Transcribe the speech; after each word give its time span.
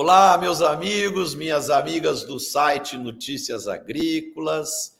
Olá, 0.00 0.38
meus 0.38 0.62
amigos, 0.62 1.34
minhas 1.34 1.70
amigas 1.70 2.22
do 2.22 2.38
site 2.38 2.96
Notícias 2.96 3.66
Agrícolas. 3.66 4.96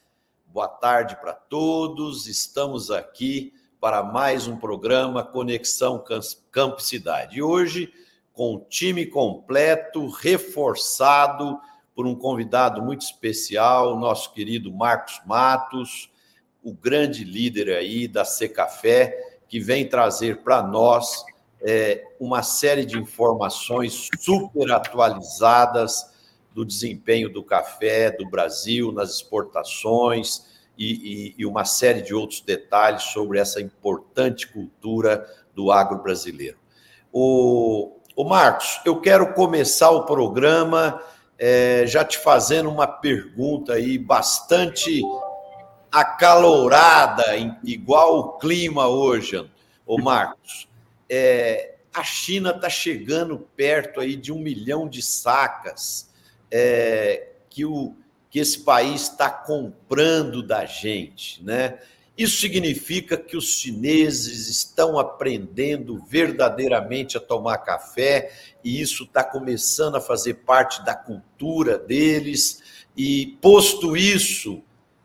Boa 0.48 0.66
tarde 0.66 1.14
para 1.20 1.32
todos. 1.32 2.26
Estamos 2.26 2.90
aqui 2.90 3.54
para 3.80 4.02
mais 4.02 4.48
um 4.48 4.56
programa 4.56 5.22
Conexão 5.22 6.02
Campo 6.50 6.82
Cidade. 6.82 7.38
E 7.38 7.42
hoje 7.42 7.92
com 8.32 8.56
o 8.56 8.58
time 8.58 9.06
completo, 9.06 10.08
reforçado 10.08 11.60
por 11.94 12.04
um 12.04 12.16
convidado 12.16 12.82
muito 12.82 13.02
especial, 13.02 13.96
nosso 13.96 14.32
querido 14.32 14.72
Marcos 14.72 15.20
Matos, 15.24 16.10
o 16.60 16.74
grande 16.74 17.22
líder 17.22 17.70
aí 17.70 18.08
da 18.08 18.24
Secafé, 18.24 19.16
que 19.48 19.60
vem 19.60 19.88
trazer 19.88 20.42
para 20.42 20.60
nós 20.60 21.24
é, 21.60 22.04
uma 22.20 22.42
série 22.42 22.84
de 22.84 22.98
informações 22.98 24.08
super 24.20 24.70
atualizadas 24.70 26.16
do 26.54 26.64
desempenho 26.64 27.32
do 27.32 27.42
café 27.42 28.10
do 28.10 28.28
Brasil 28.28 28.92
nas 28.92 29.10
exportações 29.10 30.44
e, 30.76 31.34
e, 31.34 31.34
e 31.38 31.46
uma 31.46 31.64
série 31.64 32.02
de 32.02 32.14
outros 32.14 32.40
detalhes 32.40 33.02
sobre 33.04 33.38
essa 33.38 33.60
importante 33.60 34.46
cultura 34.46 35.26
do 35.54 35.70
agro 35.72 35.98
brasileiro. 36.02 36.56
O, 37.12 37.96
o 38.14 38.24
Marcos, 38.24 38.80
eu 38.84 39.00
quero 39.00 39.34
começar 39.34 39.90
o 39.90 40.04
programa 40.04 41.02
é, 41.38 41.84
já 41.86 42.04
te 42.04 42.18
fazendo 42.18 42.68
uma 42.68 42.86
pergunta 42.86 43.74
aí 43.74 43.96
bastante 43.96 45.02
acalorada, 45.90 47.24
igual 47.64 48.18
o 48.18 48.38
clima 48.38 48.88
hoje, 48.88 49.48
o 49.86 50.00
Marcos 50.00 50.68
é, 51.10 51.76
a 51.92 52.04
China 52.04 52.50
está 52.50 52.68
chegando 52.68 53.38
perto 53.56 54.00
aí 54.00 54.14
de 54.16 54.32
um 54.32 54.38
milhão 54.38 54.88
de 54.88 55.02
sacas 55.02 56.10
é, 56.50 57.28
que, 57.48 57.64
o, 57.64 57.94
que 58.30 58.38
esse 58.38 58.60
país 58.60 59.02
está 59.02 59.30
comprando 59.30 60.42
da 60.42 60.64
gente, 60.64 61.42
né? 61.42 61.78
Isso 62.18 62.40
significa 62.40 63.16
que 63.16 63.36
os 63.36 63.60
chineses 63.60 64.48
estão 64.48 64.98
aprendendo 64.98 66.04
verdadeiramente 66.04 67.16
a 67.16 67.20
tomar 67.20 67.58
café 67.58 68.32
e 68.64 68.80
isso 68.80 69.04
está 69.04 69.22
começando 69.22 69.94
a 69.94 70.00
fazer 70.00 70.34
parte 70.34 70.84
da 70.84 70.96
cultura 70.96 71.78
deles. 71.78 72.60
E 72.96 73.38
posto 73.40 73.96
isso, 73.96 74.60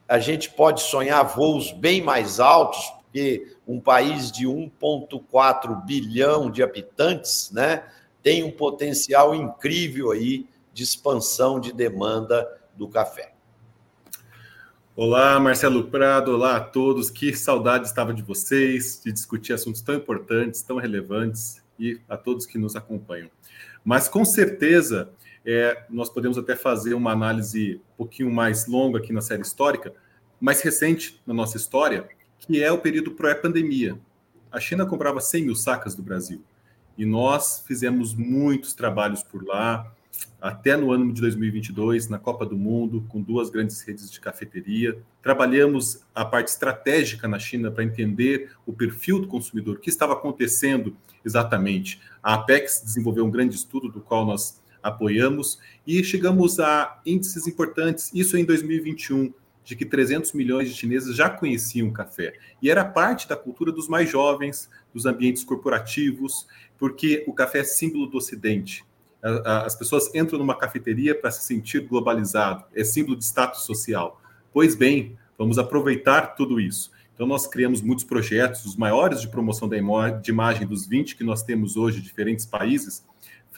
a 0.07 0.17
gente 0.17 0.49
pode 0.49 0.81
sonhar 0.81 1.23
voos 1.23 1.71
bem 1.71 2.01
mais 2.01 2.39
altos, 2.39 2.83
porque 3.03 3.52
um 3.67 3.79
país 3.79 4.31
de 4.31 4.45
1,4 4.45 5.85
bilhão 5.85 6.51
de 6.51 6.61
habitantes, 6.61 7.51
né, 7.51 7.83
tem 8.21 8.43
um 8.43 8.51
potencial 8.51 9.33
incrível 9.35 10.11
aí 10.11 10.47
de 10.73 10.83
expansão 10.83 11.59
de 11.59 11.71
demanda 11.71 12.47
do 12.75 12.87
café. 12.87 13.33
Olá, 14.95 15.39
Marcelo 15.39 15.85
Prado, 15.85 16.31
olá 16.33 16.57
a 16.57 16.59
todos. 16.59 17.09
Que 17.09 17.35
saudade 17.35 17.87
estava 17.87 18.13
de 18.13 18.21
vocês, 18.21 19.01
de 19.03 19.11
discutir 19.11 19.53
assuntos 19.53 19.81
tão 19.81 19.95
importantes, 19.95 20.61
tão 20.61 20.77
relevantes 20.77 21.63
e 21.79 21.99
a 22.07 22.15
todos 22.15 22.45
que 22.45 22.57
nos 22.57 22.75
acompanham. 22.75 23.29
Mas 23.83 24.07
com 24.07 24.23
certeza 24.23 25.09
é, 25.45 25.83
nós 25.89 26.09
podemos 26.09 26.37
até 26.37 26.55
fazer 26.55 26.93
uma 26.93 27.11
análise 27.11 27.81
um 27.93 27.97
pouquinho 27.97 28.31
mais 28.31 28.67
longa 28.67 28.99
aqui 28.99 29.11
na 29.11 29.21
série 29.21 29.41
histórica, 29.41 29.93
mais 30.39 30.61
recente 30.61 31.19
na 31.25 31.33
nossa 31.33 31.57
história, 31.57 32.07
que 32.45 32.61
é 32.61 32.71
o 32.71 32.77
período 32.77 33.11
pré-pandemia. 33.11 33.97
A 34.51 34.59
China 34.59 34.85
comprava 34.85 35.19
100 35.19 35.45
mil 35.45 35.55
sacas 35.55 35.95
do 35.95 36.03
Brasil 36.03 36.43
e 36.97 37.05
nós 37.05 37.63
fizemos 37.65 38.13
muitos 38.13 38.73
trabalhos 38.73 39.23
por 39.23 39.43
lá, 39.43 39.91
até 40.39 40.77
no 40.77 40.91
ano 40.91 41.11
de 41.11 41.21
2022, 41.21 42.07
na 42.07 42.19
Copa 42.19 42.45
do 42.45 42.55
Mundo, 42.55 43.03
com 43.07 43.21
duas 43.21 43.49
grandes 43.49 43.81
redes 43.81 44.11
de 44.11 44.19
cafeteria. 44.19 44.97
Trabalhamos 45.21 46.03
a 46.13 46.23
parte 46.23 46.49
estratégica 46.49 47.27
na 47.27 47.39
China 47.39 47.71
para 47.71 47.83
entender 47.83 48.51
o 48.65 48.73
perfil 48.73 49.19
do 49.19 49.27
consumidor, 49.27 49.77
o 49.77 49.79
que 49.79 49.89
estava 49.89 50.13
acontecendo 50.13 50.95
exatamente. 51.25 51.99
A 52.21 52.35
Apex 52.35 52.83
desenvolveu 52.83 53.25
um 53.25 53.31
grande 53.31 53.55
estudo 53.55 53.89
do 53.89 54.01
qual 54.01 54.25
nós 54.25 54.61
apoiamos 54.83 55.57
e 55.87 56.03
chegamos 56.03 56.59
a 56.59 57.01
índices 57.05 57.47
importantes, 57.47 58.11
isso 58.13 58.37
em 58.37 58.43
2021 58.43 59.33
de 59.63 59.75
que 59.75 59.85
300 59.85 60.33
milhões 60.33 60.69
de 60.69 60.75
chineses 60.75 61.15
já 61.15 61.29
conheciam 61.29 61.87
o 61.87 61.93
café. 61.93 62.33
E 62.61 62.69
era 62.69 62.83
parte 62.83 63.27
da 63.27 63.35
cultura 63.35 63.71
dos 63.71 63.87
mais 63.87 64.09
jovens, 64.09 64.69
dos 64.93 65.05
ambientes 65.05 65.43
corporativos, 65.43 66.47
porque 66.77 67.23
o 67.27 67.33
café 67.33 67.59
é 67.59 67.63
símbolo 67.63 68.07
do 68.07 68.17
Ocidente. 68.17 68.85
As 69.45 69.73
pessoas 69.73 70.13
entram 70.13 70.37
numa 70.37 70.57
cafeteria 70.57 71.15
para 71.15 71.31
se 71.31 71.45
sentir 71.45 71.87
globalizado, 71.87 72.65
é 72.75 72.83
símbolo 72.83 73.15
de 73.15 73.23
status 73.23 73.63
social. 73.65 74.21
Pois 74.51 74.75
bem, 74.75 75.17
vamos 75.37 75.57
aproveitar 75.57 76.35
tudo 76.35 76.59
isso. 76.59 76.91
Então, 77.13 77.25
nós 77.25 77.47
criamos 77.47 77.81
muitos 77.81 78.03
projetos, 78.03 78.65
os 78.65 78.75
maiores 78.75 79.21
de 79.21 79.29
promoção 79.29 79.69
de 79.69 79.77
imagem 80.29 80.67
dos 80.67 80.85
20 80.85 81.15
que 81.15 81.23
nós 81.23 81.41
temos 81.43 81.77
hoje 81.77 82.01
diferentes 82.01 82.45
países, 82.45 83.05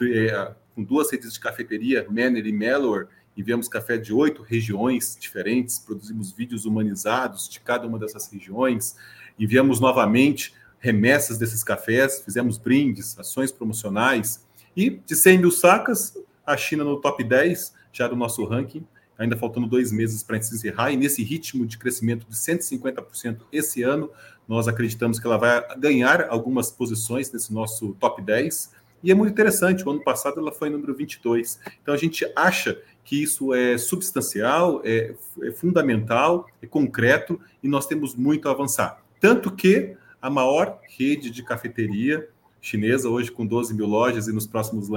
é, 0.00 0.52
com 0.74 0.84
duas 0.84 1.10
redes 1.10 1.32
de 1.32 1.40
cafeteria, 1.40 2.06
Manner 2.08 2.46
e 2.46 2.52
Mellor, 2.52 3.08
enviamos 3.36 3.68
café 3.68 3.98
de 3.98 4.12
oito 4.12 4.42
regiões 4.42 5.16
diferentes, 5.18 5.78
produzimos 5.78 6.32
vídeos 6.32 6.64
humanizados 6.64 7.48
de 7.48 7.60
cada 7.60 7.86
uma 7.86 7.98
dessas 7.98 8.30
regiões, 8.32 8.96
enviamos 9.38 9.80
novamente 9.80 10.54
remessas 10.78 11.38
desses 11.38 11.62
cafés, 11.62 12.22
fizemos 12.24 12.58
brindes, 12.58 13.18
ações 13.18 13.52
promocionais, 13.52 14.44
e 14.76 14.90
de 14.90 15.16
100 15.16 15.38
mil 15.38 15.50
sacas, 15.50 16.16
a 16.44 16.56
China 16.56 16.84
no 16.84 17.00
top 17.00 17.24
10 17.24 17.74
já 17.92 18.06
do 18.06 18.14
nosso 18.14 18.44
ranking, 18.44 18.86
ainda 19.18 19.36
faltando 19.36 19.66
dois 19.66 19.90
meses 19.90 20.22
para 20.22 20.36
encerrar, 20.36 20.92
e 20.92 20.96
nesse 20.96 21.22
ritmo 21.22 21.66
de 21.66 21.78
crescimento 21.78 22.26
de 22.28 22.36
150% 22.36 23.38
esse 23.50 23.82
ano, 23.82 24.10
nós 24.46 24.68
acreditamos 24.68 25.18
que 25.18 25.26
ela 25.26 25.38
vai 25.38 25.76
ganhar 25.78 26.28
algumas 26.28 26.70
posições 26.70 27.32
nesse 27.32 27.52
nosso 27.52 27.94
top 27.94 28.22
10, 28.22 28.75
e 29.06 29.10
é 29.12 29.14
muito 29.14 29.30
interessante, 29.30 29.86
o 29.86 29.90
ano 29.92 30.02
passado 30.02 30.40
ela 30.40 30.50
foi 30.50 30.68
número 30.68 30.92
22. 30.92 31.60
Então 31.80 31.94
a 31.94 31.96
gente 31.96 32.28
acha 32.34 32.76
que 33.04 33.22
isso 33.22 33.54
é 33.54 33.78
substancial, 33.78 34.82
é, 34.84 35.14
é 35.44 35.52
fundamental, 35.52 36.48
é 36.60 36.66
concreto 36.66 37.40
e 37.62 37.68
nós 37.68 37.86
temos 37.86 38.16
muito 38.16 38.48
a 38.48 38.50
avançar. 38.50 39.00
Tanto 39.20 39.52
que 39.52 39.96
a 40.20 40.28
maior 40.28 40.80
rede 40.98 41.30
de 41.30 41.44
cafeteria 41.44 42.28
chinesa, 42.66 43.08
hoje 43.08 43.30
com 43.30 43.46
12 43.46 43.72
mil 43.72 43.86
lojas 43.86 44.26
e 44.26 44.32
nos 44.32 44.44
próximos 44.44 44.88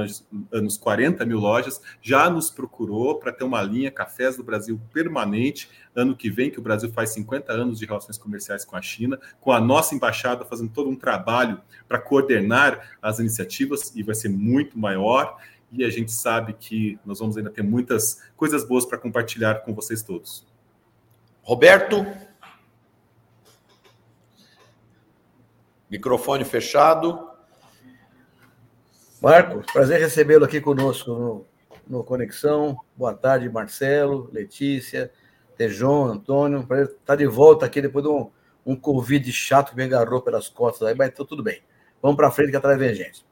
anos 0.51 0.77
40 0.77 1.23
mil 1.23 1.37
lojas, 1.37 1.79
já 2.01 2.27
nos 2.27 2.49
procurou 2.49 3.19
para 3.19 3.31
ter 3.31 3.43
uma 3.43 3.61
linha 3.61 3.91
Cafés 3.91 4.35
do 4.35 4.43
Brasil 4.43 4.81
permanente, 4.91 5.69
ano 5.95 6.15
que 6.15 6.31
vem, 6.31 6.49
que 6.49 6.57
o 6.57 6.63
Brasil 6.63 6.91
faz 6.91 7.11
50 7.11 7.53
anos 7.53 7.77
de 7.77 7.85
relações 7.85 8.17
comerciais 8.17 8.65
com 8.65 8.75
a 8.75 8.81
China, 8.81 9.19
com 9.39 9.51
a 9.51 9.61
nossa 9.61 9.93
embaixada 9.93 10.43
fazendo 10.43 10.71
todo 10.71 10.89
um 10.89 10.95
trabalho 10.95 11.61
para 11.87 11.99
coordenar 11.99 12.97
as 13.01 13.19
iniciativas, 13.19 13.95
e 13.95 14.01
vai 14.01 14.15
ser 14.15 14.29
muito 14.29 14.77
maior 14.77 15.37
e 15.71 15.83
a 15.83 15.89
gente 15.91 16.11
sabe 16.11 16.53
que 16.53 16.97
nós 17.05 17.19
vamos 17.19 17.37
ainda 17.37 17.51
ter 17.51 17.61
muitas 17.61 18.23
coisas 18.35 18.67
boas 18.67 18.85
para 18.85 18.97
compartilhar 18.97 19.61
com 19.61 19.75
vocês 19.75 20.01
todos. 20.01 20.43
Roberto. 21.43 22.03
Microfone 25.87 26.43
fechado. 26.43 27.28
Marcos, 29.21 29.65
prazer 29.73 29.99
recebê-lo 29.99 30.45
aqui 30.45 30.61
conosco 30.61 31.11
no, 31.11 31.45
no 31.85 32.03
Conexão. 32.05 32.79
Boa 32.95 33.13
tarde, 33.13 33.49
Marcelo, 33.49 34.29
Letícia, 34.31 35.11
Tejon, 35.57 36.05
Antônio. 36.05 36.65
Prazer 36.65 36.85
estar 36.85 36.99
tá 37.03 37.15
de 37.17 37.27
volta 37.27 37.65
aqui 37.65 37.81
depois 37.81 38.05
de 38.05 38.09
um, 38.09 38.31
um 38.65 38.77
Covid 38.77 39.29
chato 39.33 39.71
que 39.71 39.75
me 39.75 39.83
agarrou 39.83 40.21
pelas 40.21 40.47
costas 40.47 40.87
aí, 40.87 40.95
mas 40.95 41.13
tudo 41.13 41.43
bem. 41.43 41.61
Vamos 42.01 42.15
para 42.15 42.31
frente 42.31 42.51
que 42.51 42.55
atrás 42.55 42.79
vem 42.79 42.95
gente. 42.95 43.25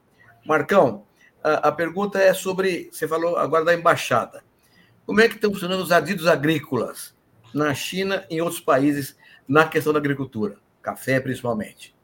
Marcão, 0.45 1.05
a, 1.41 1.69
a 1.69 1.71
pergunta 1.71 2.19
é 2.19 2.33
sobre. 2.33 2.89
Você 2.91 3.07
falou 3.07 3.37
agora 3.37 3.63
da 3.63 3.73
embaixada. 3.73 4.43
Como 5.05 5.21
é 5.21 5.29
que 5.29 5.35
estão 5.35 5.53
funcionando 5.53 5.83
os 5.83 5.93
adidos 5.93 6.27
agrícolas 6.27 7.15
na 7.53 7.73
China 7.73 8.25
e 8.29 8.35
em 8.35 8.41
outros 8.41 8.59
países 8.59 9.15
na 9.47 9.65
questão 9.65 9.93
da 9.93 9.99
agricultura? 9.99 10.57
Café, 10.81 11.21
principalmente. 11.21 11.95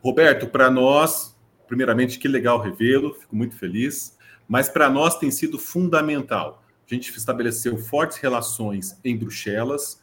Roberto, 0.00 0.46
para 0.46 0.70
nós, 0.70 1.33
primeiramente, 1.66 2.18
que 2.18 2.28
legal 2.28 2.60
revê-lo, 2.60 3.14
fico 3.14 3.34
muito 3.34 3.56
feliz, 3.56 4.16
mas 4.48 4.68
para 4.68 4.90
nós 4.90 5.18
tem 5.18 5.30
sido 5.30 5.58
fundamental. 5.58 6.62
A 6.90 6.94
gente 6.94 7.16
estabeleceu 7.16 7.76
fortes 7.78 8.18
relações 8.18 8.98
em 9.04 9.16
Bruxelas, 9.16 10.02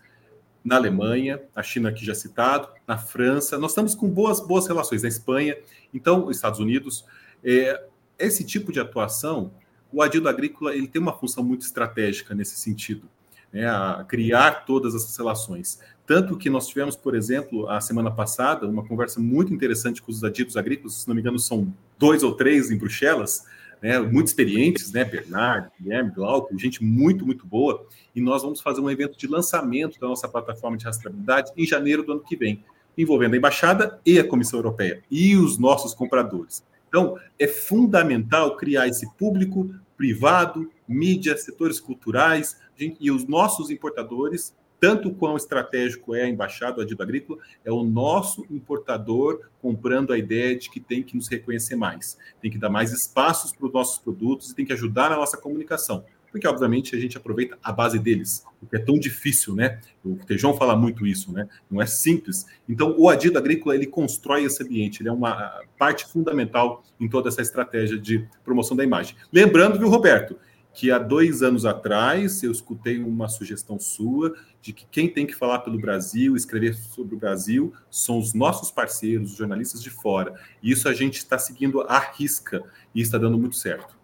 na 0.63 0.75
Alemanha, 0.75 1.41
a 1.55 1.63
China 1.63 1.89
aqui 1.89 2.05
já 2.05 2.13
citado, 2.13 2.69
na 2.87 2.97
França, 2.97 3.57
nós 3.57 3.71
estamos 3.71 3.95
com 3.95 4.07
boas, 4.07 4.39
boas 4.39 4.67
relações 4.67 5.01
na 5.01 5.09
Espanha, 5.09 5.57
então, 5.93 6.27
os 6.27 6.35
Estados 6.35 6.59
Unidos. 6.59 7.05
É, 7.43 7.87
esse 8.17 8.43
tipo 8.45 8.71
de 8.71 8.79
atuação, 8.79 9.51
o 9.91 10.01
adido 10.01 10.29
agrícola 10.29 10.75
ele 10.75 10.87
tem 10.87 11.01
uma 11.01 11.13
função 11.13 11.43
muito 11.43 11.65
estratégica 11.65 12.35
nesse 12.35 12.57
sentido, 12.57 13.09
né, 13.51 13.67
a 13.67 14.05
criar 14.07 14.65
todas 14.65 14.93
essas 14.93 15.15
relações. 15.17 15.79
Tanto 16.11 16.35
que 16.35 16.49
nós 16.49 16.67
tivemos, 16.67 16.97
por 16.97 17.15
exemplo, 17.15 17.69
a 17.69 17.79
semana 17.79 18.11
passada, 18.11 18.67
uma 18.67 18.85
conversa 18.85 19.17
muito 19.17 19.53
interessante 19.53 20.01
com 20.01 20.11
os 20.11 20.21
adidos 20.25 20.57
agrícolas, 20.57 20.95
se 20.95 21.07
não 21.07 21.15
me 21.15 21.21
engano, 21.21 21.39
são 21.39 21.73
dois 21.97 22.21
ou 22.21 22.35
três 22.35 22.69
em 22.69 22.77
Bruxelas, 22.77 23.45
né, 23.81 23.97
muito 23.97 24.27
experientes, 24.27 24.91
né, 24.91 25.05
Bernardo, 25.05 25.71
Guilherme, 25.79 26.11
Glauco, 26.11 26.59
gente 26.59 26.83
muito, 26.83 27.25
muito 27.25 27.47
boa, 27.47 27.87
e 28.13 28.19
nós 28.19 28.43
vamos 28.43 28.59
fazer 28.59 28.81
um 28.81 28.89
evento 28.89 29.17
de 29.17 29.25
lançamento 29.25 30.01
da 30.01 30.07
nossa 30.09 30.27
plataforma 30.27 30.75
de 30.75 30.83
rastreabilidade 30.83 31.53
em 31.55 31.65
janeiro 31.65 32.03
do 32.03 32.11
ano 32.11 32.21
que 32.21 32.35
vem, 32.35 32.61
envolvendo 32.97 33.35
a 33.35 33.37
Embaixada 33.37 33.97
e 34.05 34.19
a 34.19 34.27
Comissão 34.27 34.59
Europeia, 34.59 35.01
e 35.09 35.37
os 35.37 35.57
nossos 35.57 35.93
compradores. 35.93 36.61
Então, 36.89 37.17
é 37.39 37.47
fundamental 37.47 38.57
criar 38.57 38.85
esse 38.85 39.09
público 39.13 39.73
privado, 39.95 40.69
mídia, 40.85 41.37
setores 41.37 41.79
culturais, 41.79 42.59
e 42.99 43.09
os 43.09 43.25
nossos 43.25 43.69
importadores 43.69 44.53
tanto 44.81 45.11
quão 45.11 45.37
estratégico 45.37 46.15
é 46.15 46.23
a 46.23 46.27
embaixada, 46.27 46.81
a 46.81 46.83
Adido 46.83 47.03
Agrícola, 47.03 47.39
é 47.63 47.71
o 47.71 47.83
nosso 47.83 48.43
importador 48.49 49.41
comprando 49.61 50.11
a 50.11 50.17
ideia 50.17 50.57
de 50.57 50.71
que 50.71 50.79
tem 50.79 51.03
que 51.03 51.15
nos 51.15 51.29
reconhecer 51.29 51.75
mais, 51.75 52.17
tem 52.41 52.49
que 52.49 52.57
dar 52.57 52.69
mais 52.69 52.91
espaços 52.91 53.53
para 53.53 53.67
os 53.67 53.71
nossos 53.71 53.99
produtos 53.99 54.49
e 54.49 54.55
tem 54.55 54.65
que 54.65 54.73
ajudar 54.73 55.11
na 55.11 55.17
nossa 55.17 55.37
comunicação. 55.37 56.03
Porque, 56.31 56.47
obviamente, 56.47 56.95
a 56.95 56.99
gente 56.99 57.17
aproveita 57.17 57.59
a 57.61 57.71
base 57.73 57.99
deles, 57.99 58.43
o 58.61 58.65
que 58.65 58.77
é 58.77 58.79
tão 58.79 58.97
difícil, 58.97 59.53
né? 59.53 59.79
O 60.03 60.15
Tejão 60.15 60.55
fala 60.55 60.75
muito 60.75 61.05
isso, 61.05 61.31
né? 61.31 61.47
Não 61.69 61.81
é 61.81 61.85
simples. 61.85 62.47
Então, 62.67 62.95
o 62.97 63.09
Adido 63.09 63.37
Agrícola, 63.37 63.75
ele 63.75 63.85
constrói 63.85 64.45
esse 64.45 64.63
ambiente, 64.63 65.01
ele 65.01 65.09
é 65.09 65.11
uma 65.11 65.61
parte 65.77 66.07
fundamental 66.07 66.83
em 66.99 67.09
toda 67.09 67.27
essa 67.27 67.41
estratégia 67.41 67.99
de 67.99 68.25
promoção 68.45 68.77
da 68.77 68.83
imagem. 68.83 69.15
Lembrando, 69.31 69.77
viu, 69.77 69.89
Roberto, 69.89 70.37
que 70.73 70.91
há 70.91 70.97
dois 70.97 71.43
anos 71.43 71.65
atrás 71.65 72.43
eu 72.43 72.51
escutei 72.51 72.97
uma 73.03 73.27
sugestão 73.27 73.79
sua 73.79 74.33
de 74.61 74.71
que 74.71 74.85
quem 74.85 75.09
tem 75.09 75.25
que 75.25 75.35
falar 75.35 75.59
pelo 75.59 75.79
Brasil, 75.79 76.35
escrever 76.35 76.75
sobre 76.75 77.15
o 77.15 77.17
Brasil, 77.17 77.73
são 77.89 78.17
os 78.17 78.33
nossos 78.33 78.71
parceiros, 78.71 79.31
os 79.31 79.37
jornalistas 79.37 79.83
de 79.83 79.89
fora. 79.89 80.33
E 80.61 80.71
isso 80.71 80.87
a 80.87 80.93
gente 80.93 81.17
está 81.17 81.37
seguindo 81.37 81.81
à 81.81 81.99
risca 81.99 82.63
e 82.95 83.01
está 83.01 83.17
dando 83.17 83.37
muito 83.37 83.55
certo. 83.55 83.99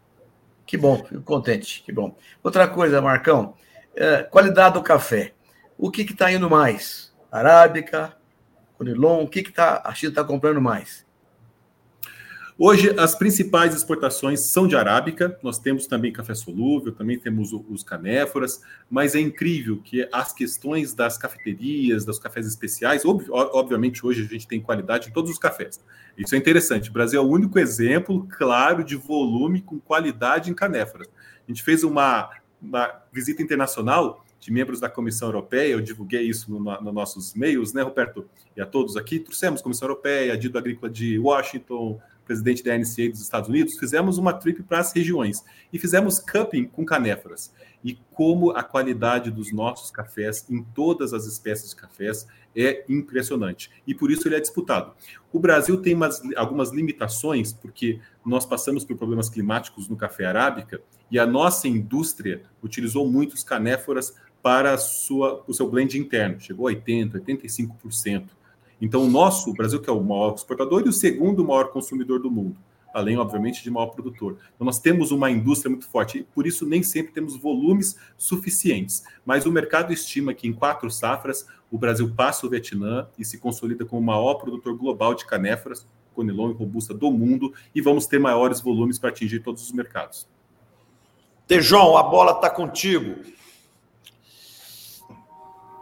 Que 0.65 0.75
bom, 0.75 0.97
fico 1.05 1.21
contente, 1.21 1.81
que 1.83 1.93
bom. 1.93 2.17
Outra 2.43 2.67
coisa, 2.67 3.01
Marcão, 3.01 3.53
é, 3.95 4.23
qualidade 4.23 4.73
do 4.73 4.83
café. 4.83 5.33
O 5.77 5.89
que 5.89 6.01
está 6.01 6.31
indo 6.31 6.49
mais? 6.49 7.13
Arábica, 7.31 8.17
Conilon, 8.77 9.23
o 9.23 9.27
que, 9.27 9.43
que 9.43 9.51
tá, 9.51 9.81
a 9.85 9.93
China 9.93 10.11
está 10.11 10.23
comprando 10.23 10.61
mais? 10.61 11.06
Hoje, 12.59 12.91
as 12.97 13.13
principais 13.13 13.75
exportações 13.75 14.39
são 14.39 14.67
de 14.67 14.75
arábica, 14.75 15.37
nós 15.43 15.59
temos 15.59 15.85
também 15.85 16.11
café 16.11 16.33
solúvel, 16.33 16.91
também 16.91 17.19
temos 17.19 17.53
os 17.53 17.83
canéforas, 17.83 18.61
mas 18.89 19.13
é 19.13 19.19
incrível 19.19 19.79
que 19.83 20.09
as 20.11 20.33
questões 20.33 20.91
das 20.91 21.19
cafeterias, 21.19 22.03
dos 22.03 22.17
cafés 22.17 22.47
especiais, 22.47 23.05
ob 23.05 23.23
obviamente 23.29 24.03
hoje 24.03 24.23
a 24.23 24.27
gente 24.27 24.47
tem 24.47 24.59
qualidade 24.59 25.09
em 25.09 25.11
todos 25.11 25.29
os 25.29 25.37
cafés. 25.37 25.79
Isso 26.17 26.33
é 26.33 26.37
interessante. 26.39 26.89
O 26.89 26.93
Brasil 26.93 27.21
é 27.21 27.23
o 27.23 27.29
único 27.29 27.59
exemplo 27.59 28.27
claro 28.27 28.83
de 28.83 28.95
volume 28.95 29.61
com 29.61 29.79
qualidade 29.79 30.49
em 30.49 30.55
canéforas. 30.55 31.07
A 31.47 31.51
gente 31.51 31.61
fez 31.61 31.83
uma, 31.83 32.27
uma 32.59 32.91
visita 33.13 33.43
internacional 33.43 34.25
de 34.39 34.51
membros 34.51 34.79
da 34.79 34.89
Comissão 34.89 35.27
Europeia, 35.27 35.73
eu 35.73 35.81
divulguei 35.81 36.27
isso 36.27 36.51
nos 36.51 36.83
no 36.83 36.91
nossos 36.91 37.35
e-mails, 37.35 37.71
né, 37.73 37.83
Roberto? 37.83 38.27
E 38.55 38.61
a 38.61 38.65
todos 38.65 38.97
aqui, 38.97 39.19
trouxemos 39.19 39.61
Comissão 39.61 39.87
Europeia, 39.87 40.33
a 40.33 40.35
Dido 40.35 40.57
Agrícola 40.57 40.91
de 40.91 41.19
Washington, 41.19 41.99
presidente 42.27 42.63
da 42.63 42.77
NCA 42.77 43.09
dos 43.09 43.21
Estados 43.21 43.49
Unidos, 43.49 43.79
fizemos 43.79 44.17
uma 44.17 44.33
trip 44.33 44.61
para 44.61 44.79
as 44.79 44.91
regiões 44.91 45.43
e 45.71 45.79
fizemos 45.79 46.19
cupping 46.19 46.65
com 46.65 46.85
canéforas. 46.85 47.53
E 47.83 47.97
como 48.11 48.51
a 48.51 48.63
qualidade 48.63 49.31
dos 49.31 49.53
nossos 49.53 49.89
cafés, 49.89 50.45
em 50.49 50.61
todas 50.61 51.13
as 51.13 51.25
espécies 51.25 51.69
de 51.69 51.77
cafés, 51.77 52.27
é 52.55 52.83
impressionante. 52.89 53.71
E 53.85 53.95
por 53.95 54.11
isso 54.11 54.27
ele 54.27 54.35
é 54.35 54.39
disputado. 54.39 54.93
O 55.31 55.39
Brasil 55.39 55.81
tem 55.81 55.93
umas, 55.93 56.21
algumas 56.35 56.71
limitações, 56.71 57.53
porque 57.53 57.99
nós 58.25 58.45
passamos 58.45 58.83
por 58.83 58.97
problemas 58.97 59.29
climáticos 59.29 59.87
no 59.87 59.95
café 59.95 60.25
arábica 60.25 60.81
e 61.09 61.17
a 61.17 61.25
nossa 61.25 61.67
indústria 61.67 62.41
utilizou 62.61 63.09
muitos 63.09 63.43
canéforas 63.43 64.13
para 64.41 64.77
sua, 64.77 65.43
o 65.47 65.53
seu 65.53 65.69
blend 65.69 65.97
interno, 65.97 66.39
chegou 66.39 66.67
a 66.67 66.71
80%, 66.71 67.21
85%. 67.25 68.36
Então, 68.81 69.03
o 69.03 69.09
nosso, 69.09 69.49
o 69.49 69.53
Brasil, 69.53 69.81
que 69.81 69.89
é 69.89 69.93
o 69.93 70.03
maior 70.03 70.35
exportador 70.35 70.83
e 70.85 70.89
o 70.89 70.93
segundo 70.93 71.43
maior 71.43 71.69
consumidor 71.69 72.19
do 72.19 72.29
mundo, 72.29 72.57
além, 72.93 73.17
obviamente, 73.17 73.63
de 73.63 73.71
maior 73.71 73.87
produtor. 73.87 74.37
Então, 74.55 74.65
nós 74.65 74.79
temos 74.79 75.11
uma 75.11 75.31
indústria 75.31 75.69
muito 75.69 75.87
forte, 75.87 76.19
e 76.19 76.23
por 76.23 76.45
isso 76.45 76.65
nem 76.65 76.83
sempre 76.83 77.11
temos 77.11 77.35
volumes 77.35 77.97
suficientes. 78.17 79.03
Mas 79.25 79.45
o 79.45 79.51
mercado 79.51 79.91
estima 79.91 80.33
que 80.33 80.47
em 80.47 80.53
quatro 80.53 80.89
safras, 80.91 81.47
o 81.71 81.77
Brasil 81.77 82.13
passa 82.15 82.45
o 82.45 82.49
Vietnã 82.49 83.07
e 83.17 83.25
se 83.25 83.39
consolida 83.39 83.83
como 83.83 84.01
o 84.01 84.05
maior 84.05 84.35
produtor 84.35 84.77
global 84.77 85.15
de 85.15 85.25
canéforas, 85.25 85.87
conilon 86.13 86.51
e 86.51 86.53
robusta 86.53 86.93
do 86.93 87.11
mundo, 87.11 87.53
e 87.73 87.81
vamos 87.81 88.05
ter 88.05 88.19
maiores 88.19 88.61
volumes 88.61 88.99
para 88.99 89.09
atingir 89.09 89.39
todos 89.39 89.63
os 89.63 89.71
mercados. 89.71 90.27
Tejon, 91.47 91.97
a 91.97 92.03
bola 92.03 92.33
está 92.33 92.49
contigo. 92.49 93.15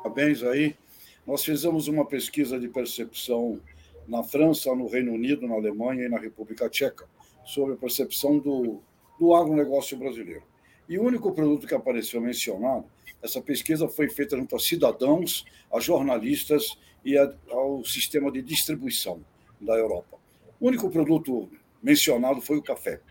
Parabéns 0.02 0.44
aí 0.44 0.76
nós 1.26 1.44
fizemos 1.44 1.88
uma 1.88 2.06
pesquisa 2.06 2.60
de 2.60 2.68
percepção 2.68 3.60
na 4.08 4.24
França, 4.24 4.74
no 4.76 4.88
Reino 4.88 5.14
Unido, 5.14 5.48
na 5.48 5.56
Alemanha 5.56 6.06
e 6.06 6.10
na 6.10 6.20
República 6.20 6.70
Tcheca 6.70 7.08
sobre 7.44 7.74
a 7.74 7.78
percepção 7.78 8.38
do, 8.38 8.82
do 9.20 9.34
agronegócio 9.34 9.98
brasileiro. 9.98 10.44
E 10.88 10.98
o 11.00 11.04
único 11.04 11.32
produto 11.32 11.66
que 11.66 11.74
apareceu 11.74 12.22
mencionado, 12.22 12.86
essa 13.22 13.42
pesquisa 13.42 13.88
foi 13.88 14.08
feita 14.08 14.38
junto 14.38 14.56
a 14.56 14.60
cidadãos, 14.60 15.46
a 15.74 15.80
jornalistas 15.80 16.78
e 17.04 17.18
a, 17.18 17.34
ao 17.50 17.84
sistema 17.84 18.32
de 18.32 18.42
distribuição 18.42 19.20
da 19.60 19.74
Europa. 19.74 20.18
O 20.60 20.68
único 20.68 20.90
produto 20.90 21.50
mencionado 21.82 22.42
foi 22.42 22.58
o 22.58 22.64
café. 22.64 23.02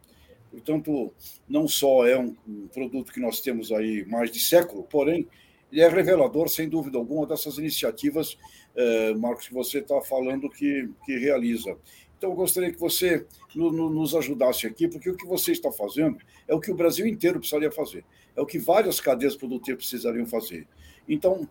Portanto, 0.50 1.12
não 1.48 1.66
só 1.66 2.06
é 2.06 2.16
um, 2.16 2.36
um 2.46 2.68
produto 2.68 3.12
que 3.12 3.18
nós 3.18 3.40
temos 3.40 3.72
aí 3.72 4.04
mais 4.06 4.30
de 4.30 4.38
século, 4.38 4.84
porém, 4.84 5.26
ele 5.74 5.82
é 5.82 5.88
revelador, 5.88 6.48
sem 6.48 6.68
dúvida 6.68 6.98
alguma, 6.98 7.26
dessas 7.26 7.58
iniciativas, 7.58 8.38
eh, 8.76 9.12
Marcos, 9.14 9.48
que 9.48 9.54
você 9.54 9.78
está 9.78 10.00
falando 10.00 10.48
que, 10.48 10.88
que 11.04 11.18
realiza. 11.18 11.76
Então, 12.16 12.30
eu 12.30 12.36
gostaria 12.36 12.72
que 12.72 12.78
você 12.78 13.26
no, 13.56 13.72
no, 13.72 13.90
nos 13.90 14.14
ajudasse 14.14 14.68
aqui, 14.68 14.86
porque 14.86 15.10
o 15.10 15.16
que 15.16 15.26
você 15.26 15.50
está 15.50 15.72
fazendo 15.72 16.16
é 16.46 16.54
o 16.54 16.60
que 16.60 16.70
o 16.70 16.76
Brasil 16.76 17.08
inteiro 17.08 17.40
precisaria 17.40 17.72
fazer, 17.72 18.04
é 18.36 18.40
o 18.40 18.46
que 18.46 18.56
várias 18.56 19.00
cadeias 19.00 19.34
produtivas 19.34 19.78
precisariam 19.78 20.24
fazer. 20.26 20.64
Então, 21.08 21.48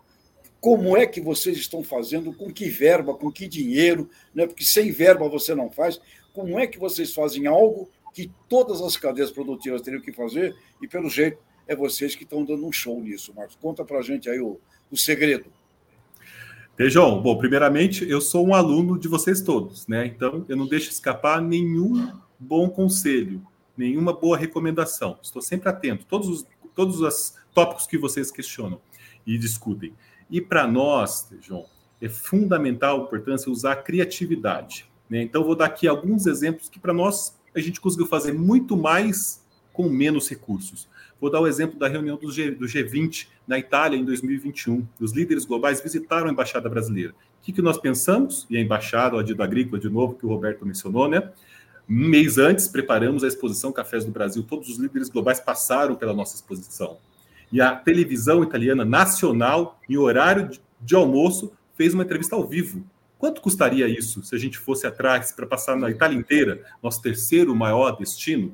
como 0.62 0.96
é 0.96 1.06
que 1.06 1.20
vocês 1.20 1.58
estão 1.58 1.84
fazendo, 1.84 2.34
com 2.34 2.50
que 2.50 2.70
verba, 2.70 3.14
com 3.14 3.30
que 3.30 3.46
dinheiro, 3.46 4.10
né? 4.34 4.48
porque 4.48 4.64
sem 4.64 4.90
verba 4.90 5.28
você 5.28 5.54
não 5.54 5.70
faz, 5.70 6.00
como 6.32 6.58
é 6.58 6.66
que 6.66 6.80
vocês 6.80 7.14
fazem 7.14 7.46
algo 7.46 7.90
que 8.14 8.32
todas 8.48 8.80
as 8.80 8.96
cadeias 8.96 9.32
produtivas 9.32 9.82
teriam 9.82 10.02
que 10.02 10.14
fazer 10.14 10.56
e, 10.82 10.88
pelo 10.88 11.10
jeito, 11.10 11.40
é 11.68 11.76
vocês 11.76 12.16
que 12.16 12.24
estão 12.24 12.44
dando 12.44 12.66
um 12.66 12.72
show 12.72 13.02
nisso, 13.02 13.34
Marcos. 13.36 13.58
Conta 13.62 13.84
para 13.84 14.00
a 14.00 14.02
gente 14.02 14.30
aí 14.30 14.40
o, 14.40 14.60
o 14.92 14.98
segredo. 14.98 15.46
Tejão, 16.76 17.22
bom, 17.22 17.38
primeiramente, 17.38 18.10
eu 18.10 18.20
sou 18.20 18.48
um 18.48 18.56
aluno 18.56 18.98
de 18.98 19.08
vocês 19.08 19.42
todos, 19.42 19.88
né? 19.88 20.08
Então, 20.08 20.44
eu 20.50 20.58
não 20.58 20.68
deixo 20.68 20.90
escapar 20.90 21.40
nenhum 21.40 22.12
bom 22.40 22.68
conselho, 22.68 23.46
nenhuma 23.78 24.12
boa 24.12 24.36
recomendação. 24.36 25.20
Estou 25.22 25.42
sempre 25.42 25.70
atento, 25.70 26.06
todos 26.06 26.28
os, 26.28 26.48
todos 26.74 27.00
os 27.00 27.36
tópicos 27.54 27.86
que 27.86 27.98
vocês 27.98 28.32
questionam 28.32 28.82
e 29.26 29.38
discutem. 29.38 29.94
E 30.32 30.42
para 30.42 30.66
nós, 30.66 31.24
Tejão, 31.26 31.66
é 32.02 32.10
fundamental 32.10 33.02
a 33.02 33.04
importância 33.04 33.52
usar 33.52 33.74
a 33.74 33.76
criatividade. 33.76 34.90
Né? 35.08 35.22
Então, 35.22 35.44
vou 35.44 35.56
dar 35.56 35.66
aqui 35.66 35.88
alguns 35.88 36.26
exemplos 36.26 36.70
que 36.70 36.80
para 36.80 36.92
nós 36.92 37.40
a 37.56 37.60
gente 37.60 37.80
conseguiu 37.80 38.08
fazer 38.08 38.34
muito 38.34 38.76
mais 38.76 39.44
com 39.72 39.88
menos 39.88 40.28
recursos. 40.28 40.88
Vou 41.24 41.32
dar 41.32 41.40
o 41.40 41.48
exemplo 41.48 41.80
da 41.80 41.88
reunião 41.88 42.18
do, 42.18 42.30
G, 42.30 42.52
do 42.52 42.66
G20 42.66 43.28
na 43.48 43.58
Itália 43.58 43.98
em 43.98 44.04
2021. 44.04 44.86
Os 45.00 45.14
líderes 45.14 45.46
globais 45.46 45.80
visitaram 45.80 46.28
a 46.28 46.32
embaixada 46.34 46.68
brasileira. 46.68 47.12
O 47.12 47.46
que, 47.46 47.54
que 47.54 47.62
nós 47.62 47.78
pensamos? 47.78 48.46
E 48.50 48.58
a 48.58 48.60
embaixada, 48.60 49.16
o 49.16 49.20
Adido 49.20 49.42
Agrícola, 49.42 49.80
de 49.80 49.90
novo, 49.90 50.16
que 50.16 50.26
o 50.26 50.30
Roberto 50.30 50.66
mencionou, 50.66 51.08
né? 51.08 51.32
Um 51.90 52.10
mês 52.10 52.38
antes, 52.38 52.68
preparamos 52.68 53.24
a 53.24 53.28
exposição 53.30 53.72
Cafés 53.72 54.04
do 54.04 54.12
Brasil. 54.12 54.44
Todos 54.44 54.68
os 54.68 54.78
líderes 54.78 55.08
globais 55.08 55.40
passaram 55.40 55.96
pela 55.96 56.14
nossa 56.14 56.36
exposição. 56.36 56.98
E 57.50 57.62
a 57.62 57.74
televisão 57.74 58.44
italiana 58.44 58.84
nacional, 58.84 59.80
em 59.90 59.96
horário 59.96 60.50
de 60.82 60.94
almoço, 60.94 61.54
fez 61.74 61.94
uma 61.94 62.04
entrevista 62.04 62.36
ao 62.36 62.46
vivo. 62.46 62.86
Quanto 63.18 63.40
custaria 63.40 63.88
isso 63.88 64.22
se 64.24 64.36
a 64.36 64.38
gente 64.38 64.58
fosse 64.58 64.86
atrás 64.86 65.32
para 65.32 65.48
passar 65.48 65.78
na 65.78 65.90
Itália 65.90 66.18
inteira, 66.18 66.62
nosso 66.84 67.02
terceiro 67.02 67.56
maior 67.56 67.92
destino? 67.96 68.54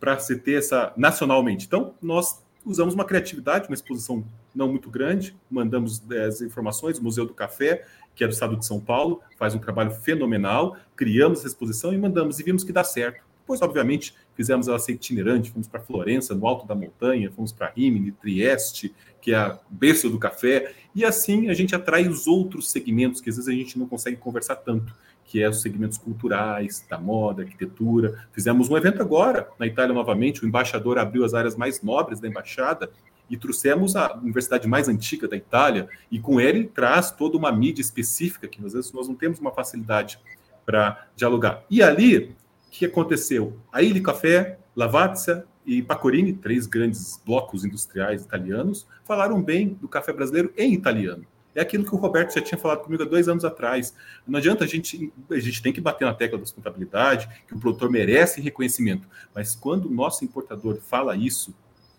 Para 0.00 0.18
se 0.18 0.36
ter 0.36 0.58
essa 0.58 0.92
nacionalmente. 0.96 1.66
Então, 1.66 1.94
nós 2.00 2.42
usamos 2.64 2.94
uma 2.94 3.04
criatividade, 3.04 3.68
uma 3.68 3.74
exposição 3.74 4.24
não 4.54 4.68
muito 4.68 4.90
grande, 4.90 5.36
mandamos 5.50 6.02
eh, 6.10 6.24
as 6.24 6.40
informações, 6.40 6.98
o 6.98 7.04
Museu 7.04 7.24
do 7.24 7.34
Café, 7.34 7.84
que 8.14 8.24
é 8.24 8.26
do 8.26 8.32
estado 8.32 8.56
de 8.56 8.66
São 8.66 8.80
Paulo, 8.80 9.20
faz 9.36 9.54
um 9.54 9.58
trabalho 9.58 9.90
fenomenal, 9.90 10.76
criamos 10.96 11.38
essa 11.38 11.48
exposição 11.48 11.92
e 11.92 11.98
mandamos, 11.98 12.38
e 12.40 12.42
vimos 12.42 12.64
que 12.64 12.72
dá 12.72 12.82
certo. 12.82 13.22
Depois, 13.40 13.62
obviamente, 13.62 14.14
fizemos 14.34 14.68
ela 14.68 14.78
ser 14.78 14.92
itinerante, 14.92 15.50
fomos 15.50 15.66
para 15.66 15.80
Florença, 15.80 16.34
no 16.34 16.46
alto 16.46 16.66
da 16.66 16.74
montanha, 16.74 17.30
fomos 17.30 17.50
para 17.50 17.70
Rimini, 17.70 18.12
Trieste, 18.12 18.94
que 19.22 19.32
é 19.32 19.36
a 19.36 19.58
berço 19.70 20.10
do 20.10 20.18
café, 20.18 20.74
e 20.94 21.04
assim 21.04 21.48
a 21.48 21.54
gente 21.54 21.74
atrai 21.74 22.06
os 22.08 22.26
outros 22.26 22.70
segmentos 22.70 23.20
que 23.20 23.30
às 23.30 23.36
vezes 23.36 23.48
a 23.48 23.52
gente 23.52 23.78
não 23.78 23.86
consegue 23.86 24.16
conversar 24.16 24.56
tanto, 24.56 24.94
que 25.28 25.42
é 25.42 25.48
os 25.48 25.60
segmentos 25.60 25.98
culturais, 25.98 26.84
da 26.88 26.98
moda, 26.98 27.42
arquitetura. 27.42 28.26
Fizemos 28.32 28.70
um 28.70 28.76
evento 28.76 29.02
agora 29.02 29.46
na 29.58 29.66
Itália 29.66 29.94
novamente, 29.94 30.42
o 30.42 30.48
embaixador 30.48 30.98
abriu 30.98 31.22
as 31.22 31.34
áreas 31.34 31.54
mais 31.54 31.82
nobres 31.82 32.18
da 32.18 32.26
embaixada 32.26 32.90
e 33.28 33.36
trouxemos 33.36 33.94
a 33.94 34.14
universidade 34.16 34.66
mais 34.66 34.88
antiga 34.88 35.28
da 35.28 35.36
Itália, 35.36 35.86
e 36.10 36.18
com 36.18 36.40
ele 36.40 36.64
traz 36.64 37.10
toda 37.10 37.36
uma 37.36 37.52
mídia 37.52 37.82
específica, 37.82 38.48
que 38.48 38.64
às 38.64 38.72
vezes 38.72 38.90
nós 38.90 39.06
não 39.06 39.14
temos 39.14 39.38
uma 39.38 39.52
facilidade 39.52 40.18
para 40.64 41.06
dialogar. 41.14 41.62
E 41.70 41.82
ali, 41.82 42.18
o 42.18 42.70
que 42.70 42.86
aconteceu? 42.86 43.58
A 43.70 43.82
Ilha 43.82 44.02
Café, 44.02 44.58
Lavazza 44.74 45.46
e 45.66 45.82
Pacorini, 45.82 46.32
três 46.32 46.66
grandes 46.66 47.22
blocos 47.22 47.66
industriais 47.66 48.22
italianos, 48.24 48.86
falaram 49.04 49.42
bem 49.42 49.68
do 49.68 49.88
café 49.88 50.10
brasileiro 50.10 50.50
em 50.56 50.72
italiano. 50.72 51.26
É 51.54 51.60
aquilo 51.60 51.84
que 51.84 51.94
o 51.94 51.98
Roberto 51.98 52.34
já 52.34 52.40
tinha 52.40 52.58
falado 52.58 52.80
comigo 52.80 53.02
há 53.02 53.06
dois 53.06 53.28
anos 53.28 53.44
atrás. 53.44 53.94
Não 54.26 54.38
adianta 54.38 54.64
a 54.64 54.66
gente, 54.66 55.12
a 55.30 55.38
gente 55.38 55.62
tem 55.62 55.72
que 55.72 55.80
bater 55.80 56.04
na 56.04 56.14
tecla 56.14 56.38
da 56.38 56.44
sustentabilidade, 56.44 57.28
que 57.46 57.54
o 57.54 57.58
produtor 57.58 57.90
merece 57.90 58.40
reconhecimento. 58.40 59.08
Mas 59.34 59.54
quando 59.54 59.86
o 59.86 59.90
nosso 59.90 60.24
importador 60.24 60.78
fala 60.80 61.16
isso, 61.16 61.54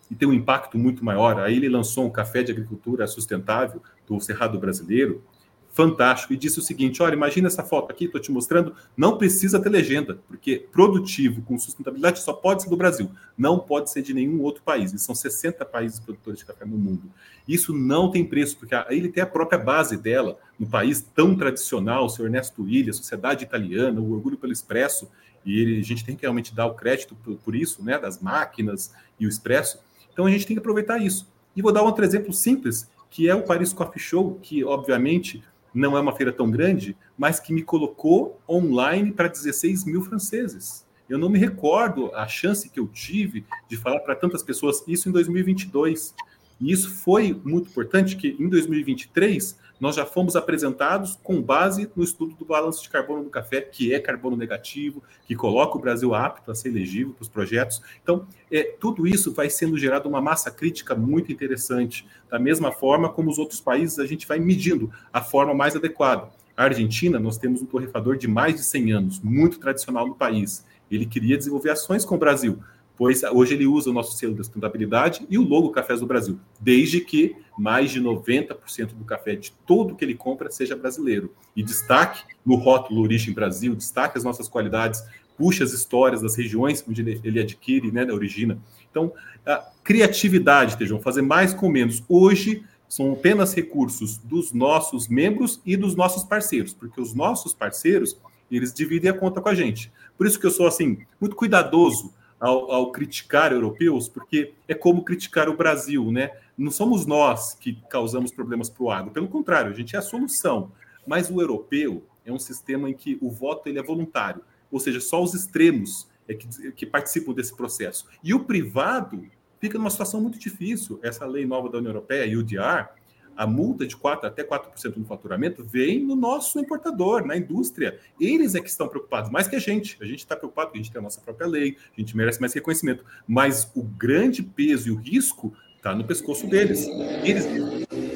e 0.09 0.15
tem 0.15 0.27
um 0.27 0.33
impacto 0.33 0.77
muito 0.77 1.05
maior. 1.05 1.39
Aí 1.39 1.55
ele 1.55 1.69
lançou 1.69 2.05
um 2.05 2.09
café 2.09 2.41
de 2.41 2.51
agricultura 2.51 3.05
sustentável 3.05 3.81
do 4.07 4.19
Cerrado 4.19 4.57
Brasileiro, 4.57 5.23
fantástico, 5.71 6.33
e 6.33 6.37
disse 6.37 6.59
o 6.59 6.61
seguinte: 6.61 7.01
olha, 7.01 7.13
imagina 7.13 7.47
essa 7.47 7.63
foto 7.63 7.91
aqui, 7.91 8.05
estou 8.05 8.19
te 8.19 8.31
mostrando, 8.31 8.73
não 8.97 9.17
precisa 9.17 9.59
ter 9.59 9.69
legenda, 9.69 10.19
porque 10.27 10.67
produtivo 10.71 11.41
com 11.41 11.57
sustentabilidade 11.57 12.19
só 12.19 12.33
pode 12.33 12.63
ser 12.63 12.69
do 12.69 12.77
Brasil, 12.77 13.11
não 13.37 13.59
pode 13.59 13.89
ser 13.89 14.01
de 14.01 14.13
nenhum 14.13 14.41
outro 14.41 14.63
país. 14.63 14.93
E 14.93 14.99
são 14.99 15.15
60 15.15 15.63
países 15.65 15.99
produtores 15.99 16.39
de 16.39 16.45
café 16.45 16.65
no 16.65 16.77
mundo. 16.77 17.03
Isso 17.47 17.73
não 17.73 18.11
tem 18.11 18.25
preço, 18.25 18.57
porque 18.57 18.75
ele 18.89 19.09
tem 19.09 19.23
a 19.23 19.27
própria 19.27 19.57
base 19.57 19.97
dela, 19.97 20.37
no 20.59 20.67
país 20.67 21.01
tão 21.01 21.35
tradicional, 21.35 22.05
o 22.05 22.09
seu 22.09 22.25
Ernesto 22.25 22.63
Williams, 22.63 22.97
sociedade 22.97 23.43
italiana, 23.43 23.99
o 23.99 24.11
orgulho 24.11 24.37
pelo 24.37 24.53
expresso, 24.53 25.09
e 25.45 25.59
ele, 25.59 25.79
a 25.79 25.83
gente 25.83 26.03
tem 26.03 26.15
que 26.15 26.23
realmente 26.23 26.53
dar 26.53 26.65
o 26.65 26.73
crédito 26.73 27.15
por, 27.15 27.35
por 27.37 27.55
isso, 27.55 27.83
né, 27.83 27.97
das 27.97 28.19
máquinas 28.19 28.93
e 29.19 29.25
o 29.25 29.29
expresso. 29.29 29.79
Então 30.11 30.25
a 30.25 30.29
gente 30.29 30.45
tem 30.45 30.55
que 30.55 30.59
aproveitar 30.59 30.97
isso. 30.97 31.27
E 31.55 31.61
vou 31.61 31.71
dar 31.71 31.81
outro 31.81 32.03
exemplo 32.03 32.33
simples, 32.33 32.89
que 33.09 33.27
é 33.29 33.33
o 33.33 33.43
Paris 33.43 33.73
Coffee 33.73 34.01
Show, 34.01 34.37
que 34.41 34.63
obviamente 34.63 35.43
não 35.73 35.97
é 35.97 35.99
uma 35.99 36.15
feira 36.15 36.31
tão 36.31 36.49
grande, 36.49 36.95
mas 37.17 37.39
que 37.39 37.53
me 37.53 37.63
colocou 37.63 38.39
online 38.47 39.11
para 39.11 39.27
16 39.27 39.85
mil 39.85 40.01
franceses. 40.01 40.85
Eu 41.09 41.17
não 41.17 41.29
me 41.29 41.39
recordo 41.39 42.13
a 42.13 42.27
chance 42.27 42.69
que 42.69 42.79
eu 42.79 42.87
tive 42.87 43.45
de 43.67 43.77
falar 43.77 43.99
para 44.01 44.15
tantas 44.15 44.43
pessoas 44.43 44.83
isso 44.87 45.09
em 45.09 45.11
2022. 45.11 46.13
E 46.61 46.71
isso 46.71 46.89
foi 46.89 47.39
muito 47.43 47.69
importante, 47.69 48.15
que 48.15 48.35
em 48.39 48.47
2023 48.47 49.57
nós 49.79 49.95
já 49.95 50.05
fomos 50.05 50.35
apresentados 50.35 51.17
com 51.23 51.41
base 51.41 51.89
no 51.95 52.03
estudo 52.03 52.35
do 52.35 52.45
balanço 52.45 52.83
de 52.83 52.89
carbono 52.89 53.23
do 53.23 53.29
café, 53.29 53.61
que 53.61 53.93
é 53.93 53.99
carbono 53.99 54.35
negativo, 54.35 55.01
que 55.25 55.35
coloca 55.35 55.77
o 55.77 55.81
Brasil 55.81 56.13
apto 56.13 56.51
a 56.51 56.55
ser 56.55 56.69
elegível 56.69 57.13
para 57.13 57.23
os 57.23 57.29
projetos. 57.29 57.81
Então, 58.03 58.27
é, 58.51 58.63
tudo 58.63 59.07
isso 59.07 59.33
vai 59.33 59.49
sendo 59.49 59.77
gerado 59.77 60.09
uma 60.09 60.21
massa 60.21 60.51
crítica 60.51 60.95
muito 60.95 61.31
interessante. 61.31 62.05
Da 62.29 62.37
mesma 62.37 62.71
forma 62.71 63.09
como 63.09 63.31
os 63.31 63.39
outros 63.39 63.61
países, 63.61 63.99
a 63.99 64.05
gente 64.05 64.27
vai 64.27 64.39
medindo 64.39 64.91
a 65.13 65.21
forma 65.21 65.53
mais 65.53 65.75
adequada. 65.75 66.29
A 66.57 66.65
Argentina, 66.65 67.17
nós 67.17 67.37
temos 67.37 67.61
um 67.61 67.65
torrefador 67.65 68.17
de 68.17 68.27
mais 68.27 68.55
de 68.55 68.63
100 68.63 68.91
anos, 68.91 69.19
muito 69.21 69.59
tradicional 69.59 70.05
no 70.05 70.15
país. 70.15 70.65
Ele 70.91 71.05
queria 71.05 71.37
desenvolver 71.37 71.69
ações 71.69 72.03
com 72.03 72.15
o 72.15 72.17
Brasil 72.17 72.59
pois 72.99 73.23
hoje 73.23 73.53
ele 73.53 73.65
usa 73.65 73.89
o 73.89 73.93
nosso 73.93 74.17
selo 74.17 74.33
de 74.33 74.43
sustentabilidade 74.43 75.25
e 75.29 75.37
o 75.37 75.41
logo 75.41 75.69
Cafés 75.69 76.01
do 76.01 76.05
Brasil, 76.05 76.37
desde 76.59 76.99
que 76.99 77.33
mais 77.59 77.91
de 77.91 78.01
90% 78.01 78.93
do 78.93 79.03
café 79.03 79.35
de 79.35 79.51
todo 79.67 79.95
que 79.95 80.05
ele 80.05 80.15
compra 80.15 80.49
seja 80.49 80.75
brasileiro. 80.75 81.33
E 81.55 81.61
destaque 81.61 82.23
no 82.45 82.55
rótulo 82.55 83.01
Origem 83.01 83.33
Brasil, 83.33 83.75
destaque 83.75 84.17
as 84.17 84.23
nossas 84.23 84.47
qualidades, 84.47 85.03
puxa 85.37 85.63
as 85.63 85.73
histórias 85.73 86.21
das 86.21 86.35
regiões 86.35 86.83
onde 86.87 87.01
ele, 87.01 87.19
ele 87.23 87.39
adquire, 87.39 87.91
né, 87.91 88.05
da 88.05 88.13
origina. 88.13 88.57
Então, 88.89 89.13
a 89.45 89.57
criatividade, 89.83 90.77
Tejão, 90.77 91.01
fazer 91.01 91.21
mais 91.21 91.53
com 91.53 91.69
menos. 91.69 92.01
Hoje 92.07 92.63
são 92.87 93.11
apenas 93.11 93.53
recursos 93.53 94.17
dos 94.17 94.53
nossos 94.53 95.07
membros 95.07 95.61
e 95.65 95.75
dos 95.75 95.95
nossos 95.95 96.23
parceiros, 96.23 96.73
porque 96.73 96.99
os 96.99 97.13
nossos 97.13 97.53
parceiros, 97.53 98.17
eles 98.49 98.73
dividem 98.73 99.11
a 99.11 99.13
conta 99.13 99.41
com 99.41 99.49
a 99.49 99.53
gente. 99.53 99.91
Por 100.17 100.25
isso 100.25 100.39
que 100.39 100.45
eu 100.45 100.51
sou 100.51 100.65
assim 100.65 100.99
muito 101.19 101.35
cuidadoso 101.35 102.13
ao, 102.39 102.71
ao, 102.71 102.91
criticar 102.91 103.51
europeus, 103.51 104.07
porque 104.07 104.53
é 104.67 104.73
como 104.73 105.03
criticar 105.03 105.49
o 105.49 105.57
Brasil, 105.57 106.11
né? 106.11 106.31
Não 106.59 106.71
somos 106.71 107.05
nós 107.05 107.53
que 107.53 107.81
causamos 107.89 108.31
problemas 108.31 108.69
para 108.69 108.83
o 108.83 108.91
agro, 108.91 109.11
pelo 109.11 109.27
contrário, 109.27 109.71
a 109.71 109.73
gente 109.73 109.95
é 109.95 109.99
a 109.99 110.01
solução. 110.01 110.71
Mas 111.07 111.29
o 111.29 111.39
europeu 111.39 112.03
é 112.25 112.31
um 112.31 112.37
sistema 112.37 112.89
em 112.89 112.93
que 112.93 113.17
o 113.21 113.31
voto 113.31 113.69
ele 113.69 113.79
é 113.79 113.83
voluntário, 113.83 114.43
ou 114.69 114.79
seja, 114.79 114.99
só 114.99 115.23
os 115.23 115.33
extremos 115.33 116.07
é 116.27 116.33
que, 116.33 116.71
que 116.73 116.85
participam 116.85 117.33
desse 117.33 117.55
processo. 117.55 118.05
E 118.23 118.33
o 118.33 118.43
privado 118.43 119.25
fica 119.59 119.77
numa 119.77 119.89
situação 119.89 120.21
muito 120.21 120.37
difícil. 120.37 120.99
Essa 121.01 121.25
lei 121.25 121.45
nova 121.45 121.69
da 121.69 121.79
União 121.79 121.91
Europeia, 121.91 122.37
UDR, 122.37 122.89
a 123.35 123.47
multa 123.47 123.87
de 123.87 123.95
4 123.95 124.27
até 124.27 124.43
4% 124.43 124.97
no 124.97 125.05
faturamento 125.05 125.63
vem 125.63 126.03
no 126.03 126.13
nosso 126.13 126.59
importador, 126.59 127.25
na 127.25 127.37
indústria. 127.37 127.97
Eles 128.19 128.53
é 128.53 128.59
que 128.59 128.69
estão 128.69 128.87
preocupados, 128.87 129.31
mais 129.31 129.47
que 129.47 129.55
a 129.55 129.59
gente. 129.59 129.97
A 130.01 130.05
gente 130.05 130.19
está 130.19 130.35
preocupado 130.35 130.67
porque 130.67 130.79
a 130.79 130.83
gente 130.83 130.91
tem 130.91 130.99
a 130.99 131.03
nossa 131.03 131.21
própria 131.21 131.47
lei, 131.47 131.77
a 131.95 131.99
gente 131.99 132.17
merece 132.17 132.41
mais 132.41 132.53
reconhecimento. 132.53 133.05
Mas 133.25 133.71
o 133.73 133.81
grande 133.81 134.43
peso 134.43 134.89
e 134.89 134.91
o 134.91 134.97
risco 134.97 135.55
está 135.79 135.95
no 135.95 136.03
pescoço 136.03 136.47
deles. 136.47 136.87
Eles, 137.23 137.45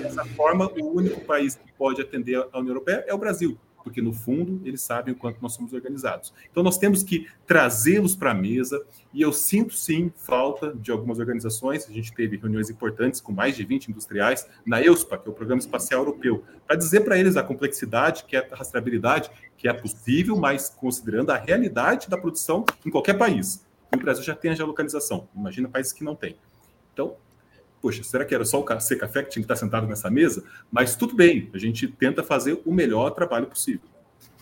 dessa 0.02 0.26
forma, 0.26 0.70
o 0.80 0.98
único 0.98 1.22
país 1.22 1.56
que 1.56 1.72
pode 1.74 2.02
atender 2.02 2.36
a 2.52 2.60
União 2.60 2.74
Europeia 2.74 3.04
é 3.08 3.14
o 3.14 3.18
Brasil 3.18 3.58
porque 3.84 4.02
no 4.02 4.14
fundo 4.14 4.62
eles 4.66 4.82
sabem 4.82 5.14
o 5.14 5.18
quanto 5.18 5.42
nós 5.42 5.54
somos 5.54 5.74
organizados. 5.74 6.34
Então 6.50 6.64
nós 6.64 6.78
temos 6.78 7.04
que 7.04 7.28
trazê-los 7.46 8.16
para 8.16 8.32
a 8.32 8.34
mesa, 8.34 8.84
e 9.14 9.22
eu 9.22 9.34
sinto 9.34 9.74
sim 9.74 10.12
falta 10.16 10.74
de 10.74 10.92
algumas 10.92 11.20
organizações. 11.20 11.88
A 11.88 11.92
gente 11.92 12.14
teve 12.14 12.38
reuniões 12.38 12.70
importantes 12.70 13.20
com 13.20 13.32
mais 13.32 13.56
de 13.56 13.66
20 13.66 13.90
industriais 13.90 14.48
na 14.66 14.82
EUSPA, 14.82 15.18
que 15.18 15.28
é 15.28 15.32
o 15.32 15.36
Programa 15.36 15.60
Espacial 15.60 16.00
Europeu, 16.00 16.44
para 16.66 16.76
dizer 16.76 17.02
para 17.02 17.18
eles 17.18 17.36
a 17.36 17.44
complexidade, 17.44 18.24
que 18.24 18.38
é 18.38 18.48
a 18.50 18.56
rastreabilidade, 18.56 19.30
que 19.58 19.68
é 19.68 19.74
possível, 19.74 20.38
mas 20.38 20.70
considerando 20.70 21.32
a 21.32 21.38
realidade 21.38 22.10
da 22.10 22.18
produção 22.18 22.66
em 22.86 22.90
qualquer 22.90 23.18
país. 23.18 23.66
E 23.92 23.96
o 23.96 24.00
Brasil 24.00 24.24
já 24.24 24.34
tem 24.34 24.52
a 24.52 24.56
geolocalização, 24.56 25.28
imagina 25.36 25.68
países 25.68 25.92
que 25.92 26.04
não 26.04 26.16
têm. 26.16 26.38
Então, 26.94 27.16
poxa, 27.84 28.02
será 28.02 28.24
que 28.24 28.34
era 28.34 28.46
só 28.46 28.64
o 28.64 28.80
C 28.80 28.96
Café 28.96 29.24
que 29.24 29.30
tinha 29.30 29.44
que 29.44 29.54
estar 29.54 29.58
sentado 29.58 29.86
nessa 29.86 30.10
mesa? 30.10 30.42
Mas 30.72 30.96
tudo 30.96 31.14
bem, 31.14 31.50
a 31.54 31.58
gente 31.58 31.86
tenta 31.86 32.24
fazer 32.24 32.62
o 32.66 32.72
melhor 32.72 33.10
trabalho 33.10 33.46
possível. 33.46 33.82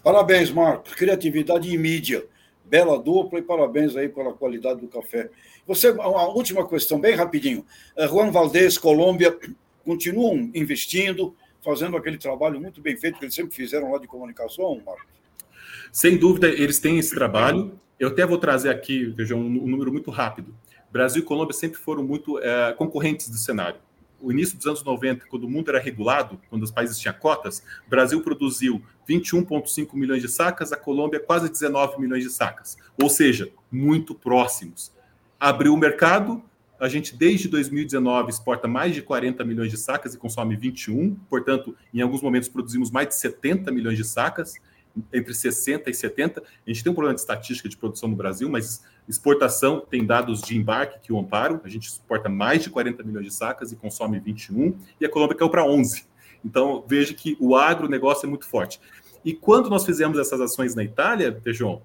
Parabéns, 0.03 0.51
Marcos. 0.51 0.93
Criatividade 0.93 1.67
e 1.67 1.75
mídia. 1.75 2.23
Bela 2.63 3.01
dupla 3.01 3.39
e 3.39 3.41
parabéns 3.41 3.95
aí 3.95 4.07
pela 4.07 4.31
qualidade 4.31 4.79
do 4.79 4.87
café. 4.87 5.31
Você, 5.65 5.89
uma 5.89 6.27
última 6.27 6.67
questão, 6.69 6.99
bem 6.99 7.15
rapidinho. 7.15 7.65
Eh, 7.97 8.07
Juan 8.07 8.29
Valdez, 8.29 8.77
Colômbia, 8.77 9.35
continuam 9.83 10.51
investindo, 10.53 11.35
fazendo 11.63 11.97
aquele 11.97 12.19
trabalho 12.19 12.61
muito 12.61 12.79
bem 12.79 12.95
feito 12.95 13.17
que 13.17 13.25
eles 13.25 13.33
sempre 13.33 13.55
fizeram 13.55 13.91
lá 13.91 13.97
de 13.97 14.05
comunicação, 14.05 14.79
Marcos? 14.85 15.05
Sem 15.91 16.15
dúvida, 16.15 16.47
eles 16.47 16.77
têm 16.77 16.99
esse 16.99 17.13
trabalho. 17.15 17.79
Eu 17.99 18.09
até 18.09 18.23
vou 18.23 18.37
trazer 18.37 18.69
aqui, 18.69 19.05
veja, 19.05 19.35
um 19.35 19.49
número 19.49 19.91
muito 19.91 20.11
rápido. 20.11 20.53
Brasil 20.91 21.21
e 21.21 21.25
Colômbia 21.25 21.53
sempre 21.53 21.79
foram 21.79 22.03
muito 22.03 22.39
é, 22.39 22.73
concorrentes 22.73 23.29
do 23.29 23.37
cenário. 23.37 23.79
O 24.21 24.31
início 24.31 24.55
dos 24.55 24.67
anos 24.67 24.83
90, 24.83 25.25
quando 25.27 25.45
o 25.45 25.49
mundo 25.49 25.69
era 25.69 25.79
regulado, 25.79 26.39
quando 26.49 26.61
os 26.61 26.69
países 26.69 26.99
tinham 26.99 27.15
cotas, 27.15 27.63
o 27.87 27.89
Brasil 27.89 28.21
produziu 28.21 28.81
21,5 29.09 29.95
milhões 29.95 30.21
de 30.21 30.29
sacas, 30.29 30.71
a 30.71 30.77
Colômbia 30.77 31.19
quase 31.19 31.49
19 31.49 31.99
milhões 31.99 32.23
de 32.23 32.29
sacas. 32.29 32.77
Ou 33.01 33.09
seja, 33.09 33.51
muito 33.71 34.13
próximos. 34.13 34.91
Abriu 35.39 35.73
o 35.73 35.77
mercado, 35.77 36.43
a 36.79 36.87
gente 36.87 37.15
desde 37.15 37.47
2019 37.47 38.29
exporta 38.29 38.67
mais 38.67 38.93
de 38.93 39.01
40 39.01 39.43
milhões 39.43 39.71
de 39.71 39.77
sacas 39.77 40.13
e 40.13 40.17
consome 40.17 40.55
21, 40.55 41.15
portanto, 41.29 41.75
em 41.93 42.01
alguns 42.01 42.21
momentos 42.21 42.49
produzimos 42.49 42.91
mais 42.91 43.07
de 43.07 43.15
70 43.15 43.71
milhões 43.71 43.97
de 43.97 44.03
sacas 44.03 44.55
entre 45.13 45.33
60 45.33 45.89
e 45.89 45.93
70. 45.93 46.41
A 46.41 46.69
gente 46.69 46.83
tem 46.83 46.91
um 46.91 46.95
problema 46.95 47.15
de 47.15 47.21
estatística 47.21 47.67
de 47.67 47.77
produção 47.77 48.09
no 48.09 48.15
Brasil, 48.15 48.49
mas 48.49 48.83
exportação 49.07 49.79
tem 49.79 50.05
dados 50.05 50.41
de 50.41 50.57
embarque 50.57 50.99
que 51.01 51.13
o 51.13 51.19
amparam. 51.19 51.61
A 51.63 51.69
gente 51.69 51.87
exporta 51.87 52.29
mais 52.29 52.63
de 52.63 52.69
40 52.69 53.03
milhões 53.03 53.25
de 53.25 53.33
sacas 53.33 53.71
e 53.71 53.75
consome 53.75 54.19
21, 54.19 54.75
e 54.99 55.05
a 55.05 55.09
Colômbia 55.09 55.37
caiu 55.37 55.49
para 55.49 55.65
11. 55.65 56.05
Então, 56.43 56.83
veja 56.87 57.13
que 57.13 57.37
o 57.39 57.55
agronegócio 57.55 58.25
é 58.25 58.29
muito 58.29 58.45
forte. 58.45 58.79
E 59.23 59.33
quando 59.33 59.69
nós 59.69 59.85
fizemos 59.85 60.17
essas 60.17 60.41
ações 60.41 60.73
na 60.73 60.83
Itália, 60.83 61.39
João, 61.47 61.81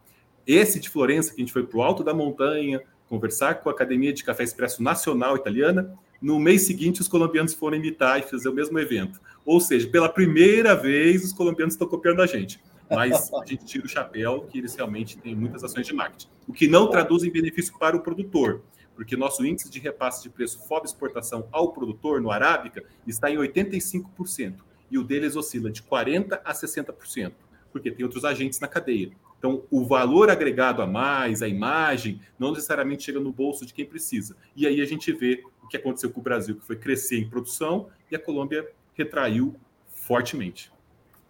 esse 0.46 0.80
de 0.80 0.88
Florença, 0.88 1.30
que 1.30 1.36
a 1.36 1.44
gente 1.44 1.52
foi 1.52 1.66
para 1.66 1.78
o 1.78 1.82
alto 1.82 2.02
da 2.02 2.14
montanha, 2.14 2.80
conversar 3.08 3.56
com 3.56 3.68
a 3.68 3.72
Academia 3.72 4.12
de 4.12 4.24
Café 4.24 4.42
Expresso 4.42 4.82
Nacional 4.82 5.36
Italiana, 5.36 5.94
no 6.20 6.38
mês 6.38 6.62
seguinte 6.62 7.00
os 7.00 7.08
colombianos 7.08 7.52
foram 7.52 7.76
imitar 7.76 8.18
e 8.18 8.22
fazer 8.22 8.48
o 8.48 8.54
mesmo 8.54 8.78
evento. 8.78 9.20
Ou 9.44 9.60
seja, 9.60 9.86
pela 9.88 10.08
primeira 10.08 10.74
vez 10.74 11.24
os 11.24 11.32
colombianos 11.32 11.74
estão 11.74 11.86
copiando 11.86 12.22
a 12.22 12.26
gente. 12.26 12.60
Mas 12.90 13.32
a 13.32 13.44
gente 13.44 13.64
tira 13.64 13.86
o 13.86 13.88
chapéu 13.88 14.42
que 14.42 14.58
eles 14.58 14.74
realmente 14.74 15.18
têm 15.18 15.34
muitas 15.34 15.64
ações 15.64 15.86
de 15.86 15.94
marketing, 15.94 16.28
o 16.46 16.52
que 16.52 16.68
não 16.68 16.88
traduz 16.88 17.24
em 17.24 17.30
benefício 17.30 17.76
para 17.78 17.96
o 17.96 18.00
produtor, 18.00 18.62
porque 18.94 19.16
nosso 19.16 19.44
índice 19.44 19.70
de 19.70 19.78
repasse 19.78 20.22
de 20.22 20.30
preço 20.30 20.66
FOB 20.66 20.86
exportação 20.86 21.48
ao 21.52 21.72
produtor 21.72 22.20
no 22.20 22.30
Arábica 22.30 22.84
está 23.06 23.30
em 23.30 23.36
85%, 23.36 24.56
e 24.90 24.98
o 24.98 25.04
deles 25.04 25.36
oscila 25.36 25.70
de 25.70 25.82
40% 25.82 26.40
a 26.44 26.52
60%, 26.52 27.32
porque 27.72 27.90
tem 27.90 28.04
outros 28.04 28.24
agentes 28.24 28.60
na 28.60 28.68
cadeia. 28.68 29.10
Então, 29.38 29.64
o 29.70 29.84
valor 29.84 30.30
agregado 30.30 30.80
a 30.80 30.86
mais, 30.86 31.42
a 31.42 31.48
imagem, 31.48 32.20
não 32.38 32.52
necessariamente 32.52 33.04
chega 33.04 33.20
no 33.20 33.32
bolso 33.32 33.66
de 33.66 33.74
quem 33.74 33.84
precisa. 33.84 34.34
E 34.56 34.66
aí 34.66 34.80
a 34.80 34.86
gente 34.86 35.12
vê 35.12 35.44
o 35.62 35.68
que 35.68 35.76
aconteceu 35.76 36.10
com 36.10 36.20
o 36.20 36.22
Brasil, 36.22 36.56
que 36.56 36.64
foi 36.64 36.76
crescer 36.76 37.18
em 37.18 37.28
produção, 37.28 37.88
e 38.10 38.16
a 38.16 38.18
Colômbia 38.18 38.66
retraiu 38.94 39.54
fortemente. 39.88 40.72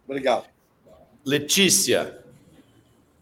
Obrigado. 0.07 0.47
Letícia. 1.27 2.19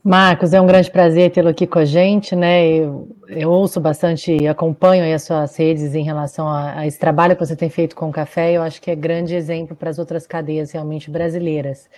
Marcos, 0.03 0.53
é 0.53 0.61
um 0.61 0.67
grande 0.67 0.91
prazer 0.91 1.31
tê-lo 1.31 1.49
aqui 1.49 1.65
com 1.65 1.79
a 1.79 1.85
gente, 1.85 2.35
né? 2.35 2.63
Eu, 2.63 3.09
eu 3.27 3.49
ouço 3.49 3.81
bastante 3.81 4.31
e 4.31 4.47
acompanho 4.47 5.11
as 5.15 5.23
suas 5.23 5.57
redes 5.57 5.95
em 5.95 6.03
relação 6.03 6.47
a, 6.47 6.81
a, 6.81 6.85
esse 6.85 6.99
trabalho 6.99 7.35
que 7.35 7.43
você 7.43 7.55
tem 7.55 7.67
feito 7.67 7.95
com 7.95 8.07
o 8.07 8.11
café, 8.11 8.51
eu 8.53 8.61
acho 8.61 8.79
que 8.79 8.91
é 8.91 8.95
grande 8.95 9.33
exemplo 9.33 9.75
para 9.75 9.89
as 9.89 9.97
outras 9.97 10.27
cadeias 10.27 10.71
realmente 10.71 11.09
brasileiras. 11.09 11.89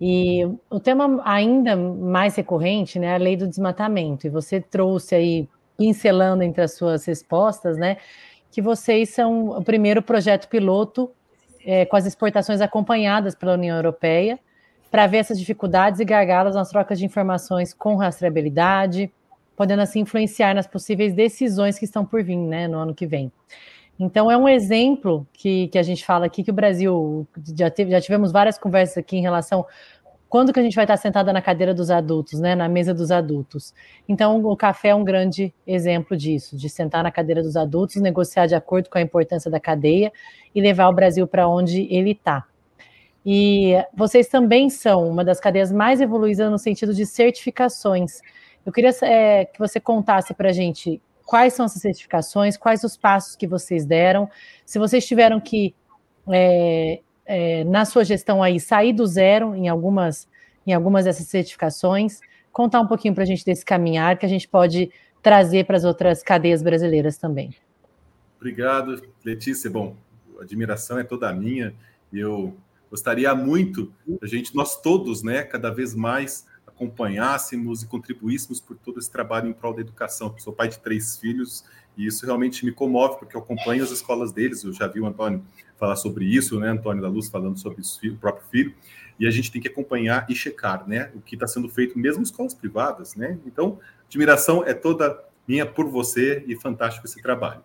E 0.00 0.46
o 0.70 0.78
tema 0.78 1.20
ainda 1.24 1.74
mais 1.74 2.36
recorrente, 2.36 3.00
né, 3.00 3.08
é 3.08 3.14
a 3.16 3.18
lei 3.18 3.36
do 3.36 3.48
desmatamento. 3.48 4.28
E 4.28 4.30
você 4.30 4.60
trouxe 4.60 5.16
aí, 5.16 5.48
pincelando 5.76 6.44
entre 6.44 6.62
as 6.62 6.74
suas 6.74 7.04
respostas, 7.04 7.76
né, 7.76 7.96
que 8.48 8.62
vocês 8.62 9.08
são 9.08 9.48
o 9.48 9.64
primeiro 9.64 10.02
projeto 10.02 10.46
piloto 10.46 11.10
é, 11.66 11.84
com 11.84 11.96
as 11.96 12.06
exportações 12.06 12.60
acompanhadas 12.60 13.34
pela 13.34 13.54
União 13.54 13.76
Europeia 13.76 14.38
para 14.92 15.06
ver 15.06 15.16
essas 15.16 15.38
dificuldades 15.38 16.00
e 16.00 16.04
gargalos 16.04 16.54
nas 16.54 16.68
trocas 16.68 16.98
de 16.98 17.06
informações 17.06 17.72
com 17.72 17.96
rastreabilidade, 17.96 19.10
podendo 19.56 19.80
assim 19.80 20.00
influenciar 20.00 20.54
nas 20.54 20.66
possíveis 20.66 21.14
decisões 21.14 21.78
que 21.78 21.86
estão 21.86 22.04
por 22.04 22.22
vir 22.22 22.36
né, 22.36 22.68
no 22.68 22.76
ano 22.76 22.94
que 22.94 23.06
vem. 23.06 23.32
Então, 23.98 24.30
é 24.30 24.36
um 24.36 24.46
exemplo 24.46 25.26
que, 25.32 25.68
que 25.68 25.78
a 25.78 25.82
gente 25.82 26.04
fala 26.04 26.26
aqui 26.26 26.44
que 26.44 26.50
o 26.50 26.54
Brasil 26.54 27.26
já, 27.56 27.70
teve, 27.70 27.90
já 27.90 28.02
tivemos 28.02 28.30
várias 28.32 28.58
conversas 28.58 28.98
aqui 28.98 29.16
em 29.16 29.22
relação 29.22 29.64
quando 30.28 30.52
que 30.52 30.60
a 30.60 30.62
gente 30.62 30.74
vai 30.74 30.84
estar 30.84 30.98
sentada 30.98 31.32
na 31.32 31.40
cadeira 31.40 31.72
dos 31.72 31.90
adultos, 31.90 32.38
né, 32.38 32.54
na 32.54 32.68
mesa 32.68 32.92
dos 32.92 33.10
adultos. 33.10 33.72
Então, 34.06 34.44
o 34.44 34.56
café 34.56 34.88
é 34.88 34.94
um 34.94 35.04
grande 35.04 35.54
exemplo 35.66 36.14
disso, 36.14 36.54
de 36.54 36.68
sentar 36.68 37.02
na 37.02 37.10
cadeira 37.10 37.42
dos 37.42 37.56
adultos, 37.56 37.96
negociar 37.96 38.46
de 38.46 38.54
acordo 38.54 38.90
com 38.90 38.98
a 38.98 39.02
importância 39.02 39.50
da 39.50 39.60
cadeia 39.60 40.12
e 40.54 40.60
levar 40.60 40.88
o 40.88 40.92
Brasil 40.92 41.26
para 41.26 41.48
onde 41.48 41.86
ele 41.90 42.10
está. 42.10 42.46
E 43.24 43.74
vocês 43.94 44.26
também 44.28 44.68
são 44.68 45.08
uma 45.08 45.24
das 45.24 45.38
cadeias 45.38 45.70
mais 45.70 46.00
evoluídas 46.00 46.50
no 46.50 46.58
sentido 46.58 46.92
de 46.92 47.06
certificações. 47.06 48.20
Eu 48.66 48.72
queria 48.72 48.90
é, 49.02 49.44
que 49.44 49.58
você 49.58 49.78
contasse 49.78 50.34
para 50.34 50.48
a 50.48 50.52
gente 50.52 51.00
quais 51.24 51.54
são 51.54 51.66
essas 51.66 51.80
certificações, 51.80 52.56
quais 52.56 52.82
os 52.84 52.96
passos 52.96 53.36
que 53.36 53.46
vocês 53.46 53.86
deram, 53.86 54.28
se 54.66 54.78
vocês 54.78 55.06
tiveram 55.06 55.40
que, 55.40 55.74
é, 56.28 57.00
é, 57.24 57.64
na 57.64 57.84
sua 57.84 58.04
gestão 58.04 58.42
aí, 58.42 58.58
sair 58.58 58.92
do 58.92 59.06
zero 59.06 59.54
em 59.54 59.68
algumas, 59.68 60.28
em 60.66 60.72
algumas 60.72 61.04
dessas 61.04 61.26
certificações, 61.28 62.20
contar 62.52 62.80
um 62.80 62.86
pouquinho 62.86 63.14
para 63.14 63.22
a 63.22 63.26
gente 63.26 63.44
desse 63.44 63.64
caminhar 63.64 64.18
que 64.18 64.26
a 64.26 64.28
gente 64.28 64.48
pode 64.48 64.90
trazer 65.22 65.64
para 65.64 65.76
as 65.76 65.84
outras 65.84 66.22
cadeias 66.22 66.62
brasileiras 66.62 67.16
também. 67.16 67.54
Obrigado, 68.36 69.00
Letícia. 69.24 69.70
Bom, 69.70 69.96
a 70.38 70.42
admiração 70.42 70.98
é 70.98 71.04
toda 71.04 71.32
minha. 71.32 71.72
Eu 72.12 72.54
Gostaria 72.92 73.34
muito 73.34 73.90
a 74.20 74.26
gente, 74.26 74.54
nós 74.54 74.78
todos, 74.78 75.22
né, 75.22 75.42
cada 75.44 75.70
vez 75.70 75.94
mais 75.94 76.46
acompanhássemos 76.66 77.82
e 77.82 77.86
contribuíssemos 77.86 78.60
por 78.60 78.76
todo 78.76 78.98
esse 78.98 79.10
trabalho 79.10 79.48
em 79.48 79.52
prol 79.54 79.72
da 79.72 79.80
educação. 79.80 80.34
sou 80.38 80.52
pai 80.52 80.68
de 80.68 80.78
três 80.78 81.16
filhos 81.16 81.64
e 81.96 82.06
isso 82.06 82.26
realmente 82.26 82.66
me 82.66 82.70
comove, 82.70 83.18
porque 83.18 83.34
eu 83.34 83.40
acompanho 83.40 83.82
as 83.82 83.90
escolas 83.90 84.30
deles. 84.30 84.62
Eu 84.62 84.74
já 84.74 84.86
vi 84.86 85.00
o 85.00 85.06
Antônio 85.06 85.42
falar 85.78 85.96
sobre 85.96 86.26
isso, 86.26 86.60
né, 86.60 86.68
Antônio 86.68 87.00
da 87.00 87.08
Luz 87.08 87.30
falando 87.30 87.58
sobre 87.58 87.80
o 87.80 88.16
próprio 88.18 88.46
filho, 88.50 88.74
e 89.18 89.26
a 89.26 89.30
gente 89.30 89.50
tem 89.50 89.58
que 89.58 89.68
acompanhar 89.68 90.26
e 90.28 90.34
checar, 90.34 90.86
né, 90.86 91.10
o 91.14 91.20
que 91.22 91.34
está 91.34 91.46
sendo 91.46 91.70
feito, 91.70 91.98
mesmo 91.98 92.20
em 92.20 92.24
escolas 92.24 92.52
privadas, 92.52 93.14
né. 93.14 93.38
Então, 93.46 93.80
admiração 94.06 94.62
é 94.66 94.74
toda 94.74 95.18
minha 95.48 95.64
por 95.64 95.88
você 95.88 96.44
e 96.46 96.54
fantástico 96.56 97.06
esse 97.06 97.22
trabalho. 97.22 97.62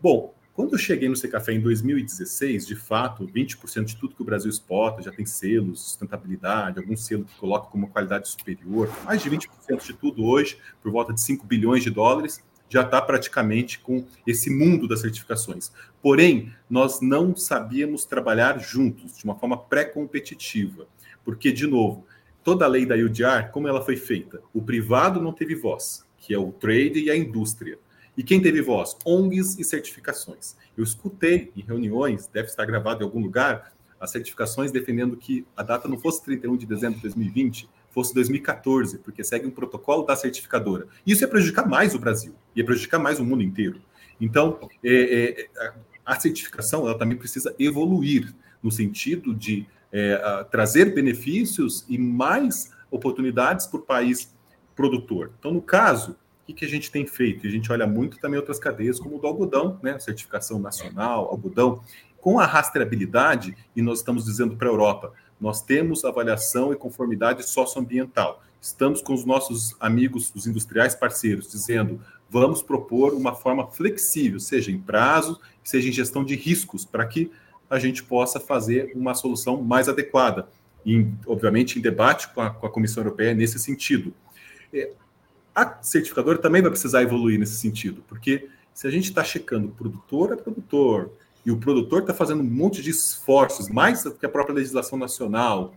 Bom, 0.00 0.34
quando 0.56 0.72
eu 0.72 0.78
cheguei 0.78 1.06
no 1.06 1.14
Secafé 1.14 1.52
em 1.52 1.60
2016, 1.60 2.66
de 2.66 2.74
fato, 2.74 3.26
20% 3.26 3.84
de 3.84 3.96
tudo 3.96 4.14
que 4.14 4.22
o 4.22 4.24
Brasil 4.24 4.48
exporta 4.48 5.02
já 5.02 5.12
tem 5.12 5.26
selos, 5.26 5.82
sustentabilidade, 5.82 6.78
algum 6.78 6.96
selo 6.96 7.26
que 7.26 7.38
coloca 7.38 7.68
como 7.68 7.88
qualidade 7.88 8.26
superior. 8.26 8.90
Mais 9.04 9.22
de 9.22 9.30
20% 9.30 9.84
de 9.84 9.92
tudo 9.92 10.24
hoje, 10.24 10.56
por 10.82 10.90
volta 10.90 11.12
de 11.12 11.20
5 11.20 11.46
bilhões 11.46 11.82
de 11.82 11.90
dólares, 11.90 12.42
já 12.70 12.80
está 12.80 13.02
praticamente 13.02 13.78
com 13.80 14.06
esse 14.26 14.48
mundo 14.48 14.88
das 14.88 15.00
certificações. 15.00 15.70
Porém, 16.00 16.50
nós 16.70 17.02
não 17.02 17.36
sabíamos 17.36 18.06
trabalhar 18.06 18.58
juntos, 18.58 19.18
de 19.18 19.24
uma 19.26 19.38
forma 19.38 19.58
pré-competitiva. 19.58 20.88
Porque, 21.22 21.52
de 21.52 21.66
novo, 21.66 22.06
toda 22.42 22.64
a 22.64 22.68
lei 22.68 22.86
da 22.86 22.94
UDR, 22.94 23.50
como 23.52 23.68
ela 23.68 23.84
foi 23.84 23.96
feita? 23.96 24.40
O 24.54 24.62
privado 24.62 25.20
não 25.20 25.34
teve 25.34 25.54
voz, 25.54 26.06
que 26.16 26.32
é 26.32 26.38
o 26.38 26.50
trade 26.50 26.98
e 26.98 27.10
a 27.10 27.16
indústria. 27.16 27.78
E 28.16 28.22
quem 28.22 28.40
teve 28.40 28.62
voz? 28.62 28.96
ONGs 29.04 29.58
e 29.58 29.64
certificações. 29.64 30.56
Eu 30.76 30.82
escutei 30.82 31.52
em 31.54 31.60
reuniões, 31.60 32.26
deve 32.26 32.48
estar 32.48 32.64
gravado 32.64 33.02
em 33.02 33.04
algum 33.04 33.20
lugar, 33.20 33.72
as 34.00 34.10
certificações 34.10 34.72
defendendo 34.72 35.16
que 35.16 35.46
a 35.56 35.62
data 35.62 35.86
não 35.88 35.98
fosse 35.98 36.22
31 36.24 36.56
de 36.56 36.66
dezembro 36.66 36.96
de 36.96 37.02
2020, 37.02 37.68
fosse 37.90 38.14
2014, 38.14 38.98
porque 38.98 39.24
segue 39.24 39.46
um 39.46 39.50
protocolo 39.50 40.04
da 40.04 40.14
certificadora. 40.16 40.86
Isso 41.06 41.24
ia 41.24 41.28
prejudicar 41.28 41.66
mais 41.66 41.94
o 41.94 41.98
Brasil, 41.98 42.34
ia 42.54 42.64
prejudicar 42.64 42.98
mais 42.98 43.18
o 43.18 43.24
mundo 43.24 43.42
inteiro. 43.42 43.80
Então, 44.20 44.58
é, 44.84 45.48
é, 45.48 45.48
a 46.04 46.18
certificação 46.18 46.86
ela 46.86 46.98
também 46.98 47.16
precisa 47.16 47.54
evoluir 47.58 48.34
no 48.62 48.70
sentido 48.70 49.34
de 49.34 49.66
é, 49.92 50.44
trazer 50.50 50.94
benefícios 50.94 51.84
e 51.88 51.98
mais 51.98 52.70
oportunidades 52.90 53.66
para 53.66 53.80
o 53.80 53.82
país 53.82 54.34
produtor. 54.74 55.32
Então, 55.38 55.52
no 55.52 55.62
caso, 55.62 56.16
que, 56.46 56.52
que 56.52 56.64
a 56.64 56.68
gente 56.68 56.90
tem 56.90 57.06
feito? 57.06 57.44
E 57.44 57.48
a 57.48 57.52
gente 57.52 57.70
olha 57.72 57.86
muito 57.86 58.18
também 58.18 58.38
outras 58.38 58.58
cadeias, 58.58 59.00
como 59.00 59.16
o 59.16 59.18
do 59.18 59.26
algodão, 59.26 59.78
né? 59.82 59.98
certificação 59.98 60.58
nacional, 60.58 61.28
algodão, 61.28 61.82
com 62.20 62.38
a 62.38 62.46
rastreabilidade, 62.46 63.56
e 63.74 63.82
nós 63.82 63.98
estamos 63.98 64.24
dizendo 64.24 64.56
para 64.56 64.68
a 64.68 64.70
Europa, 64.70 65.12
nós 65.40 65.62
temos 65.62 66.04
avaliação 66.04 66.72
e 66.72 66.76
conformidade 66.76 67.42
socioambiental. 67.48 68.42
Estamos 68.60 69.02
com 69.02 69.12
os 69.12 69.24
nossos 69.24 69.76
amigos, 69.78 70.32
os 70.34 70.46
industriais 70.46 70.94
parceiros, 70.94 71.50
dizendo 71.50 72.00
vamos 72.28 72.62
propor 72.62 73.14
uma 73.14 73.34
forma 73.34 73.66
flexível, 73.70 74.40
seja 74.40 74.72
em 74.72 74.78
prazo, 74.78 75.40
seja 75.62 75.88
em 75.88 75.92
gestão 75.92 76.24
de 76.24 76.34
riscos, 76.34 76.84
para 76.84 77.06
que 77.06 77.30
a 77.68 77.78
gente 77.78 78.02
possa 78.02 78.40
fazer 78.40 78.92
uma 78.94 79.14
solução 79.14 79.62
mais 79.62 79.88
adequada. 79.88 80.48
E, 80.84 81.06
obviamente, 81.26 81.78
em 81.78 81.82
debate 81.82 82.28
com 82.32 82.40
a, 82.40 82.50
com 82.50 82.66
a 82.66 82.70
Comissão 82.70 83.02
Europeia 83.02 83.34
nesse 83.34 83.58
sentido. 83.58 84.12
É, 84.72 84.90
a 85.56 85.82
certificadora 85.82 86.36
também 86.36 86.60
vai 86.60 86.70
precisar 86.70 87.02
evoluir 87.02 87.38
nesse 87.38 87.56
sentido, 87.56 88.04
porque 88.06 88.46
se 88.74 88.86
a 88.86 88.90
gente 88.90 89.04
está 89.04 89.24
checando 89.24 89.68
produtor 89.68 90.34
a 90.34 90.36
produtor, 90.36 91.10
e 91.46 91.50
o 91.50 91.56
produtor 91.56 92.02
está 92.02 92.12
fazendo 92.12 92.42
um 92.42 92.46
monte 92.46 92.82
de 92.82 92.90
esforços, 92.90 93.70
mais 93.70 94.02
do 94.02 94.12
que 94.12 94.26
a 94.26 94.28
própria 94.28 94.54
legislação 94.54 94.98
nacional, 94.98 95.74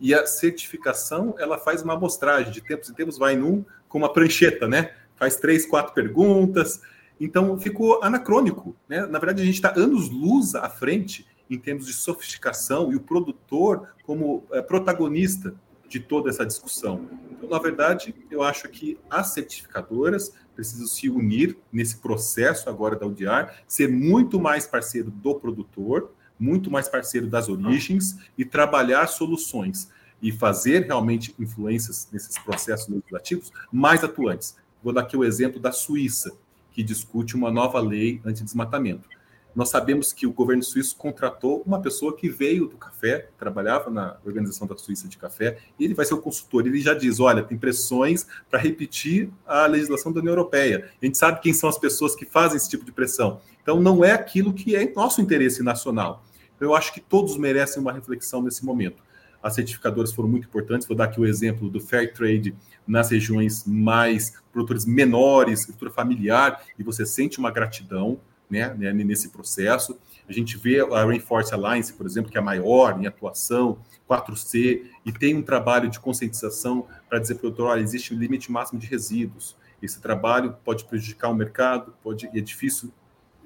e 0.00 0.14
a 0.14 0.26
certificação 0.26 1.34
ela 1.38 1.58
faz 1.58 1.82
uma 1.82 1.92
amostragem, 1.92 2.50
de 2.50 2.62
tempos 2.62 2.88
em 2.88 2.94
tempos 2.94 3.18
vai 3.18 3.36
num 3.36 3.64
com 3.86 3.98
uma 3.98 4.10
prancheta, 4.10 4.66
né? 4.66 4.92
Faz 5.16 5.36
três, 5.36 5.66
quatro 5.66 5.92
perguntas. 5.92 6.80
Então 7.20 7.58
ficou 7.58 8.02
anacrônico. 8.02 8.76
Né? 8.88 9.04
Na 9.06 9.18
verdade, 9.18 9.42
a 9.42 9.44
gente 9.44 9.56
está 9.56 9.74
anos 9.76 10.08
luz 10.08 10.54
à 10.54 10.70
frente 10.70 11.26
em 11.50 11.58
termos 11.58 11.86
de 11.86 11.92
sofisticação 11.92 12.92
e 12.92 12.96
o 12.96 13.00
produtor 13.00 13.88
como 14.04 14.44
é, 14.52 14.62
protagonista 14.62 15.54
de 15.88 16.00
toda 16.00 16.28
essa 16.28 16.44
discussão. 16.44 17.08
Então, 17.30 17.48
na 17.48 17.58
verdade, 17.58 18.14
eu 18.30 18.42
acho 18.42 18.68
que 18.68 18.98
as 19.08 19.28
certificadoras 19.28 20.32
precisam 20.54 20.86
se 20.86 21.08
unir 21.08 21.56
nesse 21.72 21.98
processo 21.98 22.68
agora 22.68 22.96
da 22.96 23.06
UDR, 23.06 23.52
ser 23.66 23.88
muito 23.88 24.40
mais 24.40 24.66
parceiro 24.66 25.10
do 25.10 25.34
produtor, 25.34 26.12
muito 26.38 26.70
mais 26.70 26.88
parceiro 26.88 27.26
das 27.26 27.48
origens 27.48 28.18
e 28.36 28.44
trabalhar 28.44 29.06
soluções 29.06 29.90
e 30.20 30.32
fazer 30.32 30.86
realmente 30.86 31.34
influências 31.38 32.08
nesses 32.12 32.38
processos 32.38 32.88
legislativos 32.88 33.52
mais 33.72 34.02
atuantes. 34.02 34.56
Vou 34.82 34.92
dar 34.92 35.02
aqui 35.02 35.16
o 35.16 35.24
exemplo 35.24 35.60
da 35.60 35.72
Suíça, 35.72 36.36
que 36.72 36.82
discute 36.82 37.34
uma 37.34 37.50
nova 37.50 37.80
lei 37.80 38.20
anti-desmatamento. 38.24 39.08
Nós 39.54 39.70
sabemos 39.70 40.12
que 40.12 40.26
o 40.26 40.32
governo 40.32 40.62
suíço 40.62 40.96
contratou 40.96 41.62
uma 41.66 41.80
pessoa 41.80 42.16
que 42.16 42.28
veio 42.28 42.66
do 42.66 42.76
café, 42.76 43.28
trabalhava 43.38 43.90
na 43.90 44.16
Organização 44.24 44.66
da 44.66 44.76
Suíça 44.76 45.08
de 45.08 45.16
Café, 45.16 45.58
e 45.78 45.84
ele 45.84 45.94
vai 45.94 46.04
ser 46.04 46.14
o 46.14 46.20
consultor. 46.20 46.66
Ele 46.66 46.80
já 46.80 46.94
diz: 46.94 47.18
olha, 47.18 47.42
tem 47.42 47.58
pressões 47.58 48.26
para 48.48 48.60
repetir 48.60 49.30
a 49.46 49.66
legislação 49.66 50.12
da 50.12 50.20
União 50.20 50.32
Europeia. 50.32 50.90
A 51.00 51.04
gente 51.04 51.18
sabe 51.18 51.40
quem 51.40 51.52
são 51.52 51.68
as 51.68 51.78
pessoas 51.78 52.14
que 52.14 52.24
fazem 52.24 52.56
esse 52.56 52.68
tipo 52.68 52.84
de 52.84 52.92
pressão. 52.92 53.40
Então, 53.62 53.80
não 53.80 54.04
é 54.04 54.12
aquilo 54.12 54.52
que 54.52 54.76
é 54.76 54.92
nosso 54.94 55.20
interesse 55.20 55.62
nacional. 55.62 56.24
Eu 56.60 56.74
acho 56.74 56.92
que 56.92 57.00
todos 57.00 57.36
merecem 57.36 57.80
uma 57.80 57.92
reflexão 57.92 58.42
nesse 58.42 58.64
momento. 58.64 59.02
as 59.42 59.54
certificadoras 59.54 60.12
foram 60.12 60.28
muito 60.28 60.48
importantes. 60.48 60.86
Vou 60.86 60.96
dar 60.96 61.04
aqui 61.04 61.20
o 61.20 61.26
exemplo 61.26 61.70
do 61.70 61.80
Fair 61.80 62.12
Trade 62.12 62.54
nas 62.86 63.10
regiões 63.10 63.64
mais 63.64 64.32
produtores 64.52 64.84
menores, 64.84 65.60
estrutura 65.60 65.90
familiar, 65.90 66.64
e 66.78 66.82
você 66.82 67.06
sente 67.06 67.38
uma 67.38 67.50
gratidão 67.50 68.18
né, 68.50 68.74
né, 68.74 68.92
nesse 68.92 69.30
processo. 69.30 69.98
A 70.28 70.32
gente 70.32 70.56
vê 70.56 70.80
a 70.80 71.04
Rainforest 71.04 71.52
Alliance, 71.52 71.92
por 71.92 72.06
exemplo, 72.06 72.30
que 72.30 72.36
é 72.36 72.40
a 72.40 72.44
maior 72.44 73.00
em 73.00 73.06
atuação, 73.06 73.78
4C, 74.08 74.82
e 75.04 75.12
tem 75.12 75.34
um 75.34 75.42
trabalho 75.42 75.88
de 75.88 76.00
conscientização 76.00 76.86
para 77.08 77.18
dizer 77.18 77.34
para 77.34 77.38
o 77.38 77.42
produtor, 77.42 77.70
olha, 77.70 77.80
existe 77.80 78.14
um 78.14 78.18
limite 78.18 78.50
máximo 78.50 78.78
de 78.78 78.86
resíduos. 78.86 79.56
Esse 79.82 80.00
trabalho 80.00 80.56
pode 80.64 80.84
prejudicar 80.84 81.28
o 81.28 81.34
mercado, 81.34 81.94
pode 82.02 82.26
é 82.26 82.40
difícil 82.40 82.92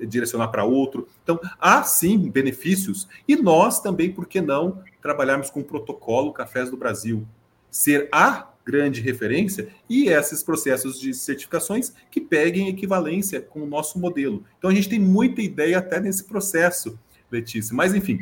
direcionar 0.00 0.48
para 0.48 0.64
outro. 0.64 1.08
Então, 1.22 1.38
há 1.60 1.82
sim 1.82 2.30
benefícios, 2.30 3.08
e 3.28 3.36
nós 3.36 3.80
também, 3.80 4.12
por 4.12 4.26
que 4.26 4.40
não, 4.40 4.82
trabalharmos 5.00 5.50
com 5.50 5.60
o 5.60 5.64
protocolo 5.64 6.32
Cafés 6.32 6.70
do 6.70 6.76
Brasil, 6.76 7.26
ser 7.70 8.08
a 8.12 8.51
grande 8.64 9.00
referência 9.00 9.68
e 9.88 10.08
esses 10.08 10.42
processos 10.42 10.98
de 10.98 11.12
certificações 11.14 11.92
que 12.10 12.20
peguem 12.20 12.68
equivalência 12.68 13.40
com 13.40 13.62
o 13.62 13.66
nosso 13.66 13.98
modelo. 13.98 14.44
Então, 14.58 14.70
a 14.70 14.74
gente 14.74 14.88
tem 14.88 14.98
muita 14.98 15.42
ideia 15.42 15.78
até 15.78 16.00
nesse 16.00 16.24
processo, 16.24 16.98
Letícia. 17.30 17.74
Mas, 17.74 17.94
enfim, 17.94 18.20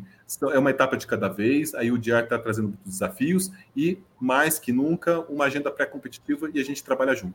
é 0.53 0.59
uma 0.59 0.71
etapa 0.71 0.97
de 0.97 1.07
cada 1.07 1.29
vez, 1.29 1.75
aí 1.75 1.91
o 1.91 1.99
DIAR 1.99 2.25
está 2.25 2.39
trazendo 2.39 2.69
muitos 2.69 2.93
desafios 2.93 3.51
e, 3.77 3.99
mais 4.21 4.59
que 4.59 4.73
nunca, 4.73 5.21
uma 5.29 5.47
agenda 5.47 5.71
pré-competitiva 5.71 6.49
e 6.55 6.61
a 6.61 6.65
gente 6.65 6.83
trabalha 6.85 7.15
junto. 7.15 7.35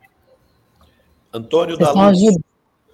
Antônio 1.34 1.78
da 1.78 1.92
Luz. 1.92 2.20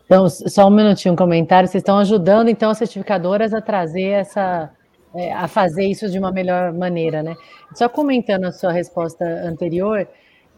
Então, 0.06 0.28
só 0.28 0.68
um 0.68 0.72
minutinho, 0.72 1.14
um 1.14 1.16
comentário. 1.16 1.70
Vocês 1.70 1.82
estão 1.82 1.98
ajudando, 2.00 2.50
então, 2.50 2.72
as 2.72 2.78
certificadoras 2.78 3.54
a 3.54 3.62
trazer 3.62 4.08
essa, 4.08 4.70
é, 5.16 5.34
a 5.34 5.48
fazer 5.48 5.86
isso 5.86 6.10
de 6.10 6.18
uma 6.18 6.32
melhor 6.32 6.74
maneira, 6.74 7.22
né? 7.22 7.36
Só 7.74 7.90
comentando 7.90 8.46
a 8.46 8.52
sua 8.52 8.72
resposta 8.72 9.26
anterior, 9.26 10.08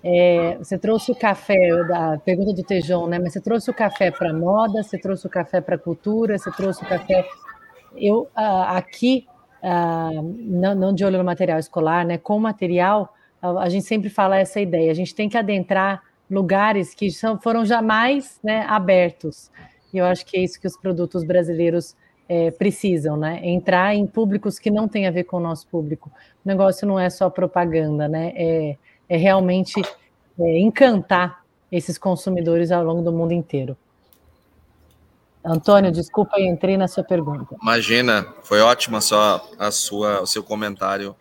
é, 0.03 0.57
você 0.57 0.77
trouxe 0.77 1.11
o 1.11 1.15
café, 1.15 1.57
da 1.87 2.17
pergunta 2.17 2.53
do 2.53 2.63
Tejon, 2.63 3.07
né? 3.07 3.19
Mas 3.19 3.33
você 3.33 3.41
trouxe 3.41 3.69
o 3.69 3.73
café 3.73 4.11
para 4.11 4.33
moda, 4.33 4.83
você 4.83 4.97
trouxe 4.97 5.25
o 5.25 5.29
café 5.29 5.61
para 5.61 5.77
cultura, 5.77 6.37
você 6.37 6.51
trouxe 6.51 6.83
o 6.83 6.87
café. 6.87 7.25
Eu 7.95 8.27
aqui, 8.35 9.25
não, 9.61 10.75
não, 10.75 10.93
de 10.93 11.05
olho 11.05 11.17
no 11.19 11.23
material 11.23 11.57
escolar, 11.57 12.05
né? 12.05 12.17
Com 12.17 12.37
material, 12.37 13.13
a, 13.41 13.63
a 13.63 13.69
gente 13.69 13.85
sempre 13.85 14.09
fala 14.09 14.37
essa 14.37 14.59
ideia. 14.59 14.91
A 14.91 14.95
gente 14.95 15.15
tem 15.15 15.29
que 15.29 15.37
adentrar 15.37 16.01
lugares 16.29 16.93
que 16.93 17.11
são, 17.11 17.39
foram 17.39 17.65
jamais 17.65 18.39
né, 18.43 18.65
abertos. 18.67 19.51
E 19.93 19.99
eu 19.99 20.05
acho 20.05 20.25
que 20.25 20.37
é 20.37 20.41
isso 20.41 20.59
que 20.59 20.67
os 20.67 20.75
produtos 20.75 21.23
brasileiros 21.23 21.95
é, 22.27 22.51
precisam, 22.51 23.17
né? 23.17 23.39
Entrar 23.43 23.95
em 23.95 24.07
públicos 24.07 24.59
que 24.59 24.71
não 24.71 24.87
têm 24.87 25.07
a 25.07 25.11
ver 25.11 25.25
com 25.25 25.37
o 25.37 25.39
nosso 25.39 25.67
público. 25.67 26.11
O 26.43 26.47
negócio 26.47 26.87
não 26.87 26.99
é 26.99 27.09
só 27.09 27.29
propaganda, 27.29 28.07
né? 28.07 28.33
É, 28.35 28.77
é 29.09 29.17
realmente 29.17 29.81
é, 30.39 30.59
encantar 30.59 31.43
esses 31.71 31.97
consumidores 31.97 32.71
ao 32.71 32.83
longo 32.83 33.01
do 33.01 33.11
mundo 33.11 33.33
inteiro. 33.33 33.77
Antônio, 35.45 35.91
desculpa, 35.91 36.39
eu 36.39 36.45
entrei 36.45 36.77
na 36.77 36.87
sua 36.87 37.03
pergunta. 37.03 37.55
Imagina, 37.61 38.25
foi 38.43 38.61
ótima 38.61 39.01
só 39.01 39.45
a 39.59 39.71
sua, 39.71 40.21
o 40.21 40.25
seu 40.25 40.41
comentário 40.41 41.13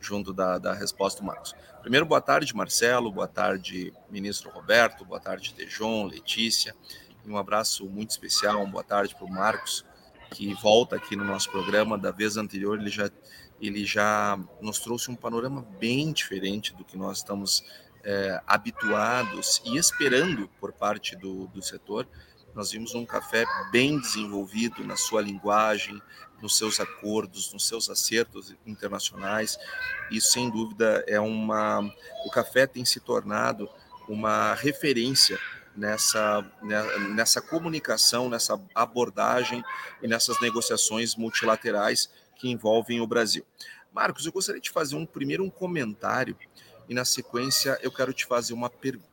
junto 0.00 0.32
da, 0.32 0.58
da 0.58 0.74
resposta 0.74 1.20
do 1.20 1.26
Marcos. 1.26 1.54
Primeiro, 1.80 2.04
boa 2.04 2.20
tarde, 2.20 2.54
Marcelo, 2.56 3.10
boa 3.12 3.28
tarde, 3.28 3.92
ministro 4.10 4.50
Roberto, 4.50 5.04
boa 5.04 5.20
tarde, 5.20 5.54
Tejon, 5.54 6.06
Letícia, 6.06 6.74
e 7.24 7.30
um 7.30 7.36
abraço 7.36 7.86
muito 7.86 8.10
especial, 8.10 8.56
uma 8.56 8.66
boa 8.66 8.84
tarde 8.84 9.14
para 9.14 9.24
o 9.24 9.30
Marcos, 9.30 9.84
que 10.30 10.52
volta 10.54 10.96
aqui 10.96 11.16
no 11.16 11.24
nosso 11.24 11.50
programa. 11.50 11.98
Da 11.98 12.10
vez 12.10 12.36
anterior, 12.36 12.78
ele 12.78 12.90
já, 12.90 13.10
ele 13.60 13.84
já 13.84 14.38
nos 14.60 14.78
trouxe 14.78 15.10
um 15.10 15.16
panorama 15.16 15.62
bem 15.78 16.12
diferente 16.12 16.74
do 16.74 16.84
que 16.84 16.96
nós 16.96 17.18
estamos 17.18 17.64
é, 18.04 18.40
habituados 18.46 19.60
e 19.64 19.76
esperando 19.76 20.48
por 20.60 20.72
parte 20.72 21.16
do, 21.16 21.46
do 21.48 21.62
setor. 21.62 22.08
Nós 22.54 22.72
vimos 22.72 22.94
um 22.94 23.04
café 23.04 23.44
bem 23.70 24.00
desenvolvido 24.00 24.82
na 24.84 24.96
sua 24.96 25.20
linguagem, 25.20 26.00
nos 26.42 26.56
seus 26.56 26.80
acordos, 26.80 27.52
nos 27.52 27.66
seus 27.66 27.90
acertos 27.90 28.54
internacionais. 28.66 29.58
Isso, 30.10 30.32
sem 30.32 30.50
dúvida, 30.50 31.04
é 31.06 31.20
uma. 31.20 31.80
O 32.24 32.30
café 32.30 32.66
tem 32.66 32.84
se 32.84 33.00
tornado 33.00 33.68
uma 34.08 34.54
referência 34.54 35.38
nessa, 35.78 36.44
né, 36.62 36.82
nessa 37.14 37.40
comunicação, 37.40 38.28
nessa 38.28 38.60
abordagem 38.74 39.64
e 40.02 40.08
nessas 40.08 40.40
negociações 40.40 41.14
multilaterais 41.14 42.10
que 42.36 42.50
envolvem 42.50 43.00
o 43.00 43.06
Brasil. 43.06 43.44
Marcos, 43.92 44.26
eu 44.26 44.32
gostaria 44.32 44.60
de 44.60 44.70
fazer 44.70 44.96
um 44.96 45.06
primeiro 45.06 45.44
um 45.44 45.50
comentário 45.50 46.36
e 46.88 46.94
na 46.94 47.04
sequência 47.04 47.78
eu 47.82 47.92
quero 47.92 48.12
te 48.12 48.26
fazer 48.26 48.52
uma 48.52 48.68
pergunta. 48.68 49.08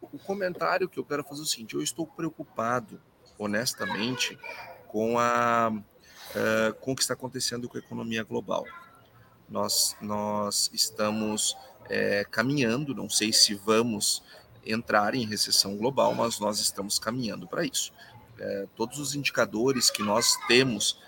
O 0.00 0.18
comentário 0.18 0.88
que 0.88 0.98
eu 0.98 1.04
quero 1.04 1.24
fazer 1.24 1.40
é 1.40 1.44
o 1.44 1.46
seguinte: 1.46 1.74
eu 1.74 1.82
estou 1.82 2.06
preocupado, 2.06 3.00
honestamente, 3.38 4.38
com 4.86 5.18
a 5.18 5.70
uh, 5.70 6.74
com 6.80 6.92
o 6.92 6.96
que 6.96 7.02
está 7.02 7.14
acontecendo 7.14 7.68
com 7.68 7.76
a 7.76 7.80
economia 7.80 8.22
global. 8.22 8.64
Nós, 9.48 9.96
nós 10.00 10.70
estamos 10.72 11.56
é, 11.88 12.24
caminhando, 12.24 12.94
não 12.94 13.08
sei 13.08 13.32
se 13.32 13.54
vamos 13.54 14.22
entrar 14.66 15.14
em 15.14 15.24
recessão 15.24 15.76
global, 15.76 16.14
mas 16.14 16.38
nós 16.38 16.60
estamos 16.60 16.98
caminhando 16.98 17.46
para 17.46 17.64
isso. 17.64 17.92
É, 18.38 18.66
todos 18.76 18.98
os 18.98 19.14
indicadores 19.14 19.90
que 19.90 20.02
nós 20.02 20.36
temos 20.46 20.98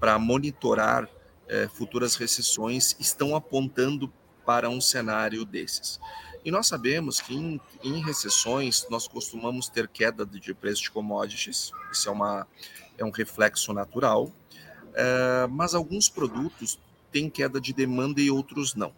para 0.00 0.18
monitorar 0.18 1.08
é, 1.48 1.68
futuras 1.68 2.16
recessões 2.16 2.96
estão 2.98 3.36
apontando 3.36 4.12
para 4.44 4.68
um 4.68 4.80
cenário 4.80 5.44
desses. 5.44 6.00
E 6.44 6.50
nós 6.50 6.66
sabemos 6.66 7.20
que 7.20 7.34
em, 7.34 7.60
em 7.84 8.02
recessões 8.02 8.86
nós 8.90 9.06
costumamos 9.06 9.68
ter 9.68 9.86
queda 9.86 10.26
de 10.26 10.52
preço 10.52 10.82
de 10.82 10.90
commodities, 10.90 11.70
isso 11.92 12.08
é, 12.08 12.12
uma, 12.12 12.46
é 12.98 13.04
um 13.04 13.10
reflexo 13.10 13.72
natural, 13.72 14.32
é, 14.94 15.46
mas 15.48 15.74
alguns 15.74 16.08
produtos 16.08 16.80
têm 17.12 17.30
queda 17.30 17.60
de 17.60 17.72
demanda 17.72 18.20
e 18.20 18.30
outros 18.30 18.74
não. 18.74 18.92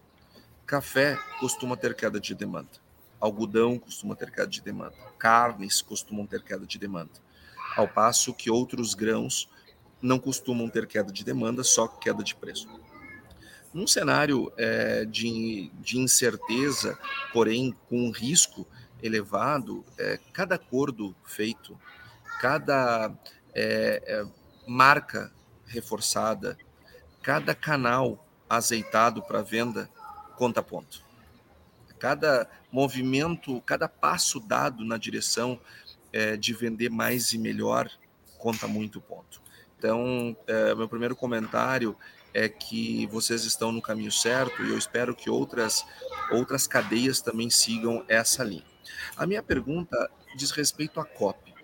Café 0.64 1.18
costuma 1.38 1.76
ter 1.76 1.94
queda 1.94 2.18
de 2.18 2.34
demanda, 2.34 2.70
algodão 3.24 3.78
costuma 3.78 4.14
ter 4.14 4.30
queda 4.30 4.46
de 4.46 4.60
demanda, 4.60 4.96
carnes 5.18 5.80
costumam 5.80 6.26
ter 6.26 6.42
queda 6.42 6.66
de 6.66 6.78
demanda, 6.78 7.12
ao 7.76 7.88
passo 7.88 8.34
que 8.34 8.50
outros 8.50 8.94
grãos 8.94 9.48
não 10.00 10.18
costumam 10.18 10.68
ter 10.68 10.86
queda 10.86 11.10
de 11.10 11.24
demanda, 11.24 11.64
só 11.64 11.88
queda 11.88 12.22
de 12.22 12.34
preço. 12.34 12.68
Num 13.72 13.86
cenário 13.86 14.52
é, 14.56 15.04
de, 15.04 15.70
de, 15.80 15.98
incerteza, 15.98 16.96
porém 17.32 17.74
com 17.88 18.10
risco 18.10 18.66
elevado, 19.02 19.84
é, 19.98 20.20
cada 20.32 20.54
acordo 20.54 21.14
feito, 21.24 21.76
cada 22.40 23.12
é, 23.54 24.02
é 24.06 24.26
marca 24.66 25.32
reforçada, 25.66 26.56
cada 27.22 27.54
canal 27.54 28.24
azeitado 28.48 29.22
para 29.22 29.42
venda 29.42 29.90
conta 30.36 30.62
ponto. 30.62 31.03
Cada 32.04 32.46
movimento, 32.70 33.62
cada 33.62 33.88
passo 33.88 34.38
dado 34.38 34.84
na 34.84 34.98
direção 34.98 35.58
é, 36.12 36.36
de 36.36 36.52
vender 36.52 36.90
mais 36.90 37.32
e 37.32 37.38
melhor 37.38 37.90
conta 38.36 38.68
muito 38.68 39.00
ponto. 39.00 39.40
Então, 39.78 40.36
é, 40.46 40.74
meu 40.74 40.86
primeiro 40.86 41.16
comentário 41.16 41.96
é 42.34 42.46
que 42.46 43.06
vocês 43.06 43.44
estão 43.44 43.72
no 43.72 43.80
caminho 43.80 44.12
certo 44.12 44.62
e 44.62 44.68
eu 44.68 44.76
espero 44.76 45.14
que 45.14 45.30
outras 45.30 45.82
outras 46.30 46.66
cadeias 46.66 47.22
também 47.22 47.48
sigam 47.48 48.04
essa 48.06 48.44
linha. 48.44 48.66
A 49.16 49.26
minha 49.26 49.42
pergunta 49.42 50.10
diz 50.36 50.50
respeito 50.50 51.00
à 51.00 51.06
COP. 51.06 51.54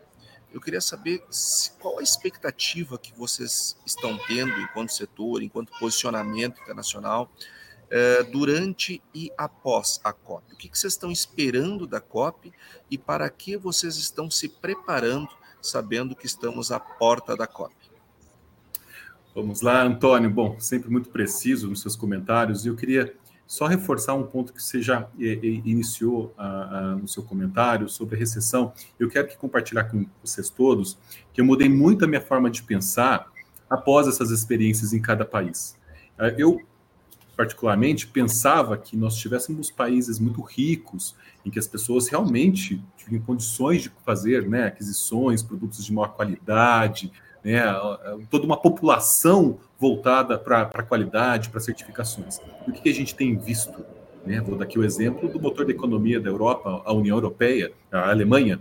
Eu 0.50 0.60
queria 0.62 0.80
saber 0.80 1.22
se, 1.28 1.72
qual 1.72 1.98
a 1.98 2.02
expectativa 2.02 2.96
que 2.98 3.12
vocês 3.12 3.76
estão 3.84 4.18
tendo 4.26 4.58
enquanto 4.58 4.94
setor, 4.94 5.42
enquanto 5.42 5.78
posicionamento 5.78 6.58
internacional, 6.62 7.30
eh, 7.90 8.22
durante 8.22 9.02
e 9.12 9.32
após 9.36 10.00
a 10.04 10.12
COP. 10.12 10.52
O 10.52 10.56
que, 10.56 10.68
vocês 10.68 10.92
estão 10.92 11.10
esperando 11.10 11.86
da 11.86 12.00
COP 12.00 12.52
e 12.90 12.96
para 12.96 13.28
que 13.28 13.56
vocês 13.56 13.96
estão 13.96 14.30
se 14.30 14.48
preparando, 14.48 15.28
sabendo 15.60 16.14
que 16.14 16.26
estamos 16.26 16.70
à 16.70 16.78
porta 16.78 17.36
da 17.36 17.46
COP? 17.46 17.74
Vamos 19.34 19.60
lá, 19.60 19.82
Antônio. 19.82 20.30
Bom, 20.30 20.58
sempre 20.60 20.88
muito 20.90 21.08
preciso 21.08 21.68
nos 21.68 21.80
seus 21.80 21.96
comentários. 21.96 22.64
E 22.64 22.68
eu 22.68 22.76
queria 22.76 23.14
só 23.44 23.66
reforçar 23.66 24.14
um 24.14 24.22
ponto 24.22 24.52
que 24.52 24.62
você 24.62 24.80
já 24.80 25.08
é, 25.18 25.26
é, 25.26 25.46
iniciou 25.64 26.32
a, 26.38 26.46
a, 26.46 26.80
no 26.94 27.08
seu 27.08 27.24
comentário 27.24 27.88
sobre 27.88 28.14
a 28.14 28.18
recessão. 28.18 28.72
Eu 29.00 29.08
quero 29.08 29.26
que 29.26 29.36
compartilhar 29.36 29.84
com 29.84 30.06
vocês 30.22 30.48
todos 30.48 30.96
que 31.32 31.40
eu 31.40 31.44
mudei 31.44 31.68
muito 31.68 32.04
a 32.04 32.08
minha 32.08 32.20
forma 32.20 32.48
de 32.48 32.62
pensar 32.62 33.28
após 33.68 34.06
essas 34.06 34.30
experiências 34.30 34.92
em 34.92 35.02
cada 35.02 35.24
país. 35.24 35.76
É, 36.16 36.36
eu, 36.38 36.60
particularmente, 37.40 38.06
pensava 38.06 38.76
que 38.76 38.94
nós 38.94 39.16
tivéssemos 39.16 39.70
países 39.70 40.18
muito 40.18 40.42
ricos, 40.42 41.16
em 41.42 41.48
que 41.48 41.58
as 41.58 41.66
pessoas 41.66 42.06
realmente 42.06 42.84
tinham 42.98 43.22
condições 43.22 43.80
de 43.80 43.90
fazer 44.04 44.46
né, 44.46 44.66
aquisições, 44.66 45.42
produtos 45.42 45.82
de 45.82 45.90
maior 45.90 46.08
qualidade, 46.08 47.10
né, 47.42 47.62
toda 48.28 48.44
uma 48.44 48.58
população 48.58 49.58
voltada 49.78 50.38
para 50.38 50.64
a 50.64 50.82
qualidade, 50.82 51.48
para 51.48 51.60
certificações. 51.60 52.38
O 52.68 52.72
que, 52.72 52.82
que 52.82 52.90
a 52.90 52.94
gente 52.94 53.14
tem 53.14 53.34
visto? 53.38 53.86
Né? 54.26 54.38
Vou 54.42 54.58
dar 54.58 54.64
aqui 54.64 54.78
o 54.78 54.84
exemplo 54.84 55.26
do 55.26 55.40
motor 55.40 55.64
da 55.64 55.72
economia 55.72 56.20
da 56.20 56.28
Europa, 56.28 56.82
a 56.84 56.92
União 56.92 57.16
Europeia, 57.16 57.72
a 57.90 58.10
Alemanha. 58.10 58.60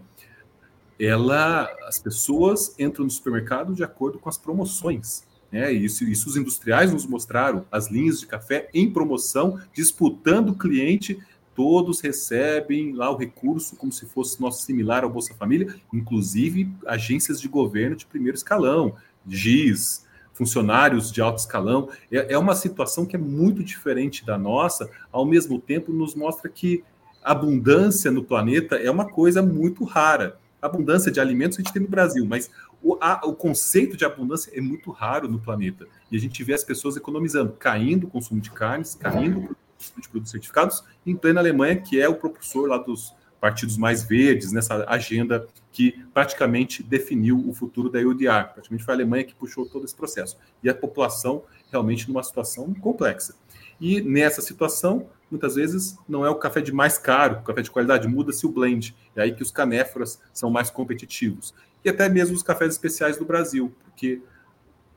Ela, 0.97 1.69
as 1.85 1.99
pessoas 1.99 2.79
entram 2.79 3.03
no 3.03 3.11
supermercado 3.11 3.73
de 3.73 3.83
acordo 3.83 4.17
com 4.19 4.29
as 4.29 4.37
promoções. 4.37 5.27
Né? 5.51 5.71
Isso, 5.71 6.03
isso 6.03 6.29
os 6.29 6.37
industriais 6.37 6.91
nos 6.91 7.05
mostraram, 7.05 7.65
as 7.71 7.89
linhas 7.89 8.19
de 8.19 8.27
café 8.27 8.69
em 8.73 8.91
promoção, 8.91 9.59
disputando 9.73 10.49
o 10.49 10.57
cliente 10.57 11.19
todos 11.55 11.99
recebem 11.99 12.93
lá 12.93 13.11
o 13.11 13.17
recurso 13.17 13.75
como 13.75 13.91
se 13.91 14.05
fosse 14.05 14.39
nosso 14.39 14.63
similar 14.63 15.03
ao 15.03 15.09
Bolsa 15.09 15.33
Família, 15.33 15.75
inclusive 15.93 16.71
agências 16.85 17.41
de 17.41 17.49
governo 17.49 17.97
de 17.97 18.05
primeiro 18.05 18.37
escalão, 18.37 18.95
GIS, 19.27 20.05
funcionários 20.33 21.11
de 21.11 21.19
alto 21.19 21.39
escalão. 21.39 21.89
É, 22.09 22.33
é 22.33 22.37
uma 22.37 22.55
situação 22.55 23.05
que 23.05 23.17
é 23.17 23.19
muito 23.19 23.61
diferente 23.61 24.25
da 24.25 24.37
nossa, 24.37 24.89
ao 25.11 25.25
mesmo 25.25 25.59
tempo 25.59 25.91
nos 25.91 26.15
mostra 26.15 26.49
que 26.49 26.81
abundância 27.21 28.09
no 28.09 28.23
planeta 28.23 28.77
é 28.77 28.89
uma 28.89 29.09
coisa 29.09 29.41
muito 29.41 29.83
rara. 29.83 30.39
Abundância 30.61 31.11
de 31.11 31.19
alimentos 31.19 31.57
a 31.57 31.61
gente 31.61 31.73
tem 31.73 31.81
no 31.81 31.87
Brasil, 31.87 32.25
mas 32.25 32.49
o, 32.81 32.97
a, 33.01 33.21
o 33.25 33.33
conceito 33.33 33.97
de 33.97 34.05
abundância 34.05 34.51
é 34.55 34.61
muito 34.61 34.91
raro 34.91 35.27
no 35.27 35.39
planeta. 35.39 35.87
E 36.11 36.17
a 36.17 36.19
gente 36.19 36.43
vê 36.43 36.53
as 36.53 36.63
pessoas 36.63 36.95
economizando, 36.97 37.53
caindo 37.53 38.07
o 38.07 38.09
consumo 38.09 38.41
de 38.41 38.51
carnes, 38.51 38.95
caindo 38.95 39.39
o 39.39 39.55
de 39.97 40.09
produtos 40.09 40.31
certificados, 40.31 40.83
em 41.05 41.15
plena 41.15 41.39
Alemanha, 41.39 41.75
que 41.77 42.01
é 42.01 42.09
o 42.09 42.15
propulsor 42.15 42.67
lá 42.67 42.77
dos 42.77 43.13
partidos 43.39 43.77
mais 43.77 44.03
verdes, 44.03 44.51
nessa 44.51 44.83
agenda 44.89 45.47
que 45.71 46.03
praticamente 46.13 46.83
definiu 46.83 47.47
o 47.47 47.53
futuro 47.53 47.89
da 47.89 48.01
EUDR. 48.01 48.53
Praticamente 48.53 48.83
foi 48.83 48.93
a 48.93 48.97
Alemanha 48.97 49.23
que 49.23 49.33
puxou 49.33 49.65
todo 49.65 49.85
esse 49.85 49.95
processo. 49.95 50.37
E 50.61 50.69
a 50.69 50.75
população 50.75 51.43
realmente 51.71 52.07
numa 52.07 52.23
situação 52.23 52.73
complexa. 52.73 53.35
E 53.79 54.01
nessa 54.01 54.41
situação, 54.41 55.07
muitas 55.29 55.55
vezes, 55.55 55.97
não 56.07 56.25
é 56.25 56.29
o 56.29 56.35
café 56.35 56.61
de 56.61 56.71
mais 56.71 56.97
caro, 56.97 57.37
o 57.37 57.43
café 57.43 57.61
de 57.61 57.71
qualidade, 57.71 58.07
muda-se 58.07 58.45
o 58.45 58.49
blend. 58.49 58.95
É 59.15 59.21
aí 59.21 59.33
que 59.33 59.43
os 59.43 59.51
canéforas 59.51 60.21
são 60.33 60.49
mais 60.49 60.69
competitivos. 60.69 61.53
E 61.83 61.89
até 61.89 62.09
mesmo 62.09 62.35
os 62.35 62.43
cafés 62.43 62.73
especiais 62.73 63.17
do 63.17 63.25
Brasil, 63.25 63.73
porque 63.83 64.21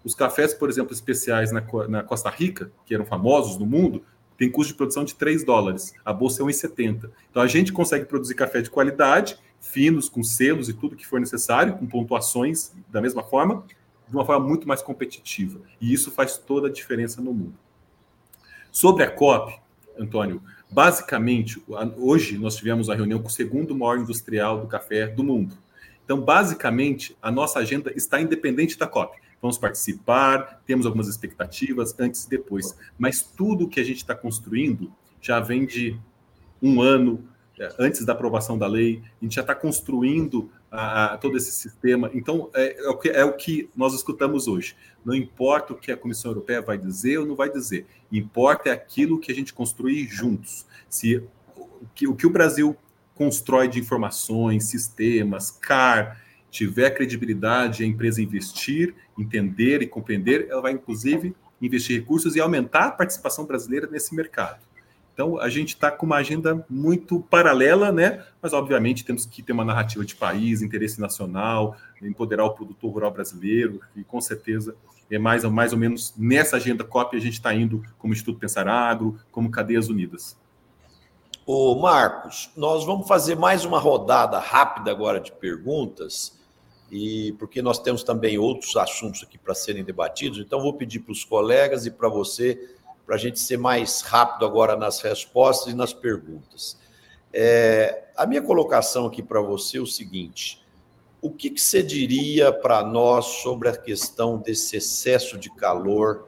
os 0.05 0.15
cafés, 0.15 0.53
por 0.53 0.69
exemplo, 0.69 0.93
especiais 0.93 1.53
na, 1.53 1.63
na 1.89 2.03
Costa 2.03 2.29
Rica, 2.31 2.73
que 2.85 2.95
eram 2.95 3.05
famosos 3.05 3.57
no 3.57 3.67
mundo, 3.67 4.03
tem 4.37 4.51
custo 4.51 4.73
de 4.73 4.77
produção 4.77 5.05
de 5.05 5.15
3 5.15 5.45
dólares, 5.45 5.95
a 6.05 6.13
bolsa 6.13 6.43
é 6.43 6.47
1,70. 6.47 7.11
Então 7.31 7.43
a 7.43 7.47
gente 7.47 7.73
consegue 7.73 8.05
produzir 8.05 8.35
café 8.35 8.61
de 8.61 8.71
qualidade, 8.71 9.39
finos, 9.61 10.09
com 10.09 10.23
selos 10.25 10.69
e 10.69 10.73
tudo 10.73 10.97
que 10.97 11.07
for 11.07 11.21
necessário, 11.21 11.77
com 11.77 11.87
pontuações 11.87 12.73
da 12.89 13.01
mesma 13.01 13.23
forma, 13.23 13.65
de 14.09 14.15
uma 14.15 14.27
forma 14.27 14.47
muito 14.47 14.67
mais 14.67 14.83
competitiva. 14.83 15.61
E 15.81 15.93
isso 15.93 16.11
faz 16.11 16.37
toda 16.37 16.67
a 16.67 16.71
diferença 16.71 17.23
no 17.23 17.33
mundo. 17.33 17.55
Sobre 18.73 19.05
a 19.05 19.11
COP, 19.11 19.62
Antônio, 19.99 20.43
basicamente, 20.71 21.63
hoje 21.97 22.39
nós 22.39 22.57
tivemos 22.57 22.89
a 22.89 22.95
reunião 22.95 23.21
com 23.21 23.29
o 23.29 23.31
segundo 23.31 23.75
maior 23.75 23.99
industrial 23.99 24.61
do 24.61 24.67
café 24.67 25.07
do 25.07 25.23
mundo. 25.23 25.57
Então, 26.05 26.21
basicamente, 26.21 27.17
a 27.23 27.31
nossa 27.31 27.59
agenda 27.59 27.93
está 27.95 28.21
independente 28.21 28.79
da 28.79 28.87
COP 28.87 29.23
vamos 29.43 29.59
participar, 29.59 30.63
temos 30.65 30.87
algumas 30.87 31.09
expectativas 31.09 31.95
antes 31.99 32.25
e 32.25 32.31
depois. 32.31 32.79
Mas 32.97 33.21
tudo 33.23 33.69
que 33.69 33.81
a 33.81 33.85
gente 33.85 33.97
está 33.97 34.15
construindo 34.15 34.93
já 35.21 35.41
vem 35.41 35.67
de 35.67 35.99
um 36.63 36.81
ano 36.81 37.29
antes 37.79 38.05
da 38.05 38.13
aprovação 38.13 38.59
da 38.59 38.67
lei, 38.67 39.03
a 39.21 39.25
gente 39.25 39.35
já 39.35 39.43
está 39.43 39.55
construindo 39.55 40.51
a, 40.71 41.15
a, 41.15 41.19
todo 41.19 41.37
esse 41.37 41.53
sistema. 41.53 42.11
Então, 42.15 42.51
é, 42.55 42.85
é, 42.85 42.89
o 42.89 42.97
que, 42.97 43.09
é 43.09 43.25
o 43.25 43.35
que 43.35 43.69
nós 43.77 43.95
escutamos 43.95 44.49
hoje. 44.49 44.75
Não 45.05 45.15
importa 45.15 45.73
o 45.73 45.77
que 45.77 45.93
a 45.93 45.97
Comissão 45.97 46.31
Europeia 46.31 46.63
vai 46.63 46.79
dizer 46.79 47.19
ou 47.19 47.27
não 47.27 47.37
vai 47.37 47.51
dizer, 47.51 47.87
importa 48.11 48.71
é 48.71 48.73
aquilo 48.73 49.19
que 49.19 49.31
a 49.31 49.35
gente 49.35 49.53
construir 49.53 50.07
juntos. 50.07 50.67
Se 50.89 51.17
o 51.57 51.87
que 51.95 52.07
o, 52.07 52.15
que 52.15 52.27
o 52.27 52.31
Brasil 52.31 52.77
constrói 53.15 53.69
de 53.69 53.79
informações, 53.79 54.65
sistemas, 54.65 55.51
CAR, 55.51 56.21
tiver 56.51 56.91
credibilidade, 56.91 57.83
a 57.83 57.87
empresa 57.87 58.23
investir, 58.23 58.95
entender 59.19 59.83
e 59.83 59.87
compreender, 59.87 60.49
ela 60.49 60.63
vai 60.63 60.73
inclusive 60.73 61.35
investir 61.61 62.01
recursos 62.01 62.35
e 62.35 62.41
aumentar 62.41 62.87
a 62.87 62.91
participação 62.91 63.45
brasileira 63.47 63.87
nesse 63.87 64.15
mercado. 64.15 64.61
Então, 65.13 65.39
a 65.39 65.49
gente 65.49 65.71
está 65.71 65.91
com 65.91 66.07
uma 66.07 66.17
agenda 66.17 66.65
muito 66.71 67.21
paralela, 67.21 67.93
né? 67.93 68.25
Mas, 68.41 68.53
obviamente, 68.53 69.05
temos 69.05 69.27
que 69.27 69.43
ter 69.43 69.53
uma 69.53 69.65
narrativa 69.65 70.05
de 70.05 70.17
país, 70.17 70.63
interesse 70.63 71.01
nacional, 71.01 71.77
empoderar 72.01 72.45
o 72.47 72.51
produtor 72.55 72.93
rural 72.93 73.11
brasileiro, 73.11 73.81
e 73.95 74.03
com 74.03 74.21
certeza 74.21 74.75
é 75.11 75.19
mais, 75.19 75.45
mais 75.45 75.73
ou 75.73 75.79
menos 75.79 76.15
nessa 76.17 76.57
agenda 76.57 76.85
COP 76.85 77.17
a 77.17 77.21
gente 77.21 77.35
está 77.35 77.53
indo 77.55 77.85
como 77.99 78.13
Instituto 78.13 78.39
Pensar 78.39 78.67
Agro, 78.67 79.19
como 79.31 79.51
Cadeias 79.51 79.89
Unidas. 79.89 80.37
Ô 81.45 81.75
Marcos, 81.75 82.51
nós 82.57 82.85
vamos 82.85 83.07
fazer 83.07 83.35
mais 83.35 83.65
uma 83.65 83.79
rodada 83.79 84.39
rápida 84.39 84.91
agora 84.91 85.21
de 85.21 85.33
perguntas 85.33 86.41
e 86.91 87.33
porque 87.39 87.61
nós 87.61 87.79
temos 87.79 88.03
também 88.03 88.39
outros 88.39 88.77
assuntos 88.77 89.23
aqui 89.23 89.37
para 89.37 89.55
serem 89.55 89.83
debatidos, 89.83 90.39
então 90.39 90.61
vou 90.61 90.75
pedir 90.75 91.01
para 91.01 91.13
os 91.13 91.25
colegas 91.25 91.85
e 91.85 91.91
para 91.91 92.09
você, 92.09 92.77
para 93.13 93.19
a 93.19 93.21
gente 93.21 93.39
ser 93.41 93.59
mais 93.59 94.01
rápido 94.01 94.47
agora 94.47 94.75
nas 94.75 95.03
respostas 95.03 95.71
e 95.71 95.77
nas 95.77 95.93
perguntas. 95.93 96.79
É, 97.31 98.05
a 98.17 98.25
minha 98.25 98.41
colocação 98.41 99.05
aqui 99.05 99.23
para 99.23 99.39
você 99.43 99.77
é 99.77 99.81
o 99.83 99.87
seguinte: 99.87 100.65
o 101.21 101.31
que, 101.31 101.51
que 101.51 101.61
você 101.61 101.83
diria 101.83 102.51
para 102.51 102.83
nós 102.83 103.27
sobre 103.43 103.69
a 103.69 103.77
questão 103.77 104.39
desse 104.39 104.79
excesso 104.79 105.37
de 105.37 105.51
calor, 105.51 106.27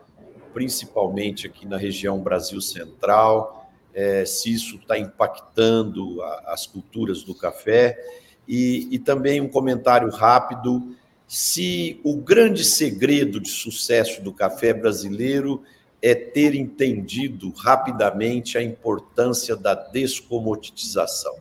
principalmente 0.53 1.47
aqui 1.47 1.67
na 1.67 1.79
região 1.79 2.21
Brasil 2.21 2.61
Central? 2.61 3.67
É, 3.95 4.27
se 4.27 4.53
isso 4.53 4.77
está 4.77 4.99
impactando 4.99 6.21
a, 6.21 6.53
as 6.53 6.67
culturas 6.67 7.23
do 7.23 7.35
café 7.35 7.99
e, 8.47 8.89
e 8.91 8.99
também 8.99 9.41
um 9.41 9.49
comentário 9.49 10.11
rápido: 10.11 10.95
se 11.27 11.99
o 12.05 12.15
grande 12.15 12.63
segredo 12.63 13.41
de 13.41 13.49
sucesso 13.49 14.21
do 14.21 14.35
café 14.35 14.75
brasileiro 14.75 15.65
é 16.05 16.15
ter 16.15 16.55
entendido 16.55 17.49
rapidamente 17.57 18.59
a 18.59 18.63
importância 18.63 19.57
da 19.57 19.75
descomoditização. 19.75 21.35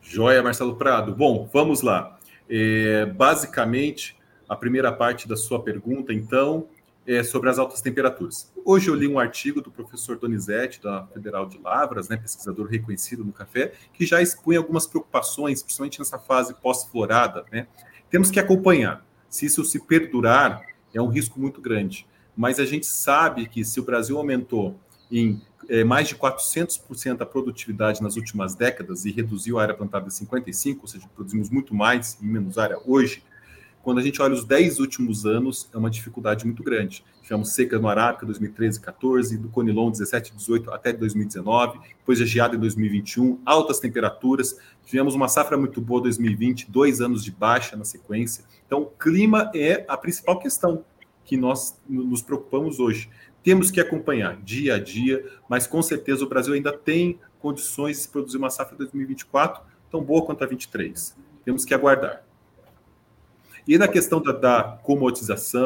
Joia, 0.00 0.42
Marcelo 0.42 0.76
Prado. 0.76 1.14
Bom, 1.14 1.46
vamos 1.52 1.82
lá. 1.82 2.18
É, 2.48 3.04
basicamente, 3.04 4.16
a 4.48 4.56
primeira 4.56 4.90
parte 4.90 5.28
da 5.28 5.36
sua 5.36 5.62
pergunta, 5.62 6.10
então, 6.10 6.68
é, 7.06 7.22
sobre 7.22 7.50
as 7.50 7.58
altas 7.58 7.82
temperaturas. 7.82 8.50
Hoje 8.64 8.88
eu 8.88 8.94
li 8.94 9.06
um 9.06 9.18
artigo 9.18 9.60
do 9.60 9.70
professor 9.70 10.18
Donizete, 10.18 10.82
da 10.82 11.06
Federal 11.08 11.44
de 11.44 11.58
Lavras, 11.58 12.08
né, 12.08 12.16
pesquisador 12.16 12.66
reconhecido 12.66 13.22
no 13.22 13.32
café, 13.32 13.74
que 13.92 14.06
já 14.06 14.22
expunha 14.22 14.58
algumas 14.58 14.86
preocupações, 14.86 15.62
principalmente 15.62 15.98
nessa 15.98 16.18
fase 16.18 16.54
pós-florada. 16.54 17.44
Né? 17.52 17.66
Temos 18.08 18.30
que 18.30 18.40
acompanhar. 18.40 19.04
Se 19.28 19.44
isso 19.44 19.62
se 19.66 19.78
perdurar, 19.80 20.62
é 20.94 21.02
um 21.02 21.08
risco 21.08 21.38
muito 21.38 21.60
grande. 21.60 22.06
Mas 22.36 22.60
a 22.60 22.64
gente 22.64 22.86
sabe 22.86 23.46
que 23.46 23.64
se 23.64 23.80
o 23.80 23.82
Brasil 23.82 24.16
aumentou 24.18 24.78
em 25.10 25.40
é, 25.68 25.82
mais 25.82 26.08
de 26.08 26.14
400% 26.14 27.20
a 27.20 27.26
produtividade 27.26 28.02
nas 28.02 28.16
últimas 28.16 28.54
décadas 28.54 29.04
e 29.04 29.10
reduziu 29.10 29.58
a 29.58 29.62
área 29.62 29.74
plantada 29.74 30.06
de 30.06 30.12
55%, 30.12 30.78
ou 30.80 30.86
seja, 30.86 31.08
produzimos 31.14 31.50
muito 31.50 31.74
mais 31.74 32.18
em 32.22 32.26
menos 32.26 32.58
área 32.58 32.78
hoje, 32.84 33.22
quando 33.86 33.98
a 33.98 34.02
gente 34.02 34.20
olha 34.20 34.34
os 34.34 34.44
10 34.44 34.80
últimos 34.80 35.24
anos, 35.24 35.70
é 35.72 35.78
uma 35.78 35.88
dificuldade 35.88 36.44
muito 36.44 36.60
grande. 36.60 37.04
Tivemos 37.22 37.52
seca 37.52 37.78
no 37.78 37.86
Arábica 37.86 38.26
2013 38.26 38.80
14, 38.80 39.38
do 39.38 39.48
Conilon 39.48 39.92
17 39.92 40.34
18 40.34 40.72
até 40.72 40.92
2019, 40.92 41.78
depois 41.96 42.20
a 42.20 42.24
geada 42.24 42.56
em 42.56 42.58
2021, 42.58 43.40
altas 43.46 43.78
temperaturas. 43.78 44.58
Tivemos 44.84 45.14
uma 45.14 45.28
safra 45.28 45.56
muito 45.56 45.80
boa 45.80 46.00
em 46.00 46.02
2020, 46.02 46.68
dois 46.68 47.00
anos 47.00 47.22
de 47.22 47.30
baixa 47.30 47.76
na 47.76 47.84
sequência. 47.84 48.44
Então, 48.66 48.82
o 48.82 48.86
clima 48.86 49.52
é 49.54 49.84
a 49.86 49.96
principal 49.96 50.40
questão 50.40 50.84
que 51.26 51.36
nós 51.36 51.78
nos 51.86 52.22
preocupamos 52.22 52.80
hoje. 52.80 53.10
Temos 53.42 53.70
que 53.70 53.80
acompanhar 53.80 54.40
dia 54.42 54.76
a 54.76 54.78
dia, 54.78 55.24
mas 55.48 55.66
com 55.66 55.82
certeza 55.82 56.24
o 56.24 56.28
Brasil 56.28 56.54
ainda 56.54 56.72
tem 56.72 57.18
condições 57.38 58.02
de 58.02 58.08
produzir 58.08 58.38
uma 58.38 58.48
safra 58.48 58.76
2024 58.76 59.62
tão 59.90 60.02
boa 60.02 60.24
quanto 60.24 60.42
a 60.42 60.46
23. 60.46 61.16
Temos 61.44 61.64
que 61.64 61.74
aguardar. 61.74 62.24
E 63.68 63.76
na 63.76 63.88
questão 63.88 64.22
da, 64.22 64.30
da 64.30 64.80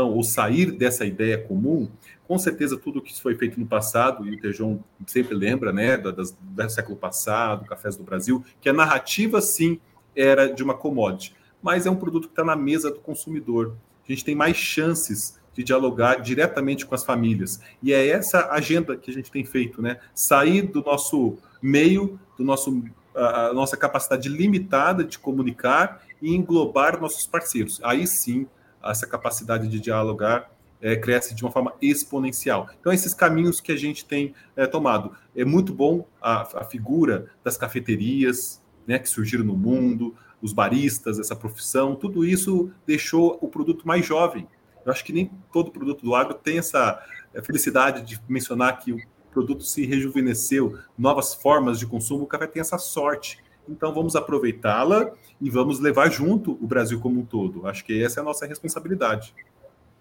ou 0.07 0.23
sair 0.23 0.73
dessa 0.73 1.05
ideia 1.05 1.37
comum, 1.37 1.91
com 2.27 2.39
certeza 2.39 2.79
tudo 2.79 3.03
que 3.03 3.21
foi 3.21 3.35
feito 3.35 3.61
no 3.61 3.67
passado, 3.67 4.27
e 4.27 4.35
o 4.35 4.41
Tejon 4.41 4.81
sempre 5.07 5.35
lembra, 5.35 5.71
né, 5.71 5.99
do 5.99 6.71
século 6.71 6.97
passado, 6.97 7.67
Cafés 7.67 7.97
do 7.97 8.05
Brasil, 8.05 8.43
que 8.61 8.71
a 8.71 8.73
narrativa, 8.73 9.41
sim, 9.43 9.79
era 10.17 10.47
de 10.47 10.63
uma 10.63 10.75
commodity, 10.75 11.35
mas 11.63 11.87
é 11.87 11.91
um 11.91 11.97
produto 11.97 12.29
que 12.29 12.33
está 12.33 12.45
na 12.45 12.57
mesa 12.57 12.91
do 12.91 13.01
consumidor. 13.01 13.77
A 14.09 14.13
gente 14.13 14.25
tem 14.25 14.35
mais 14.35 14.57
chances 14.57 15.40
de 15.55 15.65
dialogar 15.65 16.21
diretamente 16.21 16.87
com 16.87 16.95
as 16.95 17.05
famílias. 17.05 17.61
E 17.83 17.93
é 17.93 18.09
essa 18.09 18.51
agenda 18.51 18.97
que 18.97 19.11
a 19.11 19.15
gente 19.15 19.31
tem 19.31 19.45
feito, 19.45 19.83
né? 19.83 19.99
Sair 20.15 20.63
do 20.63 20.83
nosso 20.83 21.39
meio, 21.63 22.19
do 22.37 22.45
nosso 22.45 22.83
a 23.15 23.53
nossa 23.53 23.77
capacidade 23.77 24.29
limitada 24.29 25.03
de 25.03 25.19
comunicar 25.19 26.01
e 26.23 26.35
englobar 26.35 27.01
nossos 27.01 27.27
parceiros. 27.27 27.81
Aí 27.83 28.07
sim 28.07 28.47
essa 28.83 29.07
capacidade 29.07 29.69
de 29.69 29.81
dialogar 29.81 30.51
é, 30.81 30.97
cresce 30.97 31.35
de 31.35 31.45
uma 31.45 31.51
forma 31.51 31.75
exponencial. 31.83 32.69
Então, 32.81 32.93
esses 32.93 33.13
caminhos 33.13 33.61
que 33.61 33.71
a 33.73 33.77
gente 33.77 34.05
tem 34.05 34.35
é, 34.57 34.67
tomado. 34.67 35.15
É 35.37 35.45
muito 35.45 35.75
bom 35.75 36.07
a, 36.21 36.61
a 36.61 36.65
figura 36.65 37.27
das 37.45 37.57
cafeterias 37.57 38.63
né, 38.87 38.99
que 38.99 39.09
surgiram 39.09 39.45
no 39.45 39.57
mundo, 39.57 40.15
os 40.41 40.53
baristas, 40.53 41.19
essa 41.19 41.37
profissão, 41.37 41.95
tudo 41.95 42.25
isso 42.25 42.71
deixou 42.87 43.39
o 43.43 43.49
produto 43.49 43.87
mais 43.87 44.07
jovem. 44.07 44.49
Eu 44.85 44.93
acho 44.93 45.05
que 45.05 45.13
nem 45.13 45.31
todo 45.53 45.71
produto 45.71 46.05
do 46.05 46.15
agro 46.15 46.35
tem 46.35 46.59
essa 46.59 47.03
é, 47.35 47.43
felicidade 47.43 48.03
de 48.03 48.21
mencionar 48.29 48.79
que 48.79 48.93
o 48.93 48.99
produto 49.31 49.63
se 49.63 49.87
rejuvenesceu, 49.87 50.79
novas 50.99 51.35
formas 51.35 51.79
de 51.79 51.87
consumo, 51.87 52.25
o 52.25 52.27
café 52.27 52.47
tem 52.47 52.61
essa 52.61 52.79
sorte. 52.79 53.39
Então 53.69 53.95
vamos 53.95 54.17
aproveitá-la 54.17 55.13
e 55.41 55.49
vamos 55.49 55.79
levar 55.79 56.11
junto 56.11 56.53
o 56.53 56.67
Brasil 56.67 57.01
como 57.01 57.21
um 57.21 57.25
todo. 57.25 57.67
Acho 57.67 57.85
que 57.85 58.03
essa 58.03 58.21
é 58.21 58.23
a 58.23 58.25
nossa 58.25 58.47
responsabilidade. 58.47 59.35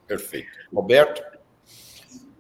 Perfeito. 0.07 0.49
Roberto? 0.73 1.21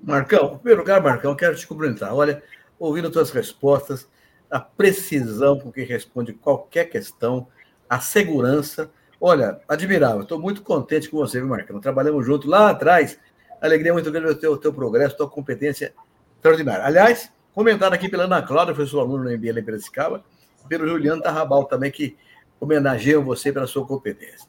Marcão, 0.01 0.53
em 0.53 0.57
primeiro 0.57 0.81
lugar, 0.81 1.01
Marcão, 1.03 1.35
quero 1.35 1.55
te 1.55 1.67
cumprimentar. 1.67 2.15
Olha, 2.15 2.41
ouvindo 2.79 3.11
tuas 3.11 3.29
respostas, 3.29 4.09
a 4.49 4.59
precisão 4.59 5.59
com 5.59 5.71
que 5.71 5.83
responde 5.83 6.33
qualquer 6.33 6.85
questão, 6.85 7.47
a 7.87 7.99
segurança. 7.99 8.89
Olha, 9.21 9.59
admirável. 9.67 10.21
Estou 10.21 10.39
muito 10.39 10.61
contente 10.61 11.09
com 11.09 11.17
você, 11.17 11.39
viu, 11.39 11.49
Marcão? 11.49 11.79
Trabalhamos 11.79 12.25
juntos 12.25 12.49
lá 12.49 12.69
atrás. 12.69 13.19
Alegria 13.61 13.91
muito 13.91 14.09
grande 14.11 14.27
ver 14.27 14.33
o 14.33 14.39
teu, 14.39 14.57
teu 14.57 14.73
progresso, 14.73 15.17
tua 15.17 15.29
competência 15.29 15.93
extraordinária. 16.35 16.85
Aliás, 16.85 17.31
comentado 17.53 17.93
aqui 17.93 18.07
pela 18.07 18.23
Ana 18.23 18.41
Cláudia, 18.41 18.73
foi 18.73 18.85
sua 18.85 19.01
aluna 19.01 19.25
no 19.25 19.37
MBA 19.37 19.59
em 19.59 19.63
Piracicaba, 19.63 20.23
pelo 20.69 20.87
Juliano 20.87 21.21
Tarrabal 21.21 21.65
também, 21.65 21.91
que 21.91 22.15
homenageiam 22.61 23.23
você 23.23 23.51
pela 23.51 23.67
sua 23.67 23.85
competência. 23.85 24.47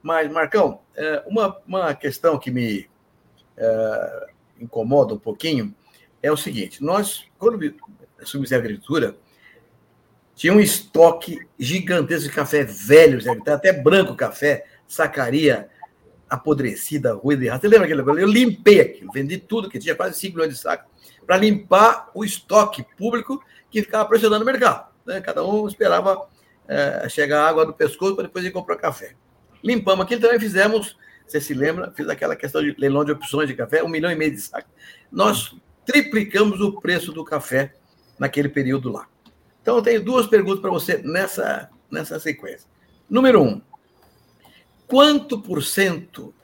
Mas, 0.00 0.30
Marcão, 0.30 0.80
é, 0.94 1.24
uma, 1.26 1.58
uma 1.66 1.94
questão 1.94 2.38
que 2.38 2.52
me 2.52 2.88
é, 3.56 4.26
incomoda 4.60 5.14
um 5.14 5.18
pouquinho 5.18 5.74
é 6.22 6.30
o 6.30 6.36
seguinte: 6.36 6.82
nós, 6.84 7.24
quando 7.36 7.74
assumimos 8.20 8.52
a 8.52 8.56
agricultura, 8.56 9.16
tinha 10.34 10.52
um 10.52 10.60
estoque 10.60 11.38
gigantesco 11.58 12.28
de 12.28 12.34
café 12.34 12.64
velho, 12.64 13.18
até 13.46 13.72
branco 13.72 14.14
café, 14.16 14.66
sacaria 14.86 15.68
apodrecida, 16.28 17.14
ruída 17.14 17.42
de 17.42 17.48
raça. 17.48 17.62
Você 17.62 17.68
lembra 17.68 17.86
aquele? 17.86 18.22
Eu 18.22 18.26
limpei 18.26 18.80
aquilo, 18.80 19.12
vendi 19.12 19.38
tudo, 19.38 19.68
que 19.68 19.78
tinha 19.78 19.94
quase 19.94 20.18
5 20.18 20.34
milhões 20.34 20.52
de 20.52 20.60
sacos, 20.60 20.90
para 21.26 21.36
limpar 21.36 22.10
o 22.14 22.24
estoque 22.24 22.84
público 22.96 23.42
que 23.70 23.82
ficava 23.82 24.08
pressionando 24.08 24.42
o 24.42 24.46
mercado. 24.46 24.88
Né? 25.06 25.20
Cada 25.20 25.44
um 25.44 25.68
esperava 25.68 26.26
é, 26.66 27.08
chegar 27.08 27.42
a 27.42 27.48
água 27.48 27.64
do 27.64 27.72
pescoço 27.72 28.14
para 28.14 28.24
depois 28.24 28.44
ir 28.44 28.50
comprar 28.50 28.76
café. 28.76 29.14
Limpamos 29.62 30.04
aquilo, 30.04 30.20
também 30.20 30.40
fizemos, 30.40 30.96
você 31.26 31.40
se 31.40 31.54
lembra, 31.54 31.92
fiz 31.96 32.08
aquela 32.08 32.36
questão 32.36 32.62
de 32.62 32.74
leilão 32.78 33.04
de 33.04 33.12
opções 33.12 33.48
de 33.48 33.54
café, 33.54 33.82
um 33.82 33.88
milhão 33.88 34.10
e 34.10 34.16
meio 34.16 34.32
de 34.32 34.40
sacos. 34.40 34.70
Nós 35.10 35.56
triplicamos 35.86 36.60
o 36.60 36.80
preço 36.80 37.12
do 37.12 37.24
café 37.24 37.74
naquele 38.18 38.48
período 38.48 38.90
lá. 38.90 39.06
Então, 39.64 39.76
eu 39.76 39.82
tenho 39.82 40.04
duas 40.04 40.26
perguntas 40.26 40.60
para 40.60 40.70
você 40.70 40.98
nessa, 40.98 41.70
nessa 41.90 42.20
sequência. 42.20 42.68
Número 43.08 43.42
um, 43.42 43.62
quanto 44.86 45.40
por 45.40 45.62
cento 45.62 46.34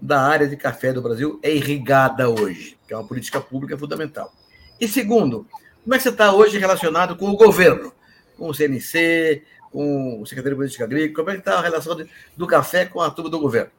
da 0.00 0.22
área 0.22 0.46
de 0.46 0.56
café 0.56 0.92
do 0.92 1.02
Brasil 1.02 1.40
é 1.42 1.52
irrigada 1.52 2.30
hoje? 2.30 2.78
Que 2.86 2.94
é 2.94 2.96
uma 2.96 3.04
política 3.04 3.40
pública 3.40 3.76
fundamental. 3.76 4.32
E 4.80 4.86
segundo, 4.86 5.44
como 5.82 5.92
é 5.92 5.96
que 5.96 6.04
você 6.04 6.10
está 6.10 6.32
hoje 6.32 6.56
relacionado 6.56 7.16
com 7.16 7.28
o 7.28 7.36
governo? 7.36 7.92
Com 8.36 8.48
o 8.48 8.54
CNC, 8.54 9.42
com 9.72 10.22
o 10.22 10.24
secretário 10.24 10.54
de 10.54 10.60
Política 10.60 10.84
Agrícola? 10.84 11.16
Como 11.16 11.30
é 11.30 11.32
que 11.32 11.40
está 11.40 11.58
a 11.58 11.62
relação 11.62 11.96
do 12.36 12.46
café 12.46 12.86
com 12.86 13.00
a 13.00 13.10
turma 13.10 13.28
do 13.28 13.40
governo? 13.40 13.72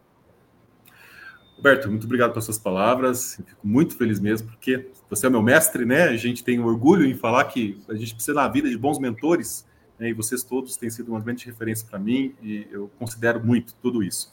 Roberto, 1.59 1.89
muito 1.89 2.05
obrigado 2.05 2.29
pelas 2.29 2.45
suas 2.45 2.57
palavras. 2.57 3.35
fico 3.35 3.67
muito 3.67 3.97
feliz 3.97 4.17
mesmo, 4.17 4.47
porque 4.47 4.87
você 5.09 5.27
é 5.27 5.29
meu 5.29 5.41
mestre, 5.41 5.85
né? 5.85 6.03
A 6.03 6.15
gente 6.15 6.41
tem 6.41 6.57
orgulho 6.57 7.05
em 7.05 7.13
falar 7.13 7.43
que 7.45 7.77
a 7.89 7.95
gente 7.95 8.15
precisa 8.15 8.33
na 8.33 8.47
vida 8.47 8.69
de 8.69 8.77
bons 8.77 8.97
mentores, 8.97 9.67
né? 9.99 10.07
e 10.07 10.13
vocês 10.13 10.41
todos 10.41 10.77
têm 10.77 10.89
sido 10.89 11.09
uma 11.09 11.19
grande 11.19 11.45
referência 11.45 11.85
para 11.85 11.99
mim, 11.99 12.33
e 12.41 12.65
eu 12.71 12.89
considero 12.97 13.45
muito 13.45 13.75
tudo 13.81 14.01
isso. 14.01 14.31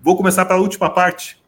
Vou 0.00 0.16
começar 0.16 0.44
pela 0.44 0.60
última 0.60 0.88
parte. 0.88 1.42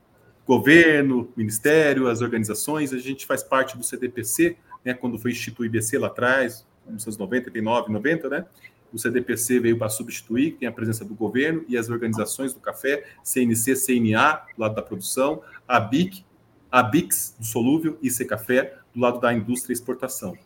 Governo, 0.45 1.33
ministério, 1.37 2.09
as 2.09 2.23
organizações, 2.23 2.93
a 2.93 2.99
gente 2.99 3.25
faz 3.25 3.41
parte 3.41 3.79
do 3.79 3.85
CDPC, 3.85 4.57
né? 4.85 4.95
Quando 4.95 5.17
foi 5.17 5.31
instituído 5.31 5.63
o 5.63 5.77
IBC 5.77 5.97
lá 5.97 6.09
atrás, 6.09 6.67
nos 6.89 7.05
anos 7.07 7.17
90, 7.17 7.51
89, 7.51 7.93
90, 7.93 8.29
né? 8.29 8.47
O 8.93 8.99
CDPC 8.99 9.61
veio 9.61 9.79
para 9.79 9.89
substituir, 9.89 10.57
tem 10.59 10.69
a 10.69 10.73
presença 10.73 11.05
do 11.05 11.15
governo 11.15 11.65
e 11.69 11.77
as 11.77 11.89
organizações 11.89 12.53
do 12.53 12.61
café, 12.61 13.05
CNC, 13.23 13.77
CNA, 13.77 14.43
do 14.57 14.61
lado 14.61 14.75
da 14.75 14.83
produção, 14.83 15.43
a 15.67 15.79
BIC, 15.79 16.25
a 16.71 16.83
BIX, 16.83 17.35
do 17.39 17.45
solúvel, 17.45 17.99
e 18.01 18.11
C 18.11 18.25
Café, 18.25 18.77
do 18.95 19.01
lado 19.01 19.21
da 19.21 19.33
indústria 19.33 19.73
e 19.73 19.75
exportação. 19.75 20.37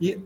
E 0.00 0.18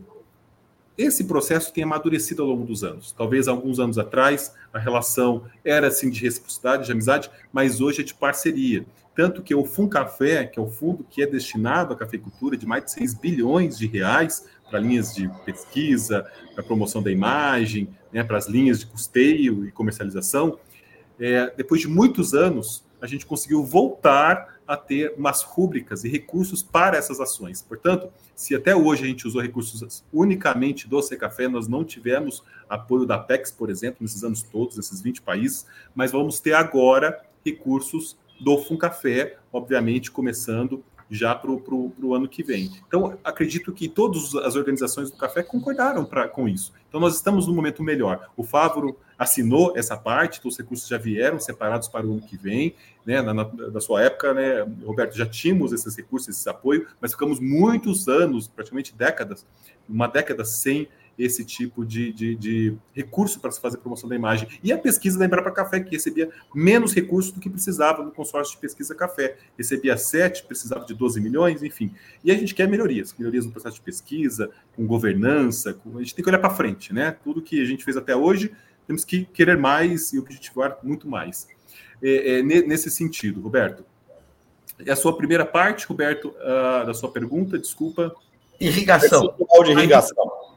esse 0.97 1.23
processo 1.23 1.73
tem 1.73 1.83
amadurecido 1.83 2.41
ao 2.41 2.49
longo 2.49 2.65
dos 2.65 2.83
anos. 2.83 3.11
Talvez 3.11 3.47
alguns 3.47 3.79
anos 3.79 3.97
atrás 3.97 4.53
a 4.73 4.79
relação 4.79 5.45
era 5.63 5.87
assim 5.87 6.09
de 6.09 6.21
reciprocidade, 6.21 6.85
de 6.85 6.91
amizade, 6.91 7.31
mas 7.51 7.81
hoje 7.81 8.01
é 8.01 8.03
de 8.03 8.13
parceria. 8.13 8.85
Tanto 9.15 9.41
que 9.41 9.53
o 9.53 9.65
Funcafé, 9.65 10.45
que 10.45 10.57
é 10.57 10.61
o 10.61 10.69
fundo 10.69 11.05
que 11.09 11.21
é 11.21 11.27
destinado 11.27 11.93
à 11.93 11.97
cafeicultura 11.97 12.55
de 12.55 12.65
mais 12.65 12.85
de 12.85 12.91
6 12.91 13.13
bilhões 13.15 13.77
de 13.77 13.87
reais, 13.87 14.47
para 14.71 14.79
linhas 14.79 15.13
de 15.13 15.29
pesquisa, 15.45 16.25
para 16.55 16.63
promoção 16.63 17.03
da 17.03 17.11
imagem, 17.11 17.89
né, 18.11 18.23
para 18.23 18.37
as 18.37 18.47
linhas 18.47 18.79
de 18.79 18.85
custeio 18.87 19.67
e 19.67 19.71
comercialização, 19.71 20.57
é, 21.19 21.53
depois 21.55 21.81
de 21.81 21.87
muitos 21.87 22.33
anos, 22.33 22.83
a 23.01 23.05
gente 23.05 23.25
conseguiu 23.25 23.63
voltar 23.63 24.59
a 24.65 24.77
ter 24.77 25.13
umas 25.17 25.43
rúbricas 25.43 26.05
e 26.05 26.09
recursos 26.09 26.63
para 26.63 26.97
essas 26.97 27.19
ações. 27.19 27.61
Portanto, 27.61 28.09
se 28.33 28.55
até 28.55 28.73
hoje 28.73 29.03
a 29.03 29.07
gente 29.07 29.27
usou 29.27 29.41
recursos 29.41 30.03
unicamente 30.13 30.87
do 30.87 31.01
Secafé, 31.01 31.49
nós 31.49 31.67
não 31.67 31.83
tivemos 31.83 32.41
apoio 32.69 33.05
da 33.05 33.17
PEX, 33.17 33.51
por 33.51 33.69
exemplo, 33.69 33.97
nesses 34.01 34.23
anos 34.23 34.41
todos, 34.41 34.77
nesses 34.77 35.01
20 35.01 35.21
países, 35.23 35.65
mas 35.93 36.11
vamos 36.11 36.39
ter 36.39 36.53
agora 36.53 37.21
recursos 37.45 38.17
do 38.39 38.57
Funcafé, 38.57 39.37
obviamente 39.51 40.09
começando 40.09 40.83
já 41.11 41.35
para 41.35 41.51
o 41.51 42.15
ano 42.15 42.27
que 42.27 42.41
vem. 42.41 42.71
Então, 42.87 43.17
acredito 43.21 43.73
que 43.73 43.89
todas 43.89 44.33
as 44.33 44.55
organizações 44.55 45.11
do 45.11 45.17
café 45.17 45.43
concordaram 45.43 46.05
pra, 46.05 46.27
com 46.29 46.47
isso. 46.47 46.71
Então, 46.87 47.01
nós 47.01 47.15
estamos 47.15 47.45
no 47.45 47.53
momento 47.53 47.83
melhor. 47.83 48.29
O 48.37 48.43
Fávoro 48.43 48.97
assinou 49.19 49.73
essa 49.75 49.97
parte, 49.97 50.39
então 50.39 50.49
os 50.49 50.57
recursos 50.57 50.87
já 50.87 50.97
vieram 50.97 51.37
separados 51.37 51.89
para 51.89 52.07
o 52.07 52.13
ano 52.13 52.21
que 52.21 52.37
vem. 52.37 52.73
Né? 53.05 53.21
Na, 53.21 53.33
na, 53.33 53.43
na 53.43 53.79
sua 53.81 54.01
época, 54.01 54.33
né, 54.33 54.65
Roberto, 54.85 55.15
já 55.15 55.25
tínhamos 55.25 55.73
esses 55.73 55.95
recursos, 55.95 56.29
esse 56.29 56.49
apoio, 56.49 56.87
mas 56.99 57.11
ficamos 57.11 57.39
muitos 57.39 58.07
anos, 58.07 58.47
praticamente 58.47 58.95
décadas, 58.95 59.45
uma 59.87 60.07
década 60.07 60.45
sem 60.45 60.87
esse 61.23 61.45
tipo 61.45 61.85
de, 61.85 62.11
de, 62.11 62.35
de 62.35 62.77
recurso 62.93 63.39
para 63.39 63.51
se 63.51 63.61
fazer 63.61 63.77
promoção 63.77 64.09
da 64.09 64.15
imagem. 64.15 64.47
E 64.63 64.71
a 64.71 64.77
pesquisa 64.77 65.19
da 65.19 65.25
Embrapa 65.25 65.51
Café, 65.51 65.79
que 65.79 65.91
recebia 65.91 66.29
menos 66.53 66.93
recursos 66.93 67.31
do 67.31 67.39
que 67.39 67.49
precisava 67.49 68.03
no 68.03 68.11
consórcio 68.11 68.55
de 68.55 68.61
pesquisa 68.61 68.95
café. 68.95 69.37
Recebia 69.57 69.95
7, 69.97 70.43
precisava 70.45 70.85
de 70.85 70.93
12 70.93 71.21
milhões, 71.21 71.61
enfim. 71.63 71.93
E 72.23 72.31
a 72.31 72.35
gente 72.35 72.55
quer 72.55 72.67
melhorias, 72.67 73.13
melhorias 73.17 73.45
no 73.45 73.51
processo 73.51 73.75
de 73.75 73.81
pesquisa, 73.81 74.49
com 74.75 74.85
governança, 74.85 75.73
com... 75.73 75.97
a 75.97 76.01
gente 76.01 76.15
tem 76.15 76.23
que 76.23 76.29
olhar 76.29 76.39
para 76.39 76.49
frente, 76.49 76.93
né? 76.93 77.15
Tudo 77.23 77.41
que 77.41 77.61
a 77.61 77.65
gente 77.65 77.83
fez 77.83 77.95
até 77.95 78.15
hoje, 78.15 78.51
temos 78.87 79.05
que 79.05 79.25
querer 79.25 79.57
mais 79.57 80.11
e 80.13 80.19
objetivar 80.19 80.77
muito 80.83 81.07
mais. 81.07 81.47
É, 82.01 82.39
é, 82.39 82.43
nesse 82.43 82.89
sentido, 82.89 83.41
Roberto. 83.41 83.85
É 84.83 84.91
a 84.91 84.95
sua 84.95 85.15
primeira 85.15 85.45
parte, 85.45 85.85
Roberto, 85.85 86.29
uh, 86.29 86.85
da 86.85 86.93
sua 86.93 87.11
pergunta, 87.11 87.59
desculpa. 87.59 88.15
Irrigação. 88.59 89.35
De 89.63 89.71
irrigação. 89.71 90.50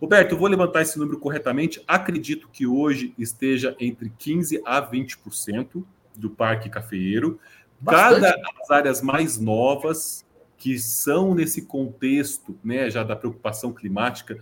Roberto, 0.00 0.32
eu 0.32 0.38
vou 0.38 0.48
levantar 0.48 0.82
esse 0.82 0.98
número 0.98 1.18
corretamente. 1.18 1.82
Acredito 1.86 2.48
que 2.48 2.66
hoje 2.66 3.14
esteja 3.18 3.76
entre 3.78 4.10
15% 4.18 4.60
a 4.64 4.82
20% 4.82 5.84
do 6.16 6.30
parque 6.30 6.68
cafeeiro. 6.68 7.38
Bastante. 7.80 8.20
Cada 8.20 8.36
das 8.58 8.70
áreas 8.70 9.02
mais 9.02 9.38
novas 9.38 10.24
que 10.56 10.78
são 10.78 11.34
nesse 11.34 11.62
contexto 11.62 12.58
né, 12.62 12.90
já 12.90 13.02
da 13.02 13.16
preocupação 13.16 13.72
climática, 13.72 14.38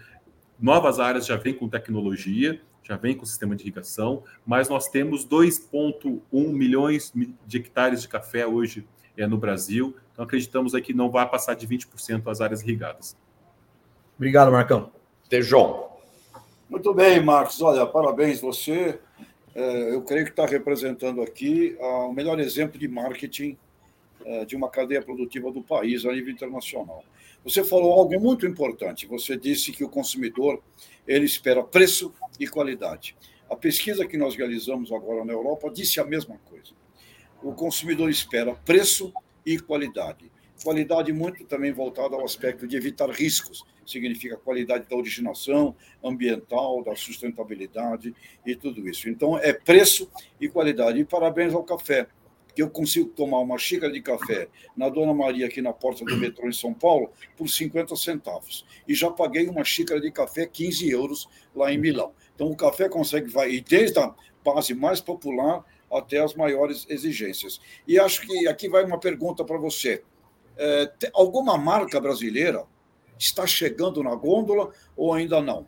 novas 0.59 0.99
áreas 0.99 1.25
já 1.25 1.37
vêm 1.37 1.55
com 1.55 1.69
tecnologia, 1.69 2.61
já 2.83 2.97
vem 2.97 3.17
com 3.17 3.25
sistema 3.25 3.55
de 3.55 3.63
irrigação, 3.63 4.25
mas 4.45 4.69
nós 4.69 4.89
temos 4.89 5.25
2,1 5.25 6.21
milhões 6.33 7.13
de 7.47 7.57
hectares 7.57 8.03
de 8.03 8.09
café 8.09 8.45
hoje 8.45 8.85
é, 9.17 9.29
no 9.29 9.39
Brasil, 9.39 9.97
então 10.13 10.25
acreditamos 10.25 10.75
aí 10.75 10.83
que 10.83 10.93
não 10.93 11.09
vai 11.09 11.29
passar 11.29 11.55
de 11.55 11.69
20% 11.69 12.27
as 12.27 12.41
áreas 12.41 12.63
irrigadas. 12.63 13.17
Obrigado, 14.17 14.51
Marcão. 14.51 14.91
Tejon. 15.29 15.89
Muito 16.69 16.95
bem, 16.95 17.23
Marcos. 17.23 17.61
Olha, 17.61 17.87
parabéns 17.87 18.41
você. 18.41 18.99
É, 19.55 19.95
eu 19.95 20.03
creio 20.03 20.25
que 20.25 20.31
está 20.31 20.47
representando 20.47 21.21
aqui 21.21 21.77
o 21.81 22.13
melhor 22.13 22.39
exemplo 22.41 22.79
de 22.79 22.89
marketing 22.89 23.59
é, 24.25 24.45
de 24.45 24.57
uma 24.57 24.69
cadeia 24.69 25.03
produtiva 25.03 25.51
do 25.51 25.63
país 25.63 26.05
a 26.05 26.13
nível 26.13 26.33
internacional. 26.33 27.05
Você 27.45 27.63
falou 27.63 27.93
algo 27.93 28.19
muito 28.21 28.47
importante. 28.47 29.07
Você 29.07 29.37
disse 29.37 29.73
que 29.73 29.85
o 29.85 29.89
consumidor 29.89 30.63
ele 31.07 31.25
espera 31.25 31.63
preço 31.63 32.13
e 32.39 32.47
qualidade. 32.47 33.17
A 33.51 33.57
pesquisa 33.57 34.07
que 34.07 34.17
nós 34.17 34.35
realizamos 34.37 34.93
agora 34.93 35.25
na 35.25 35.33
Europa 35.33 35.71
disse 35.71 36.01
a 36.01 36.05
mesma 36.05 36.39
coisa. 36.49 36.73
o 37.43 37.53
consumidor 37.53 38.11
espera 38.11 38.55
preço 38.55 39.13
e 39.47 39.59
qualidade. 39.59 40.31
Qualidade 40.63 41.13
muito 41.13 41.45
também 41.45 41.73
voltada 41.73 42.17
ao 42.17 42.25
aspecto 42.25 42.67
de 42.67 42.77
evitar 42.77 43.09
riscos, 43.11 43.65
significa 43.87 44.37
qualidade 44.37 44.89
da 44.89 44.97
originação 44.97 45.75
ambiental, 46.03 46.83
da 46.83 46.97
sustentabilidade 46.97 48.15
e 48.45 48.57
tudo 48.57 48.89
isso. 48.89 49.09
Então, 49.09 49.39
é 49.39 49.53
preço 49.53 50.11
e 50.41 50.49
qualidade. 50.49 50.99
E 50.99 51.05
parabéns 51.05 51.55
ao 51.55 51.63
café, 51.63 52.09
que 52.55 52.63
eu 52.63 52.69
consigo 52.69 53.09
tomar 53.11 53.39
uma 53.39 53.57
xícara 53.57 53.93
de 53.93 54.03
café 54.03 54.49
na 54.77 54.89
Dona 54.89 55.15
Maria, 55.15 55.47
aqui 55.47 55.63
na 55.63 55.73
porta 55.73 56.05
do 56.05 56.17
metrô 56.17 56.49
em 56.49 56.53
São 56.53 56.75
Paulo, 56.75 57.13
por 57.37 57.49
50 57.49 57.95
centavos. 57.95 58.67
E 58.87 58.95
já 58.95 59.11
paguei 59.13 59.47
uma 59.49 59.63
xícara 59.63 60.01
de 60.01 60.11
café 60.11 60.45
15 60.45 60.91
euros 60.91 61.29
lá 61.55 61.73
em 61.73 61.79
Milão. 61.79 62.13
Então, 62.35 62.49
o 62.49 62.57
café 62.57 62.89
consegue, 62.89 63.31
vai, 63.31 63.61
desde 63.61 64.01
a 64.01 64.13
base 64.45 64.75
mais 64.75 65.01
popular 65.01 65.65
até 65.91 66.19
as 66.19 66.35
maiores 66.35 66.85
exigências. 66.89 67.61
E 67.87 67.99
acho 67.99 68.23
que 68.23 68.49
aqui 68.49 68.69
vai 68.69 68.85
uma 68.85 68.99
pergunta 68.99 69.45
para 69.45 69.57
você. 69.57 70.03
É, 70.59 70.91
alguma 71.15 71.57
marca 71.57 72.01
brasileira 72.01 72.65
está 73.19 73.47
chegando 73.47 74.03
na 74.03 74.15
gôndola 74.15 74.71
ou 74.97 75.15
ainda 75.15 75.41
não? 75.41 75.65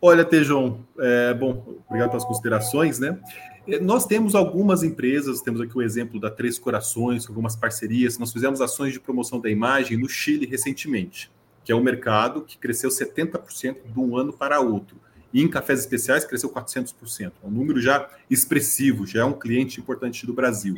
Olha, 0.00 0.24
Tejon, 0.24 0.80
é, 0.98 1.34
bom, 1.34 1.64
obrigado 1.86 2.10
pelas 2.10 2.24
considerações, 2.24 2.98
né? 2.98 3.18
É, 3.66 3.80
nós 3.80 4.06
temos 4.06 4.34
algumas 4.34 4.82
empresas, 4.82 5.40
temos 5.40 5.60
aqui 5.60 5.76
o 5.76 5.82
exemplo 5.82 6.20
da 6.20 6.30
Três 6.30 6.58
Corações, 6.58 7.26
algumas 7.28 7.56
parcerias. 7.56 8.18
Nós 8.18 8.32
fizemos 8.32 8.60
ações 8.60 8.92
de 8.92 9.00
promoção 9.00 9.40
da 9.40 9.50
imagem 9.50 9.96
no 9.96 10.08
Chile 10.08 10.46
recentemente, 10.46 11.30
que 11.64 11.72
é 11.72 11.74
um 11.74 11.82
mercado 11.82 12.42
que 12.42 12.58
cresceu 12.58 12.90
70% 12.90 13.76
de 13.92 13.98
um 13.98 14.16
ano 14.16 14.32
para 14.32 14.60
outro. 14.60 14.96
E 15.32 15.42
em 15.42 15.48
cafés 15.48 15.80
especiais 15.80 16.24
cresceu 16.24 16.50
400%. 16.50 17.32
É 17.42 17.46
um 17.46 17.50
número 17.50 17.80
já 17.80 18.08
expressivo, 18.30 19.06
já 19.06 19.20
é 19.20 19.24
um 19.24 19.32
cliente 19.32 19.80
importante 19.80 20.24
do 20.24 20.32
Brasil. 20.32 20.76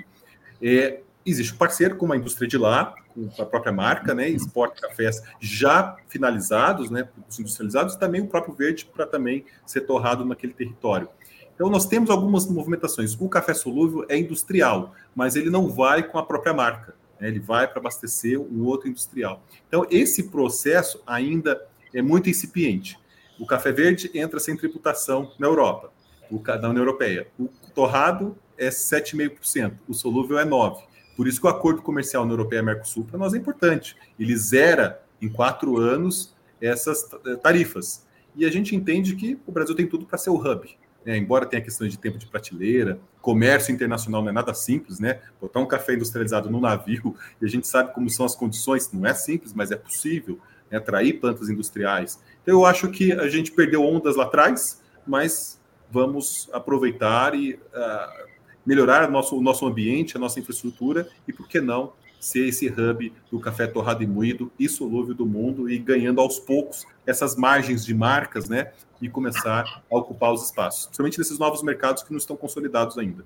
É, 0.63 1.01
existe 1.31 1.55
um 1.55 1.57
parceiro 1.57 1.97
com 1.97 2.13
a 2.13 2.17
indústria 2.17 2.49
de 2.49 2.57
lá, 2.57 2.95
com 3.15 3.43
a 3.43 3.47
própria 3.47 3.73
marca, 3.73 4.15
né, 4.15 4.29
exporta 4.29 4.89
cafés 4.89 5.23
já 5.41 5.97
finalizados, 6.09 6.91
né, 6.91 7.09
industrializados, 7.39 7.95
e 7.95 7.99
também 7.99 8.21
o 8.21 8.27
próprio 8.27 8.55
verde 8.55 8.87
para 8.87 9.07
também 9.07 9.45
ser 9.67 9.83
torrado 9.83 10.25
naquele 10.25 10.53
território. 10.53 11.09
Então, 11.55 11.69
nós 11.69 11.87
temos 11.87 12.09
algumas 12.09 12.47
movimentações. 12.47 13.17
O 13.21 13.29
café 13.29 13.53
solúvel 13.53 14.07
é 14.09 14.17
industrial, 14.17 14.95
mas 15.13 15.35
ele 15.35 15.51
não 15.51 15.69
vai 15.69 16.05
com 16.05 16.17
a 16.17 16.23
própria 16.23 16.55
marca. 16.55 16.95
Né? 17.21 17.27
Ele 17.27 17.41
vai 17.41 17.67
para 17.67 17.81
abastecer 17.81 18.41
um 18.41 18.65
outro 18.65 18.89
industrial. 18.89 19.43
Então, 19.67 19.85
esse 19.91 20.31
processo 20.31 21.03
ainda 21.05 21.61
é 21.93 22.01
muito 22.01 22.31
incipiente. 22.31 22.97
O 23.41 23.47
café 23.47 23.73
verde 23.73 24.11
entra 24.15 24.39
sem 24.39 24.57
tributação 24.57 25.33
na 25.39 25.49
Europa, 25.49 25.93
na 26.31 26.69
União 26.69 26.83
Europeia. 26.83 27.27
O 27.39 27.49
torrado 27.75 28.37
é 28.57 28.69
7,5%, 28.69 29.79
o 29.89 29.95
solúvel 29.95 30.39
é 30.39 30.45
9%. 30.45 30.83
Por 31.19 31.27
isso 31.27 31.41
que 31.41 31.49
o 31.49 31.51
acordo 31.51 31.83
comercial 31.83 32.23
União 32.23 32.35
Europeia 32.35 32.63
Mercosul 32.63 33.03
para 33.03 33.19
nós 33.19 33.35
é 33.35 33.39
importante. 33.39 33.97
Ele 34.17 34.37
zera 34.37 35.03
em 35.21 35.29
quatro 35.29 35.77
anos 35.77 36.33
essas 36.61 37.11
tarifas. 37.43 38.07
E 38.37 38.45
a 38.45 38.53
gente 38.53 38.77
entende 38.77 39.17
que 39.17 39.37
o 39.45 39.51
Brasil 39.51 39.75
tem 39.75 39.85
tudo 39.85 40.07
para 40.07 40.17
ser 40.17 40.31
o 40.31 40.37
hub. 40.37 40.79
Né? 41.05 41.17
Embora 41.17 41.45
tenha 41.45 41.61
questões 41.61 41.91
de 41.91 41.99
tempo 41.99 42.19
de 42.19 42.27
prateleira, 42.29 43.01
comércio 43.21 43.75
internacional 43.75 44.23
não 44.23 44.29
é 44.29 44.33
nada 44.33 44.55
simples, 44.55 45.01
né? 45.01 45.21
Botar 45.41 45.59
um 45.59 45.67
café 45.67 45.95
industrializado 45.95 46.49
no 46.49 46.61
navio, 46.61 47.17
e 47.43 47.45
a 47.45 47.49
gente 47.49 47.67
sabe 47.67 47.93
como 47.93 48.09
são 48.09 48.25
as 48.25 48.37
condições, 48.37 48.93
não 48.93 49.05
é 49.05 49.13
simples, 49.13 49.53
mas 49.53 49.73
é 49.73 49.77
possível 49.77 50.39
né? 50.71 50.79
atrair 50.79 51.15
plantas 51.15 51.49
industriais. 51.49 52.23
Então, 52.45 52.55
eu 52.55 52.65
acho 52.65 52.89
que 52.93 53.11
a 53.11 53.29
gente 53.29 53.51
perdeu 53.51 53.83
ondas 53.83 54.15
lá 54.15 54.23
atrás, 54.23 54.81
mas 55.05 55.61
vamos 55.91 56.49
aproveitar 56.53 57.35
e 57.35 57.55
uh, 57.55 58.29
melhorar 58.69 59.11
nosso, 59.11 59.35
o 59.35 59.41
nosso 59.41 59.67
ambiente, 59.67 60.15
a 60.15 60.21
nossa 60.21 60.39
infraestrutura 60.39 61.09
e, 61.27 61.33
por 61.33 61.49
que 61.49 61.59
não, 61.59 61.95
ser 62.21 62.47
esse 62.49 62.69
hub 62.69 63.11
do 63.31 63.41
café 63.41 63.67
torrado 63.67 64.03
e 64.03 64.07
moído 64.07 64.53
e 64.59 64.69
solúvel 64.69 65.15
do 65.15 65.25
mundo 65.25 65.71
e 65.71 65.79
ganhando 65.79 66.21
aos 66.21 66.39
poucos 66.39 66.85
essas 67.07 67.35
margens 67.35 67.83
de 67.83 67.95
marcas, 67.95 68.47
né? 68.47 68.73
E 69.01 69.09
começar 69.09 69.83
a 69.91 69.97
ocupar 69.97 70.35
os 70.35 70.45
espaços, 70.45 70.85
principalmente 70.85 71.19
nesses 71.19 71.39
novos 71.39 71.63
mercados 71.63 72.03
que 72.03 72.11
não 72.11 72.19
estão 72.19 72.37
consolidados 72.37 72.99
ainda. 72.99 73.25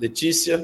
Letícia. 0.00 0.62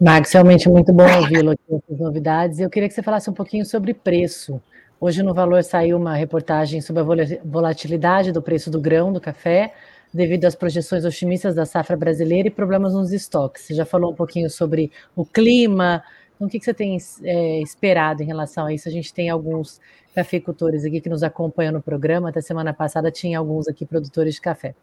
Max, 0.00 0.30
realmente 0.32 0.68
muito 0.68 0.92
bom 0.92 1.10
ouvi-lo 1.16 1.50
aqui, 1.50 1.74
essas 1.74 1.98
novidades. 1.98 2.60
Eu 2.60 2.70
queria 2.70 2.88
que 2.88 2.94
você 2.94 3.02
falasse 3.02 3.28
um 3.28 3.34
pouquinho 3.34 3.66
sobre 3.66 3.92
preço. 3.92 4.62
Hoje 5.00 5.24
no 5.24 5.34
Valor 5.34 5.64
saiu 5.64 5.96
uma 5.96 6.14
reportagem 6.14 6.80
sobre 6.80 7.02
a 7.02 7.40
volatilidade 7.44 8.30
do 8.30 8.40
preço 8.40 8.70
do 8.70 8.80
grão, 8.80 9.12
do 9.12 9.20
café, 9.20 9.74
devido 10.12 10.44
às 10.44 10.54
projeções 10.54 11.04
otimistas 11.04 11.54
da 11.54 11.64
safra 11.64 11.96
brasileira 11.96 12.48
e 12.48 12.50
problemas 12.50 12.94
nos 12.94 13.12
estoques. 13.12 13.62
Você 13.62 13.74
já 13.74 13.84
falou 13.84 14.12
um 14.12 14.14
pouquinho 14.14 14.50
sobre 14.50 14.90
o 15.14 15.24
clima. 15.24 16.02
Então, 16.34 16.48
o 16.48 16.50
que 16.50 16.60
você 16.60 16.74
tem 16.74 16.98
é, 17.22 17.62
esperado 17.62 18.22
em 18.22 18.26
relação 18.26 18.66
a 18.66 18.72
isso? 18.72 18.88
A 18.88 18.92
gente 18.92 19.12
tem 19.12 19.28
alguns 19.28 19.80
cafeicultores 20.14 20.84
aqui 20.84 21.00
que 21.00 21.08
nos 21.08 21.22
acompanham 21.22 21.72
no 21.72 21.82
programa. 21.82 22.30
Até 22.30 22.40
semana 22.40 22.72
passada 22.72 23.10
tinha 23.10 23.38
alguns 23.38 23.68
aqui 23.68 23.86
produtores 23.86 24.34
de 24.34 24.40
café. 24.40 24.74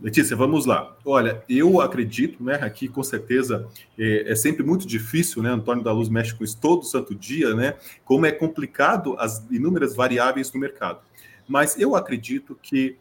Letícia, 0.00 0.36
vamos 0.36 0.64
lá. 0.64 0.96
Olha, 1.04 1.42
eu 1.48 1.80
acredito, 1.80 2.42
né, 2.42 2.54
aqui 2.62 2.86
com 2.86 3.02
certeza 3.02 3.66
é, 3.98 4.30
é, 4.30 4.34
sempre 4.36 4.64
muito 4.64 4.86
difícil, 4.86 5.42
né, 5.42 5.50
Antônio 5.50 5.82
da 5.82 5.90
Luz 5.90 6.08
mexe 6.08 6.32
com 6.32 6.44
isso 6.44 6.56
todo 6.60 6.84
santo 6.84 7.16
dia, 7.16 7.52
né, 7.52 7.74
como 8.04 8.24
é 8.24 8.30
complicado 8.30 9.16
as 9.18 9.44
inúmeras 9.50 9.96
variáveis 9.96 10.50
do 10.50 10.58
mercado. 10.58 11.00
Mas 11.48 11.76
eu 11.80 11.96
acredito 11.96 12.56
que 12.62 12.96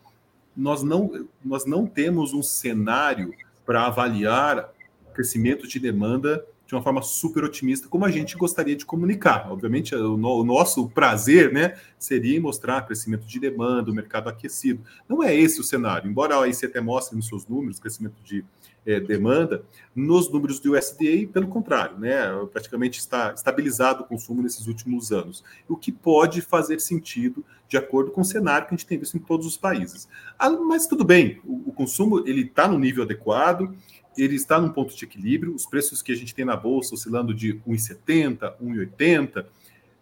nós 0.57 0.81
não, 0.81 1.27
nós 1.45 1.65
não 1.65 1.85
temos 1.85 2.33
um 2.33 2.41
cenário 2.41 3.31
para 3.63 3.85
avaliar 3.85 4.73
crescimento 5.13 5.67
de 5.67 5.79
demanda 5.79 6.43
de 6.67 6.75
uma 6.75 6.83
forma 6.83 7.01
super 7.01 7.45
otimista, 7.45 7.87
como 7.87 8.03
a 8.03 8.11
gente 8.11 8.35
gostaria 8.35 8.75
de 8.75 8.85
comunicar. 8.85 9.49
Obviamente, 9.49 9.95
o, 9.95 10.17
no, 10.17 10.41
o 10.41 10.43
nosso 10.43 10.89
prazer 10.89 11.51
né, 11.51 11.77
seria 11.97 12.39
mostrar 12.41 12.85
crescimento 12.85 13.25
de 13.25 13.39
demanda, 13.39 13.89
o 13.89 13.93
mercado 13.93 14.27
aquecido. 14.27 14.83
Não 15.07 15.23
é 15.23 15.33
esse 15.33 15.61
o 15.61 15.63
cenário, 15.63 16.09
embora 16.09 16.35
a 16.35 16.39
OIC 16.39 16.65
até 16.65 16.81
mostre 16.81 17.15
nos 17.15 17.27
seus 17.27 17.47
números 17.47 17.79
crescimento 17.79 18.21
de 18.21 18.43
é, 18.85 18.99
demanda, 18.99 19.63
nos 19.93 20.29
números 20.31 20.59
do 20.59 20.73
USDA, 20.73 21.27
pelo 21.31 21.47
contrário, 21.47 21.97
né, 21.97 22.17
praticamente 22.51 22.99
está 22.99 23.33
estabilizado 23.33 24.03
o 24.03 24.05
consumo 24.05 24.41
nesses 24.41 24.65
últimos 24.67 25.11
anos, 25.11 25.43
o 25.67 25.75
que 25.75 25.91
pode 25.91 26.41
fazer 26.41 26.79
sentido 26.79 27.43
de 27.67 27.75
acordo 27.75 28.11
com 28.11 28.21
o 28.21 28.25
cenário 28.25 28.65
que 28.65 28.73
a 28.73 28.77
gente 28.77 28.87
tem 28.87 28.97
visto 28.97 29.17
em 29.17 29.19
todos 29.19 29.45
os 29.45 29.57
países. 29.57 30.07
Ah, 30.39 30.49
mas 30.49 30.87
tudo 30.87 31.03
bem, 31.03 31.41
o, 31.43 31.69
o 31.69 31.73
consumo 31.73 32.23
ele 32.25 32.43
está 32.43 32.65
no 32.65 32.79
nível 32.79 33.03
adequado, 33.03 33.73
ele 34.17 34.35
está 34.35 34.59
num 34.59 34.69
ponto 34.69 34.95
de 34.95 35.05
equilíbrio. 35.05 35.53
Os 35.53 35.65
preços 35.65 36.01
que 36.01 36.11
a 36.11 36.15
gente 36.15 36.33
tem 36.33 36.45
na 36.45 36.55
bolsa 36.55 36.95
oscilando 36.95 37.33
de 37.33 37.55
1,70, 37.67 38.53
1,80, 38.61 39.45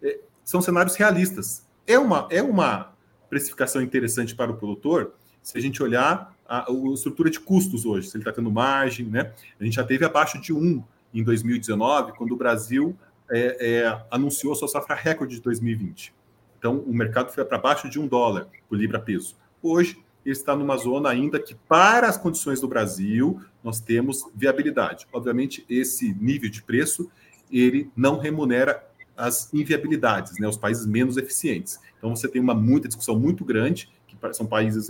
é, 0.02 0.20
são 0.44 0.62
cenários 0.62 0.96
realistas. 0.96 1.66
É 1.86 2.00
uma, 2.00 2.28
é 2.32 2.42
uma 2.42 2.94
precificação 3.30 3.82
interessante 3.82 4.36
para 4.36 4.52
o 4.52 4.58
produtor 4.58 5.14
se 5.46 5.58
a 5.58 5.62
gente 5.62 5.82
olhar 5.84 6.36
a, 6.48 6.72
a 6.72 6.74
estrutura 6.94 7.30
de 7.30 7.40
custos 7.40 7.86
hoje, 7.86 8.10
se 8.10 8.18
ele 8.18 8.24
está 8.24 8.32
tendo 8.32 8.50
margem, 8.50 9.06
né? 9.06 9.32
A 9.60 9.64
gente 9.64 9.76
já 9.76 9.84
teve 9.84 10.04
abaixo 10.04 10.42
de 10.42 10.52
1 10.52 10.84
em 11.14 11.24
2019, 11.24 12.14
quando 12.14 12.32
o 12.32 12.36
Brasil 12.36 12.98
é, 13.30 13.84
é, 13.84 14.06
anunciou 14.10 14.56
sua 14.56 14.68
safra 14.68 14.96
recorde 14.96 15.36
de 15.36 15.42
2020. 15.42 16.14
Então, 16.58 16.80
o 16.80 16.92
mercado 16.92 17.32
foi 17.32 17.46
para 17.46 17.60
baixo 17.60 17.88
de 17.88 18.00
um 18.00 18.08
dólar 18.08 18.48
por 18.68 18.76
libra 18.76 19.00
peso. 19.00 19.36
Hoje, 19.62 20.04
está 20.26 20.56
numa 20.56 20.78
zona 20.78 21.10
ainda 21.10 21.40
que, 21.40 21.54
para 21.54 22.08
as 22.08 22.18
condições 22.18 22.60
do 22.60 22.68
Brasil, 22.68 23.40
nós 23.64 23.80
temos 23.80 24.26
viabilidade. 24.34 25.06
Obviamente, 25.14 25.66
esse 25.70 26.14
nível 26.14 26.50
de 26.50 26.64
preço, 26.64 27.10
ele 27.52 27.90
não 27.96 28.18
remunera 28.18 28.84
as 29.16 29.54
inviabilidades, 29.54 30.38
né, 30.40 30.48
os 30.48 30.58
países 30.58 30.86
menos 30.86 31.18
eficientes. 31.18 31.80
Então, 31.98 32.16
você 32.16 32.28
tem 32.28 32.42
uma 32.42 32.54
muita 32.54 32.88
discussão 32.88 33.18
muito 33.18 33.46
grande, 33.46 33.90
que 34.08 34.18
são 34.34 34.46
países 34.46 34.90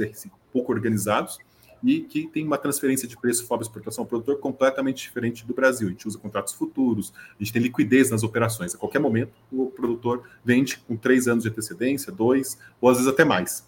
pouco 0.51 0.71
organizados, 0.71 1.37
e 1.83 2.01
que 2.01 2.27
tem 2.27 2.45
uma 2.45 2.57
transferência 2.57 3.07
de 3.07 3.15
preço 3.15 3.45
fora 3.45 3.61
exportação 3.61 4.03
ao 4.03 4.07
produtor 4.07 4.39
completamente 4.39 5.03
diferente 5.03 5.45
do 5.45 5.53
Brasil. 5.53 5.87
A 5.87 5.91
gente 5.91 6.07
usa 6.07 6.17
contratos 6.17 6.53
futuros, 6.53 7.13
a 7.39 7.43
gente 7.43 7.53
tem 7.53 7.61
liquidez 7.61 8.09
nas 8.09 8.23
operações. 8.23 8.73
A 8.73 8.77
qualquer 8.77 8.99
momento, 8.99 9.31
o 9.51 9.67
produtor 9.67 10.23
vende 10.43 10.77
com 10.79 10.95
três 10.97 11.27
anos 11.27 11.43
de 11.43 11.49
antecedência, 11.49 12.11
dois, 12.11 12.57
ou 12.81 12.89
às 12.89 12.97
vezes 12.97 13.11
até 13.11 13.23
mais. 13.23 13.67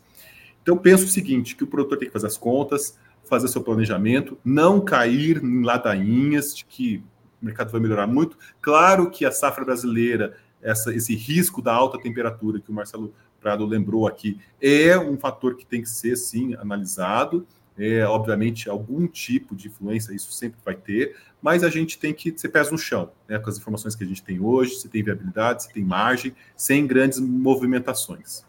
Então, 0.68 0.76
eu 0.76 0.82
penso 0.82 1.06
o 1.06 1.08
seguinte, 1.08 1.56
que 1.56 1.64
o 1.64 1.68
produtor 1.68 1.98
tem 1.98 2.10
que 2.10 2.14
fazer 2.14 2.28
as 2.28 2.36
contas, 2.36 3.00
fazer 3.24 3.48
seu 3.48 3.62
planejamento, 3.62 4.38
não 4.44 4.82
cair 4.82 5.42
em 5.42 5.64
ladainhas 5.64 6.54
de 6.54 6.66
que 6.66 7.02
o 7.42 7.46
mercado 7.46 7.72
vai 7.72 7.80
melhorar 7.80 8.06
muito. 8.06 8.38
Claro 8.60 9.10
que 9.10 9.24
a 9.24 9.32
safra 9.32 9.64
brasileira, 9.64 10.36
essa, 10.62 10.94
esse 10.94 11.16
risco 11.16 11.62
da 11.62 11.74
alta 11.74 11.98
temperatura 11.98 12.60
que 12.60 12.70
o 12.70 12.74
Marcelo 12.74 13.14
Prado 13.40 13.66
lembrou 13.66 14.06
aqui, 14.06 14.42
é 14.62 15.00
um 15.00 15.16
fator 15.16 15.56
que 15.56 15.66
tem 15.66 15.82
que 15.82 15.88
ser, 15.88 16.18
sim, 16.18 16.54
analisado. 16.56 17.48
É, 17.78 18.06
obviamente, 18.06 18.70
algum 18.70 19.08
tipo 19.08 19.56
de 19.56 19.70
influência 19.70 20.14
isso 20.14 20.34
sempre 20.34 20.60
vai 20.66 20.76
ter, 20.76 21.16
mas 21.42 21.64
a 21.64 21.70
gente 21.70 21.98
tem 21.98 22.14
que 22.14 22.38
ser 22.38 22.50
pés 22.50 22.70
no 22.70 22.78
chão, 22.78 23.10
né, 23.26 23.40
com 23.40 23.50
as 23.50 23.58
informações 23.58 23.96
que 23.96 24.04
a 24.04 24.08
gente 24.08 24.22
tem 24.22 24.42
hoje, 24.42 24.76
se 24.76 24.90
tem 24.90 25.02
viabilidade, 25.02 25.64
se 25.64 25.72
tem 25.72 25.86
margem, 25.86 26.36
sem 26.58 26.86
grandes 26.86 27.20
movimentações. 27.20 28.46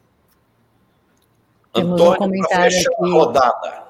Temos 1.73 1.93
Antônio, 1.93 2.12
um 2.12 2.16
comentário 2.16 2.79
aqui. 2.79 3.11
rodada. 3.11 3.89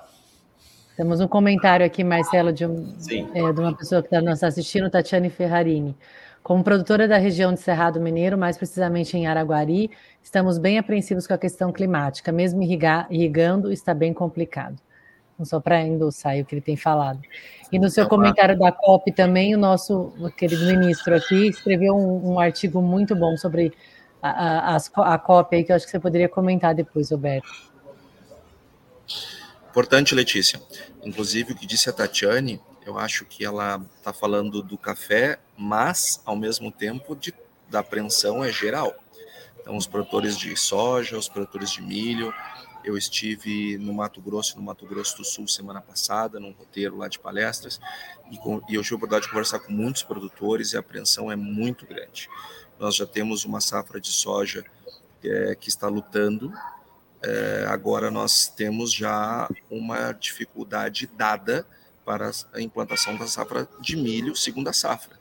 Temos 0.97 1.21
um 1.21 1.29
comentário 1.29 1.87
aqui, 1.87 2.03
Marcelo, 2.03 2.53
de, 2.53 2.67
um, 2.67 2.93
é, 3.33 3.53
de 3.53 3.61
uma 3.61 3.73
pessoa 3.73 4.03
que 4.03 4.09
está 4.09 4.21
nos 4.21 4.43
assistindo, 4.43 4.91
Tatiane 4.91 5.31
Ferrarini. 5.31 5.97
Como 6.43 6.65
produtora 6.65 7.07
da 7.07 7.19
região 7.19 7.53
de 7.53 7.61
Cerrado 7.61 8.01
Mineiro, 8.01 8.37
mais 8.37 8.57
precisamente 8.57 9.17
em 9.17 9.27
Araguari, 9.27 9.91
estamos 10.23 10.59
bem 10.59 10.79
apreensivos 10.79 11.27
com 11.27 11.35
a 11.35 11.39
questão 11.39 11.71
climática. 11.71 12.33
Mesmo 12.33 12.63
irrigar, 12.63 13.07
irrigando, 13.11 13.71
está 13.71 13.95
bem 13.95 14.13
complicado. 14.13 14.77
Não 15.39 15.45
só 15.45 15.61
para 15.61 15.81
endossar 15.83 16.37
o 16.39 16.45
que 16.45 16.55
ele 16.55 16.63
tem 16.63 16.77
falado. 16.77 17.21
E 17.71 17.79
no 17.79 17.89
seu 17.89 18.05
então, 18.05 18.17
comentário 18.17 18.59
da 18.59 18.73
COP 18.73 19.13
também, 19.13 19.55
o 19.55 19.59
nosso 19.59 20.13
querido 20.37 20.65
ministro 20.65 21.15
aqui 21.15 21.49
escreveu 21.49 21.95
um, 21.95 22.33
um 22.33 22.41
artigo 22.41 22.83
muito 22.83 23.15
bom 23.15 23.37
sobre 23.37 23.73
a, 24.23 24.75
a, 24.75 24.77
a, 24.77 25.15
a 25.15 25.19
COP 25.19 25.55
aí, 25.55 25.63
que 25.63 25.71
eu 25.71 25.77
acho 25.77 25.85
que 25.85 25.91
você 25.91 26.01
poderia 26.01 26.29
comentar 26.29 26.75
depois, 26.75 27.11
Roberto. 27.11 27.47
Importante, 29.71 30.15
Letícia. 30.15 30.61
Inclusive, 31.05 31.53
o 31.53 31.57
que 31.57 31.67
disse 31.67 31.89
a 31.89 31.93
Tatiane, 31.93 32.61
eu 32.85 32.99
acho 32.99 33.25
que 33.25 33.45
ela 33.45 33.85
está 33.99 34.13
falando 34.13 34.63
do 34.63 34.79
café, 34.79 35.39
mas, 35.57 36.21
ao 36.25 36.35
mesmo 36.35 36.73
tempo, 36.73 37.15
de, 37.15 37.35
da 37.69 37.81
apreensão 37.81 38.43
é 38.43 38.51
geral. 38.51 38.95
Então, 39.61 39.77
os 39.77 39.87
produtores 39.87 40.39
de 40.39 40.57
soja, 40.57 41.19
os 41.19 41.29
produtores 41.29 41.71
de 41.71 41.83
milho. 41.83 42.33
Eu 42.83 42.97
estive 42.97 43.77
no 43.77 43.93
Mato 43.93 44.21
Grosso, 44.21 44.57
no 44.57 44.63
Mato 44.63 44.87
Grosso 44.87 45.19
do 45.19 45.25
Sul, 45.25 45.47
semana 45.47 45.83
passada, 45.83 46.41
num 46.41 46.53
roteiro 46.53 46.97
lá 46.97 47.07
de 47.07 47.19
palestras, 47.19 47.79
e, 48.31 48.39
com, 48.39 48.63
e 48.69 48.77
eu 48.77 48.83
tive 48.83 48.95
a 48.95 48.97
oportunidade 48.97 49.25
de 49.25 49.31
conversar 49.31 49.59
com 49.59 49.73
muitos 49.73 50.03
produtores 50.03 50.73
e 50.73 50.77
a 50.77 50.81
apreensão 50.81 51.31
é 51.31 51.37
muito 51.37 51.85
grande. 51.87 52.31
Nós 52.79 52.95
já 52.95 53.07
temos 53.07 53.45
uma 53.45 53.61
safra 53.61 54.01
de 54.01 54.09
soja 54.09 54.65
é, 55.23 55.55
que 55.55 55.69
está 55.69 55.89
lutando 55.89 56.51
é, 57.23 57.67
agora 57.69 58.11
nós 58.11 58.49
temos 58.49 58.93
já 58.93 59.49
uma 59.71 60.13
dificuldade 60.13 61.09
dada 61.17 61.67
para 62.05 62.31
a 62.55 62.61
implantação 62.61 63.17
da 63.17 63.27
safra 63.27 63.69
de 63.81 63.97
milho, 63.97 64.35
segunda 64.37 64.73
safra, 64.73 65.19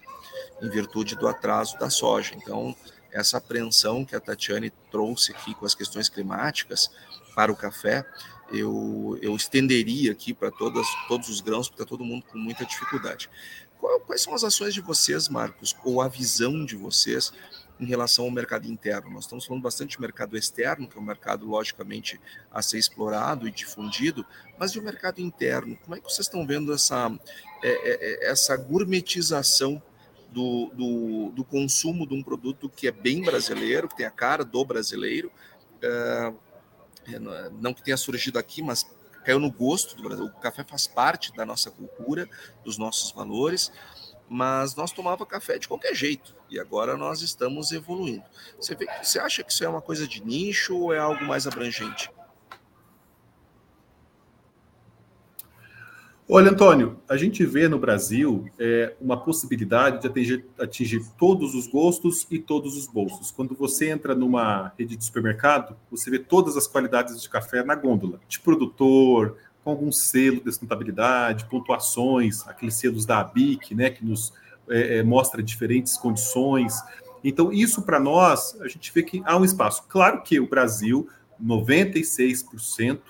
em 0.62 0.70
virtude 0.70 1.16
do 1.16 1.28
atraso 1.28 1.78
da 1.78 1.89
soja. 1.89 2.34
Então, 2.36 2.76
essa 3.12 3.38
apreensão 3.38 4.06
que 4.06 4.16
a 4.16 4.20
Tatiane 4.20 4.72
trouxe 4.91 5.32
aqui 5.32 5.54
com 5.56 5.66
as 5.66 5.76
questões 5.76 6.08
climáticas 6.08 6.89
para 7.36 7.52
o 7.52 7.56
café, 7.56 8.06
eu, 8.52 9.18
eu 9.22 9.36
estenderia 9.36 10.12
aqui 10.12 10.34
para 10.34 10.52
todos 10.52 11.30
os 11.30 11.41
grãos, 11.41 11.68
porque 11.68 11.82
está 11.82 11.89
todo 11.89 12.06
mundo 12.06 12.26
com 12.26 12.38
muita 12.38 12.66
dificuldade. 12.66 13.30
Quais 14.06 14.22
são 14.22 14.34
as 14.34 14.43
ações 14.43 14.74
de 14.74 14.82
vocês, 14.82 15.30
Marcos, 15.30 15.76
ou 15.84 16.02
a 16.02 16.08
visão 16.08 16.66
de 16.66 16.76
vocês 16.76 17.32
em 17.80 17.86
relação 17.86 18.25
ao 18.25 18.32
mercado 18.32 18.67
interno. 18.67 19.11
Nós 19.11 19.25
estamos 19.25 19.45
falando 19.45 19.63
bastante 19.63 19.91
de 19.91 20.01
mercado 20.01 20.38
externo, 20.38 20.88
que 20.88 20.97
é 20.97 21.01
um 21.01 21.03
mercado, 21.03 21.45
logicamente, 21.45 22.19
a 22.51 22.61
ser 22.61 22.78
explorado 22.78 23.47
e 23.47 23.51
difundido, 23.51 24.25
mas 24.57 24.71
e 24.71 24.80
o 24.80 24.84
mercado 24.84 25.19
interno? 25.19 25.78
Como 25.84 25.95
é 25.95 25.99
que 25.99 26.05
vocês 26.05 26.28
estão 26.28 26.45
vendo 26.45 26.73
essa, 26.73 27.11
é, 27.63 27.69
é, 27.69 28.28
é, 28.28 28.32
essa 28.32 28.55
gourmetização 28.57 29.82
do, 30.32 30.71
do, 30.73 31.32
do, 31.32 31.43
consumo 31.43 32.05
de 32.05 32.13
um 32.13 32.21
produto 32.21 32.69
que 32.69 32.88
é 32.88 32.91
bem 32.91 33.21
brasileiro, 33.21 33.88
que 33.88 33.95
tem 33.95 34.05
a 34.05 34.11
cara 34.11 34.43
do 34.43 34.65
brasileiro, 34.65 35.32
não 37.59 37.73
que 37.73 37.82
tenha 37.82 37.95
surgido 37.95 38.38
aqui, 38.38 38.61
mas 38.61 38.86
caiu 39.23 39.39
no 39.39 39.51
gosto 39.51 39.95
do 39.95 40.03
Brasil. 40.03 40.25
O 40.25 40.39
café 40.39 40.63
faz 40.63 40.86
parte 40.86 41.34
da 41.34 41.45
nossa 41.45 41.71
cultura, 41.71 42.30
dos 42.63 42.78
nossos 42.78 43.11
valores 43.11 43.71
mas 44.30 44.75
nós 44.75 44.91
tomava 44.91 45.25
café 45.25 45.57
de 45.57 45.67
qualquer 45.67 45.95
jeito 45.95 46.36
e 46.49 46.59
agora 46.59 46.97
nós 46.97 47.21
estamos 47.21 47.71
evoluindo. 47.71 48.23
Você, 48.59 48.75
vê, 48.75 48.88
você 49.01 49.19
acha 49.19 49.43
que 49.43 49.51
isso 49.51 49.63
é 49.63 49.69
uma 49.69 49.82
coisa 49.82 50.07
de 50.07 50.23
nicho 50.23 50.78
ou 50.78 50.93
é 50.93 50.99
algo 50.99 51.23
mais 51.25 51.47
abrangente? 51.47 52.09
Olha, 56.30 56.51
Antônio, 56.51 56.99
a 57.07 57.15
gente 57.15 57.45
vê 57.45 57.69
no 57.69 57.80
Brasil 57.80 58.49
é, 58.59 58.93
uma 58.99 59.15
possibilidade 59.15 60.01
de 60.01 60.07
atingir, 60.07 60.45
atingir 60.59 61.01
todos 61.17 61.55
os 61.55 61.67
gostos 61.67 62.28
e 62.30 62.38
todos 62.38 62.75
os 62.75 62.86
bolsos. 62.86 63.32
Quando 63.32 63.55
você 63.55 63.89
entra 63.89 64.13
numa 64.13 64.73
rede 64.78 64.97
de 64.97 65.05
supermercado, 65.05 65.78
você 65.89 66.11
vê 66.11 66.19
todas 66.19 66.57
as 66.57 66.67
qualidades 66.67 67.21
de 67.21 67.30
café 67.30 67.63
na 67.63 67.75
gôndola, 67.75 68.19
de 68.28 68.41
produtor, 68.41 69.38
com 69.68 69.72
algum 69.72 69.91
selo 69.91 70.38
de 70.38 70.45
sustentabilidade, 70.45 71.43
pontuações, 71.49 72.47
aqueles 72.47 72.76
selos 72.76 73.05
da 73.05 73.20
ABIC, 73.20 73.76
né, 73.76 73.89
que 73.89 74.05
nos 74.05 74.32
é, 74.70 74.99
é, 74.99 75.03
mostra 75.03 75.43
diferentes 75.43 75.97
condições. 75.97 76.74
Então, 77.22 77.51
isso 77.51 77.82
para 77.82 77.99
nós, 77.99 78.57
a 78.61 78.70
gente 78.70 78.93
vê 78.93 79.03
que 79.03 79.22
há 79.26 79.36
um 79.36 79.43
espaço. 79.43 79.84
Claro 79.89 80.24
que 80.24 80.39
o 80.39 80.47
Brasil, 80.47 81.09
96% 81.43 83.01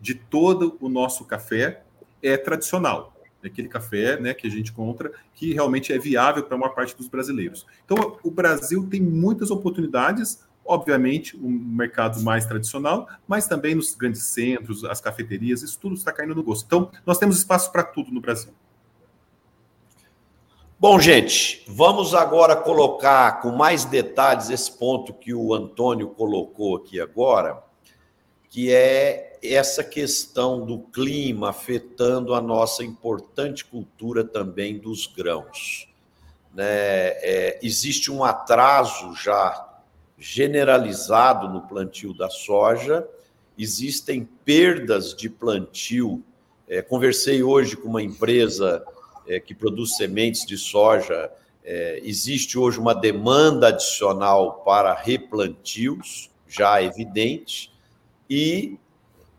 de 0.00 0.14
todo 0.14 0.78
o 0.80 0.88
nosso 0.88 1.22
café 1.26 1.82
é 2.22 2.34
tradicional. 2.38 3.14
É 3.42 3.48
aquele 3.48 3.68
café 3.68 4.18
né, 4.18 4.32
que 4.32 4.46
a 4.46 4.50
gente 4.50 4.70
encontra 4.70 5.12
que 5.34 5.52
realmente 5.52 5.92
é 5.92 5.98
viável 5.98 6.42
para 6.42 6.56
a 6.56 6.58
maior 6.58 6.74
parte 6.74 6.96
dos 6.96 7.08
brasileiros. 7.08 7.66
Então, 7.84 8.16
o 8.22 8.30
Brasil 8.30 8.86
tem 8.90 9.02
muitas 9.02 9.50
oportunidades 9.50 10.42
obviamente, 10.70 11.36
um 11.36 11.50
mercado 11.50 12.22
mais 12.22 12.46
tradicional, 12.46 13.08
mas 13.26 13.48
também 13.48 13.74
nos 13.74 13.92
grandes 13.92 14.22
centros, 14.22 14.84
as 14.84 15.00
cafeterias, 15.00 15.62
isso 15.62 15.76
tudo 15.80 15.96
está 15.96 16.12
caindo 16.12 16.32
no 16.32 16.44
gosto. 16.44 16.64
Então, 16.64 16.90
nós 17.04 17.18
temos 17.18 17.38
espaço 17.38 17.72
para 17.72 17.82
tudo 17.82 18.12
no 18.12 18.20
Brasil. 18.20 18.52
Bom, 20.78 20.98
gente, 21.00 21.64
vamos 21.66 22.14
agora 22.14 22.54
colocar 22.54 23.42
com 23.42 23.50
mais 23.50 23.84
detalhes 23.84 24.48
esse 24.48 24.70
ponto 24.70 25.12
que 25.12 25.34
o 25.34 25.52
Antônio 25.52 26.10
colocou 26.10 26.76
aqui 26.76 27.00
agora, 27.00 27.60
que 28.48 28.72
é 28.72 29.38
essa 29.42 29.82
questão 29.82 30.64
do 30.64 30.78
clima 30.78 31.50
afetando 31.50 32.32
a 32.32 32.40
nossa 32.40 32.84
importante 32.84 33.64
cultura 33.64 34.22
também 34.22 34.78
dos 34.78 35.08
grãos. 35.08 35.88
Né? 36.54 36.64
É, 36.64 37.58
existe 37.60 38.10
um 38.10 38.22
atraso 38.22 39.14
já 39.16 39.69
generalizado 40.20 41.48
no 41.48 41.62
plantio 41.62 42.12
da 42.12 42.28
soja, 42.28 43.08
existem 43.58 44.28
perdas 44.44 45.14
de 45.14 45.30
plantio. 45.30 46.22
É, 46.68 46.82
conversei 46.82 47.42
hoje 47.42 47.74
com 47.74 47.88
uma 47.88 48.02
empresa 48.02 48.84
é, 49.26 49.40
que 49.40 49.54
produz 49.54 49.96
sementes 49.96 50.44
de 50.44 50.58
soja. 50.58 51.32
É, 51.64 52.00
existe 52.04 52.58
hoje 52.58 52.78
uma 52.78 52.94
demanda 52.94 53.68
adicional 53.68 54.62
para 54.62 54.94
replantios, 54.94 56.30
já 56.46 56.82
evidente, 56.82 57.72
e 58.28 58.76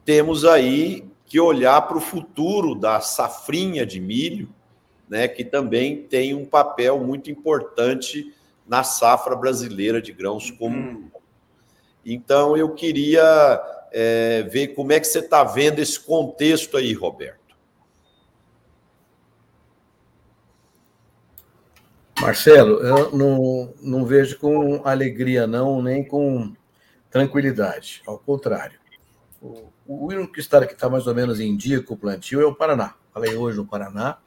temos 0.04 0.46
aí 0.46 1.06
que 1.28 1.40
olhar 1.40 1.82
para 1.84 1.98
o 1.98 2.02
futuro 2.02 2.74
da 2.74 3.00
safrinha 3.00 3.86
de 3.86 4.00
milho, 4.00 4.50
né, 5.08 5.28
que 5.28 5.44
também 5.44 6.04
tem 6.04 6.34
um 6.34 6.46
papel 6.46 7.00
muito 7.00 7.30
importante 7.30 8.34
na 8.72 8.86
safra 8.86 9.36
brasileira 9.36 10.02
de 10.02 10.14
grãos 10.14 10.50
como 10.50 10.78
hum. 10.78 11.12
Então, 12.06 12.56
eu 12.56 12.74
queria 12.74 13.62
é, 13.92 14.44
ver 14.44 14.70
como 14.70 14.94
é 14.94 15.00
que 15.00 15.06
você 15.06 15.20
está 15.20 15.44
vendo 15.44 15.80
esse 15.80 16.00
contexto 16.00 16.78
aí, 16.78 16.94
Roberto. 16.94 17.38
Marcelo, 22.22 22.80
eu 22.80 23.12
não, 23.12 23.74
não 23.82 24.06
vejo 24.06 24.40
com 24.40 24.82
alegria, 24.88 25.46
não, 25.46 25.82
nem 25.82 26.08
com 26.08 26.56
tranquilidade. 27.10 28.02
Ao 28.08 28.18
contrário. 28.18 28.80
O, 29.42 29.70
o 29.86 30.08
único 30.08 30.40
estado 30.40 30.66
que 30.66 30.74
está 30.74 30.90
mais 30.90 31.08
ou 31.08 31.14
menos 31.14 31.42
em 31.42 31.58
dia 31.58 31.84
com 31.84 31.94
o 31.94 31.98
plantio 31.98 32.40
é 32.40 32.46
o 32.46 32.56
Paraná. 32.56 32.96
Falei 33.14 33.36
hoje 33.36 33.58
no 33.58 33.68
Paraná, 33.68 34.18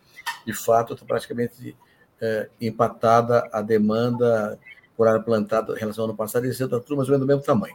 de 0.47 0.53
fato, 0.53 0.92
está 0.92 1.07
praticamente 1.07 1.74
é, 2.21 2.49
empatada 2.61 3.49
a 3.53 3.61
demanda 3.62 4.59
por 4.97 5.09
área 5.09 5.21
plantada 5.21 5.75
em 5.75 5.79
relação 5.79 6.05
ao 6.05 6.11
ano 6.11 6.17
passado, 6.17 6.47
e 6.47 6.51
esse 6.51 6.62
está 6.62 6.79
tudo 6.79 6.97
mais 6.97 7.09
ou 7.09 7.12
menos 7.12 7.27
do 7.27 7.29
mesmo 7.29 7.43
tamanho. 7.43 7.75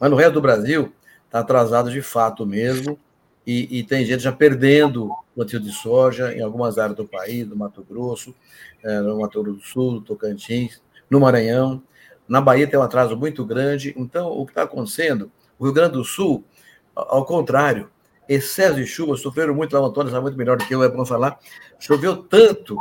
Mas 0.00 0.10
no 0.10 0.16
resto 0.16 0.34
do 0.34 0.40
Brasil, 0.40 0.92
está 1.24 1.40
atrasado 1.40 1.90
de 1.90 2.00
fato 2.02 2.46
mesmo, 2.46 2.98
e, 3.46 3.78
e, 3.78 3.84
tem 3.84 4.04
gente 4.04 4.24
já 4.24 4.32
perdendo 4.32 5.08
plantio 5.32 5.60
de 5.60 5.70
soja 5.70 6.34
em 6.34 6.42
algumas 6.42 6.78
áreas 6.78 6.96
do 6.96 7.06
país, 7.06 7.46
no 7.46 7.54
Mato 7.54 7.86
Grosso, 7.88 8.34
é, 8.82 9.00
no 9.00 9.20
Mato 9.20 9.40
Grosso 9.40 9.58
do 9.58 9.64
Sul, 9.64 9.92
no 9.92 10.00
Tocantins, 10.00 10.82
no 11.08 11.20
Maranhão. 11.20 11.80
Na 12.26 12.40
Bahia 12.40 12.66
tem 12.66 12.76
um 12.76 12.82
atraso 12.82 13.16
muito 13.16 13.44
grande. 13.44 13.94
Então, 13.96 14.32
o 14.32 14.44
que 14.44 14.50
está 14.50 14.62
acontecendo, 14.62 15.30
o 15.60 15.64
Rio 15.64 15.72
Grande 15.72 15.92
do 15.92 16.04
Sul, 16.04 16.44
ao 16.92 17.24
contrário, 17.24 17.88
excesso 18.28 18.76
de 18.76 18.86
chuva, 18.86 19.16
sofreram 19.16 19.54
muito 19.54 19.72
lá, 19.74 19.80
o 19.80 19.86
Antônio 19.86 20.10
sabe 20.10 20.22
muito 20.22 20.38
melhor 20.38 20.56
do 20.56 20.66
que 20.66 20.74
eu, 20.74 20.82
é 20.82 20.88
bom 20.88 21.06
falar, 21.06 21.38
choveu 21.78 22.16
tanto 22.16 22.76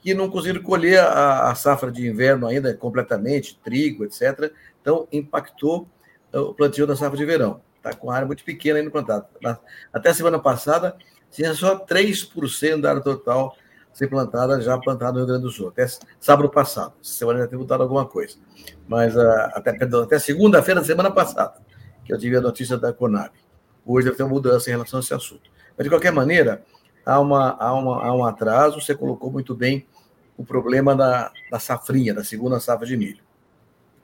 que 0.00 0.14
não 0.14 0.30
conseguiram 0.30 0.62
colher 0.62 1.00
a, 1.00 1.50
a 1.50 1.54
safra 1.54 1.90
de 1.90 2.06
inverno 2.08 2.46
ainda 2.46 2.72
completamente, 2.74 3.58
trigo, 3.62 4.04
etc. 4.04 4.52
Então, 4.80 5.06
impactou 5.12 5.88
o 6.32 6.54
plantio 6.54 6.86
da 6.86 6.96
safra 6.96 7.16
de 7.16 7.24
verão. 7.24 7.60
Está 7.76 7.94
com 7.94 8.10
área 8.10 8.26
muito 8.26 8.44
pequena 8.44 8.78
ainda 8.78 8.90
plantada. 8.90 9.28
Até 9.92 10.10
a 10.10 10.14
semana 10.14 10.38
passada, 10.38 10.96
tinha 11.30 11.54
só 11.54 11.78
3% 11.78 12.80
da 12.80 12.90
área 12.90 13.02
total 13.02 13.56
ser 13.92 14.08
plantada, 14.08 14.60
já 14.60 14.78
plantada 14.78 15.12
no 15.12 15.18
Rio 15.18 15.26
Grande 15.26 15.42
do 15.42 15.50
Sul. 15.50 15.68
Até 15.68 15.86
sábado 16.18 16.48
passado. 16.50 16.94
Semana 17.02 17.40
já 17.40 17.46
tem 17.46 17.58
mudado 17.58 17.82
alguma 17.82 18.06
coisa. 18.06 18.36
Mas 18.86 19.16
uh, 19.16 19.20
até, 19.54 19.72
perdão, 19.72 20.02
até 20.02 20.18
segunda-feira 20.18 20.80
da 20.80 20.86
semana 20.86 21.10
passada, 21.10 21.54
que 22.04 22.12
eu 22.12 22.18
tive 22.18 22.36
a 22.36 22.40
notícia 22.40 22.76
da 22.76 22.92
Conab. 22.92 23.32
Hoje 23.84 24.06
deve 24.06 24.16
ter 24.16 24.22
uma 24.22 24.30
mudança 24.30 24.68
em 24.68 24.72
relação 24.72 24.98
a 24.98 25.02
esse 25.02 25.14
assunto. 25.14 25.50
Mas, 25.76 25.84
de 25.84 25.90
qualquer 25.90 26.12
maneira, 26.12 26.62
há, 27.04 27.18
uma, 27.18 27.56
há, 27.58 27.72
uma, 27.72 28.04
há 28.04 28.14
um 28.14 28.24
atraso, 28.24 28.80
você 28.80 28.94
colocou 28.94 29.30
muito 29.30 29.54
bem 29.54 29.86
o 30.40 30.44
problema 30.44 30.96
da, 30.96 31.30
da 31.50 31.58
safrinha, 31.58 32.14
da 32.14 32.24
segunda 32.24 32.58
safra 32.58 32.86
de 32.86 32.96
milho. 32.96 33.22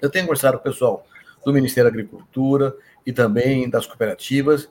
Eu 0.02 0.10
tenho 0.10 0.26
conversado 0.26 0.58
com 0.58 0.68
o 0.68 0.70
pessoal 0.70 1.06
do 1.42 1.50
Ministério 1.50 1.90
da 1.90 1.94
Agricultura 1.94 2.76
e 3.06 3.12
também 3.12 3.70
das 3.70 3.86
cooperativas. 3.86 4.68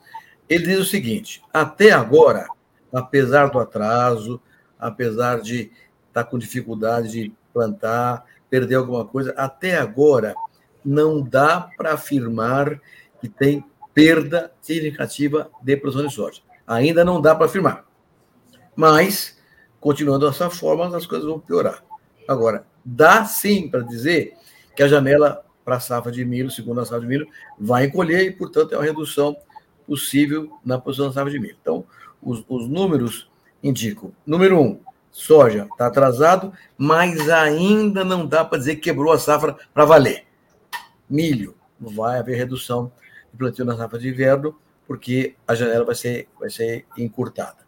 Ele 0.48 0.64
diz 0.64 0.78
o 0.78 0.84
seguinte: 0.84 1.42
até 1.52 1.90
agora, 1.90 2.46
apesar 2.94 3.50
do 3.50 3.58
atraso, 3.58 4.40
apesar 4.78 5.40
de 5.40 5.72
estar 6.06 6.22
com 6.22 6.38
dificuldade 6.38 7.10
de 7.10 7.32
plantar, 7.52 8.24
perder 8.48 8.76
alguma 8.76 9.04
coisa, 9.04 9.34
até 9.36 9.76
agora 9.76 10.36
não 10.84 11.20
dá 11.20 11.68
para 11.76 11.94
afirmar 11.94 12.80
que 13.20 13.28
tem 13.28 13.64
perda 13.92 14.52
significativa 14.60 15.50
de 15.60 15.76
produção 15.76 16.06
de 16.06 16.14
soja. 16.14 16.42
Ainda 16.64 17.04
não 17.04 17.20
dá 17.20 17.34
para 17.34 17.46
afirmar. 17.46 17.84
Mas, 18.76 19.35
continuando 19.80 20.26
dessa 20.26 20.50
forma, 20.50 20.94
as 20.96 21.06
coisas 21.06 21.26
vão 21.26 21.38
piorar. 21.38 21.82
Agora, 22.28 22.66
dá 22.84 23.24
sim 23.24 23.68
para 23.68 23.80
dizer 23.80 24.34
que 24.74 24.82
a 24.82 24.88
janela 24.88 25.44
para 25.64 25.76
a 25.76 25.80
safra 25.80 26.12
de 26.12 26.24
milho, 26.24 26.48
segundo 26.48 26.80
a 26.80 26.84
safra 26.84 27.00
de 27.00 27.06
milho, 27.08 27.26
vai 27.58 27.86
encolher 27.86 28.22
e, 28.22 28.30
portanto, 28.30 28.72
é 28.72 28.76
uma 28.76 28.84
redução 28.84 29.36
possível 29.84 30.48
na 30.64 30.78
posição 30.78 31.08
da 31.08 31.12
safra 31.12 31.30
de 31.30 31.40
milho. 31.40 31.56
Então, 31.60 31.84
os, 32.22 32.44
os 32.48 32.68
números 32.68 33.28
indicam: 33.60 34.12
número 34.24 34.60
um, 34.60 34.80
soja 35.10 35.66
está 35.70 35.88
atrasado, 35.88 36.52
mas 36.78 37.28
ainda 37.28 38.04
não 38.04 38.24
dá 38.24 38.44
para 38.44 38.58
dizer 38.58 38.76
que 38.76 38.82
quebrou 38.82 39.12
a 39.12 39.18
safra 39.18 39.56
para 39.74 39.84
valer. 39.84 40.24
Milho, 41.10 41.56
vai 41.80 42.18
haver 42.20 42.36
redução 42.36 42.92
de 43.32 43.38
plantio 43.38 43.64
na 43.64 43.76
safra 43.76 43.98
de 43.98 44.08
inverno, 44.08 44.56
porque 44.86 45.34
a 45.48 45.54
janela 45.56 45.84
vai 45.84 45.96
ser, 45.96 46.28
vai 46.38 46.48
ser 46.48 46.86
encurtada. 46.96 47.65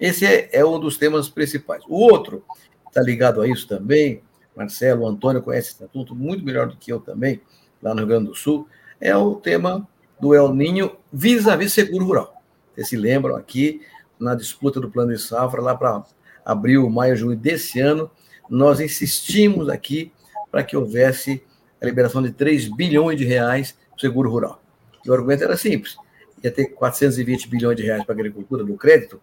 Esse 0.00 0.24
é, 0.24 0.48
é 0.52 0.64
um 0.64 0.80
dos 0.80 0.96
temas 0.96 1.28
principais. 1.28 1.84
O 1.88 1.94
outro, 1.94 2.42
está 2.88 3.02
ligado 3.02 3.40
a 3.40 3.48
isso 3.48 3.68
também, 3.68 4.22
Marcelo, 4.56 5.06
Antônio 5.06 5.42
conhece 5.42 5.68
esse 5.68 5.76
estatuto 5.76 6.14
muito 6.14 6.44
melhor 6.44 6.68
do 6.68 6.76
que 6.76 6.92
eu 6.92 7.00
também, 7.00 7.40
lá 7.82 7.92
no 7.94 7.98
Rio 7.98 8.08
Grande 8.08 8.26
do 8.26 8.34
Sul, 8.34 8.66
é 9.00 9.16
o 9.16 9.34
tema 9.36 9.86
do 10.20 10.34
El 10.34 10.54
Ninho 10.54 10.96
vis-à-vis 11.12 11.72
seguro 11.72 12.04
rural. 12.04 12.34
Vocês 12.74 12.88
se 12.88 12.96
lembram 12.96 13.36
aqui, 13.36 13.80
na 14.18 14.34
disputa 14.34 14.80
do 14.80 14.90
plano 14.90 15.12
de 15.12 15.20
safra, 15.20 15.62
lá 15.62 15.74
para 15.74 16.04
abril, 16.44 16.88
maio, 16.90 17.16
junho 17.16 17.36
desse 17.36 17.80
ano, 17.80 18.10
nós 18.48 18.80
insistimos 18.80 19.68
aqui 19.68 20.12
para 20.50 20.62
que 20.62 20.76
houvesse 20.76 21.42
a 21.80 21.86
liberação 21.86 22.22
de 22.22 22.32
3 22.32 22.68
bilhões 22.68 23.16
de 23.16 23.24
reais 23.24 23.72
para 23.90 24.00
seguro 24.00 24.30
rural. 24.30 24.62
E 25.04 25.10
o 25.10 25.14
argumento 25.14 25.44
era 25.44 25.56
simples: 25.56 25.96
ia 26.42 26.50
ter 26.50 26.66
420 26.66 27.48
bilhões 27.48 27.76
de 27.76 27.82
reais 27.82 28.04
para 28.04 28.14
a 28.14 28.18
agricultura 28.18 28.64
do 28.64 28.76
crédito, 28.76 29.20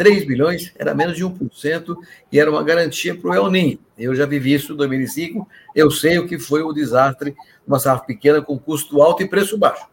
3 0.00 0.24
bilhões 0.24 0.72
era 0.78 0.94
menos 0.94 1.14
de 1.14 1.22
1% 1.22 1.94
e 2.32 2.40
era 2.40 2.50
uma 2.50 2.62
garantia 2.64 3.14
para 3.14 3.32
o 3.32 3.34
El 3.34 3.50
Ninho. 3.50 3.78
Eu 3.98 4.14
já 4.14 4.24
vivi 4.24 4.54
isso 4.54 4.72
em 4.72 4.76
2005, 4.76 5.46
eu 5.76 5.90
sei 5.90 6.18
o 6.18 6.26
que 6.26 6.38
foi 6.38 6.62
o 6.62 6.72
desastre 6.72 7.32
de 7.32 7.36
uma 7.66 7.78
safra 7.78 8.06
pequena 8.06 8.40
com 8.40 8.58
custo 8.58 9.02
alto 9.02 9.22
e 9.22 9.28
preço 9.28 9.58
baixo. 9.58 9.86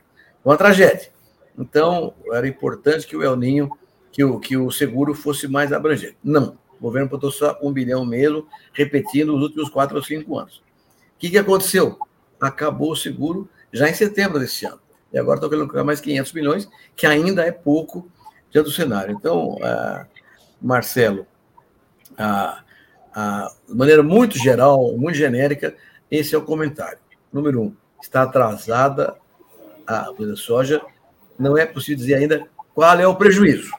Uma 0.45 0.55
tragédia. 0.55 1.09
Então, 1.59 2.13
era 2.31 2.47
importante 2.47 3.05
que 3.05 3.17
o 3.17 3.21
El 3.21 3.35
Ninho, 3.35 3.69
que 4.09 4.23
o, 4.23 4.39
que 4.39 4.55
o 4.55 4.71
seguro 4.71 5.13
fosse 5.13 5.45
mais 5.45 5.73
abrangente. 5.73 6.15
Não. 6.23 6.57
O 6.79 6.83
governo 6.83 7.09
botou 7.09 7.29
só 7.29 7.59
um 7.61 7.73
bilhão 7.73 8.05
mesmo, 8.05 8.47
repetindo 8.71 9.35
os 9.35 9.43
últimos 9.43 9.69
quatro 9.69 9.97
ou 9.97 10.01
cinco 10.01 10.39
anos. 10.39 10.59
O 11.17 11.19
que, 11.19 11.29
que 11.29 11.37
aconteceu? 11.37 11.99
Acabou 12.39 12.93
o 12.93 12.95
seguro 12.95 13.49
já 13.73 13.89
em 13.89 13.93
setembro 13.93 14.39
desse 14.39 14.65
ano. 14.65 14.79
E 15.11 15.19
agora 15.19 15.35
estão 15.35 15.49
querendo 15.49 15.67
colocar 15.67 15.83
mais 15.83 15.99
500 15.99 16.31
milhões, 16.31 16.69
que 16.95 17.05
ainda 17.05 17.43
é 17.43 17.51
pouco 17.51 18.09
diante 18.51 18.65
do 18.65 18.71
cenário. 18.71 19.15
Então, 19.15 19.55
uh, 19.55 20.05
Marcelo, 20.61 21.25
de 23.67 23.75
maneira 23.75 24.01
muito 24.03 24.37
geral, 24.37 24.97
muito 24.97 25.15
genérica, 25.15 25.75
esse 26.09 26.33
é 26.33 26.37
o 26.37 26.43
comentário. 26.43 26.99
Número 27.31 27.61
um, 27.61 27.75
está 28.01 28.23
atrasada 28.23 29.15
a 29.85 30.11
soja, 30.35 30.81
não 31.37 31.57
é 31.57 31.65
possível 31.65 31.97
dizer 31.97 32.15
ainda 32.15 32.47
qual 32.73 32.99
é 32.99 33.07
o 33.07 33.15
prejuízo, 33.15 33.71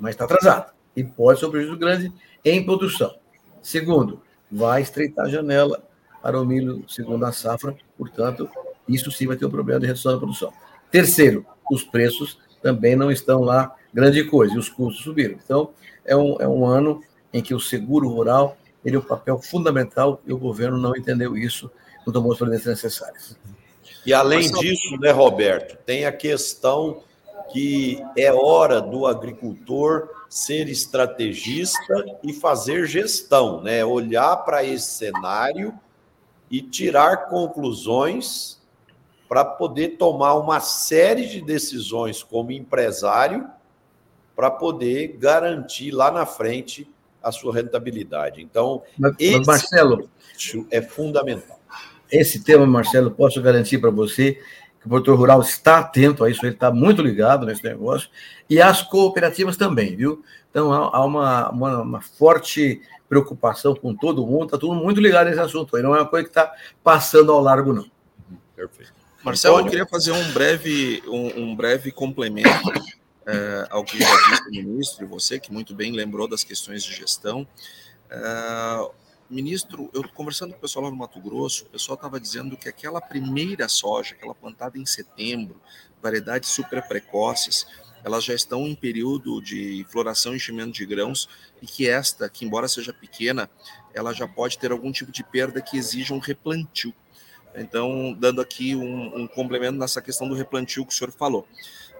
mas 0.00 0.14
está 0.14 0.24
atrasada. 0.24 0.72
E 0.96 1.04
pode 1.04 1.38
ser 1.38 1.46
um 1.46 1.50
prejuízo 1.50 1.78
grande 1.78 2.12
em 2.44 2.64
produção. 2.64 3.14
Segundo, 3.62 4.22
vai 4.50 4.82
estreitar 4.82 5.26
a 5.26 5.28
janela 5.28 5.82
para 6.22 6.40
o 6.40 6.44
milho 6.44 6.84
segundo 6.88 7.24
a 7.24 7.32
safra, 7.32 7.76
portanto, 7.96 8.48
isso 8.88 9.10
sim 9.10 9.26
vai 9.26 9.36
ter 9.36 9.46
um 9.46 9.50
problema 9.50 9.80
de 9.80 9.86
redução 9.86 10.12
da 10.12 10.18
produção. 10.18 10.52
Terceiro, 10.90 11.46
os 11.70 11.84
preços 11.84 12.40
também 12.62 12.96
não 12.96 13.10
estão 13.10 13.42
lá 13.42 13.74
grande 13.92 14.24
coisa, 14.24 14.54
e 14.54 14.58
os 14.58 14.68
custos 14.68 15.04
subiram. 15.04 15.38
Então, 15.42 15.70
é 16.04 16.16
um, 16.16 16.40
é 16.40 16.48
um 16.48 16.64
ano 16.64 17.02
em 17.32 17.42
que 17.42 17.54
o 17.54 17.60
seguro 17.60 18.08
rural 18.08 18.56
ele 18.84 18.96
é 18.96 18.98
um 18.98 19.02
papel 19.02 19.38
fundamental 19.38 20.20
e 20.26 20.32
o 20.32 20.38
governo 20.38 20.78
não 20.78 20.96
entendeu 20.96 21.36
isso, 21.36 21.70
não 22.06 22.12
tomou 22.12 22.32
as 22.32 22.38
providências 22.38 22.82
necessárias. 22.82 23.36
E 24.06 24.14
além 24.14 24.50
disso, 24.50 24.96
né, 24.98 25.10
Roberto, 25.10 25.76
tem 25.84 26.06
a 26.06 26.12
questão 26.12 27.02
que 27.52 28.02
é 28.16 28.32
hora 28.32 28.80
do 28.80 29.06
agricultor 29.06 30.08
ser 30.28 30.68
estrategista 30.68 32.04
e 32.22 32.32
fazer 32.32 32.86
gestão, 32.86 33.62
né? 33.62 33.84
Olhar 33.84 34.36
para 34.38 34.62
esse 34.62 34.92
cenário 34.92 35.74
e 36.50 36.60
tirar 36.60 37.28
conclusões 37.28 38.58
para 39.28 39.44
poder 39.44 39.96
tomar 39.96 40.34
uma 40.34 40.60
série 40.60 41.26
de 41.26 41.40
decisões 41.40 42.22
como 42.22 42.52
empresário 42.52 43.48
para 44.38 44.52
poder 44.52 45.16
garantir 45.18 45.90
lá 45.90 46.12
na 46.12 46.24
frente 46.24 46.88
a 47.20 47.32
sua 47.32 47.52
rentabilidade. 47.52 48.40
Então, 48.40 48.84
mas, 48.96 49.12
esse 49.18 49.44
Marcelo, 49.44 50.08
é 50.70 50.80
fundamental. 50.80 51.58
Esse 52.08 52.44
tema, 52.44 52.64
Marcelo, 52.64 53.10
posso 53.10 53.42
garantir 53.42 53.78
para 53.78 53.90
você 53.90 54.34
que 54.80 54.86
o 54.86 54.88
produtor 54.88 55.18
rural 55.18 55.40
está 55.40 55.78
atento 55.78 56.22
a 56.22 56.30
isso, 56.30 56.46
ele 56.46 56.54
está 56.54 56.70
muito 56.70 57.02
ligado 57.02 57.44
nesse 57.44 57.64
negócio, 57.64 58.08
e 58.48 58.62
as 58.62 58.80
cooperativas 58.80 59.56
também, 59.56 59.96
viu? 59.96 60.22
Então, 60.52 60.72
há, 60.72 61.04
uma, 61.04 61.50
uma, 61.50 61.82
uma 61.82 62.00
forte 62.00 62.80
preocupação 63.08 63.74
com 63.74 63.92
todo 63.92 64.24
mundo, 64.24 64.44
está 64.44 64.56
todo 64.56 64.72
mundo 64.72 64.84
muito 64.84 65.00
ligado 65.00 65.26
nesse 65.26 65.40
assunto 65.40 65.74
aí, 65.74 65.82
não 65.82 65.96
é 65.96 65.98
uma 65.98 66.06
coisa 66.06 66.22
que 66.22 66.30
está 66.30 66.54
passando 66.84 67.32
ao 67.32 67.40
largo, 67.40 67.72
não. 67.72 67.90
Perfeito. 68.54 68.92
Marcelo, 69.24 69.58
eu 69.58 69.64
queria 69.64 69.86
fazer 69.86 70.12
um 70.12 70.30
breve, 70.30 71.02
um, 71.08 71.42
um 71.42 71.56
breve 71.56 71.90
complemento 71.90 72.48
é, 73.28 73.66
ao 73.68 73.84
que 73.84 73.98
já 73.98 74.16
disse 74.30 74.48
o 74.48 74.50
ministro, 74.50 75.04
e 75.04 75.06
você 75.06 75.38
que 75.38 75.52
muito 75.52 75.74
bem 75.74 75.92
lembrou 75.92 76.26
das 76.26 76.42
questões 76.42 76.82
de 76.82 76.94
gestão. 76.94 77.46
É, 78.10 78.90
ministro, 79.28 79.90
eu 79.92 80.02
conversando 80.08 80.52
com 80.52 80.58
o 80.58 80.60
pessoal 80.60 80.86
lá 80.86 80.90
no 80.90 80.96
Mato 80.96 81.20
Grosso, 81.20 81.64
o 81.64 81.68
pessoal 81.68 81.94
estava 81.94 82.18
dizendo 82.18 82.56
que 82.56 82.70
aquela 82.70 83.02
primeira 83.02 83.68
soja, 83.68 84.14
aquela 84.14 84.34
plantada 84.34 84.78
em 84.78 84.86
setembro, 84.86 85.60
variedades 86.02 86.48
super 86.48 86.82
precoces, 86.88 87.66
elas 88.02 88.24
já 88.24 88.32
estão 88.32 88.66
em 88.66 88.74
período 88.74 89.42
de 89.42 89.84
floração 89.90 90.32
e 90.32 90.36
enchimento 90.36 90.72
de 90.72 90.86
grãos 90.86 91.28
e 91.60 91.66
que 91.66 91.86
esta, 91.86 92.28
que 92.30 92.46
embora 92.46 92.66
seja 92.66 92.94
pequena, 92.94 93.50
ela 93.92 94.14
já 94.14 94.26
pode 94.26 94.56
ter 94.58 94.72
algum 94.72 94.90
tipo 94.90 95.12
de 95.12 95.22
perda 95.22 95.60
que 95.60 95.76
exija 95.76 96.14
um 96.14 96.18
replantio. 96.18 96.94
Então, 97.54 98.12
dando 98.12 98.40
aqui 98.40 98.76
um, 98.76 99.22
um 99.22 99.26
complemento 99.26 99.78
nessa 99.78 100.00
questão 100.00 100.28
do 100.28 100.34
replantio 100.34 100.84
que 100.86 100.92
o 100.92 100.96
senhor 100.96 101.10
falou 101.10 101.46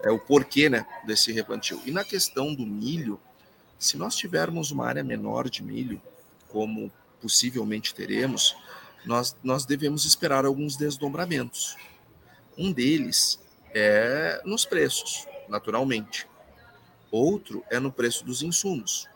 é, 0.03 0.11
o 0.11 0.19
porquê 0.19 0.69
né, 0.69 0.87
desse 1.05 1.33
replantio. 1.33 1.81
E 1.85 1.91
na 1.91 2.05
questão 2.05 2.55
do 2.55 2.65
milho, 2.65 3.21
se 3.79 3.97
nós 3.97 4.17
tivermos 4.17 4.71
uma 4.71 4.87
área 4.87 5.05
menor 5.05 5.49
de 5.49 5.63
milho, 5.63 6.01
como 6.49 6.91
possivelmente 7.21 7.95
teremos, 7.95 8.57
nós, 9.05 9.37
nós 9.43 9.65
devemos 9.65 10.05
esperar 10.05 10.45
alguns 10.45 10.77
desdobramentos. 10.77 11.77
Um 12.57 12.73
deles 12.73 13.41
é 13.75 14.41
nos 14.45 14.65
preços, 14.65 15.27
naturalmente. 15.49 16.27
Outro 17.11 17.65
é 17.71 17.79
no 17.79 17.93
preço 17.93 18.25
dos 18.25 18.43
insumos. 18.43 19.09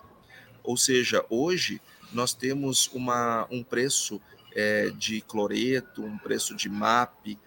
Ou 0.62 0.76
seja, 0.76 1.24
hoje 1.28 1.80
nós 2.12 2.32
temos 2.32 2.88
uma, 2.88 3.46
um 3.50 3.62
preço 3.62 4.20
é, 4.54 4.90
de 4.90 5.20
cloreto, 5.20 6.04
um 6.04 6.18
preço 6.18 6.54
de 6.54 6.68
MAP, 6.68 7.38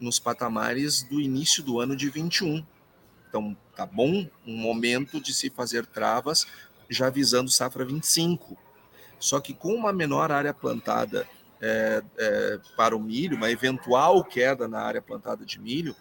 nos 0.00 0.18
patamares 0.18 1.02
do 1.02 1.20
início 1.20 1.62
do 1.62 1.80
ano 1.80 1.96
de 1.96 2.08
21. 2.10 2.64
Então, 3.28 3.56
tá 3.74 3.86
bom 3.86 4.28
um 4.46 4.56
momento 4.56 5.20
de 5.20 5.32
se 5.34 5.50
fazer 5.50 5.86
travas 5.86 6.46
já 6.88 7.10
visando 7.10 7.50
safra 7.50 7.84
25. 7.84 8.56
Só 9.18 9.40
que 9.40 9.54
com 9.54 9.74
uma 9.74 9.92
menor 9.92 10.30
área 10.30 10.52
plantada 10.52 11.26
é, 11.60 12.02
é, 12.18 12.60
para 12.76 12.96
o 12.96 13.00
milho, 13.00 13.36
uma 13.36 13.50
eventual 13.50 14.22
queda 14.22 14.68
na 14.68 14.80
área 14.80 15.00
plantada 15.00 15.44
de 15.44 15.58
milho, 15.58 15.96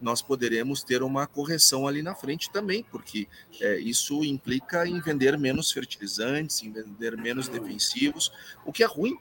nós 0.00 0.20
poderemos 0.20 0.82
ter 0.82 1.02
uma 1.02 1.26
correção 1.26 1.86
ali 1.86 2.02
na 2.02 2.14
frente 2.14 2.50
também, 2.50 2.82
porque 2.90 3.28
é, 3.60 3.78
isso 3.78 4.24
implica 4.24 4.86
em 4.86 5.00
vender 5.00 5.38
menos 5.38 5.70
fertilizantes, 5.70 6.62
em 6.62 6.72
vender 6.72 7.16
menos 7.16 7.48
defensivos, 7.48 8.32
o 8.66 8.72
que 8.72 8.82
é 8.82 8.86
ruim, 8.86 9.16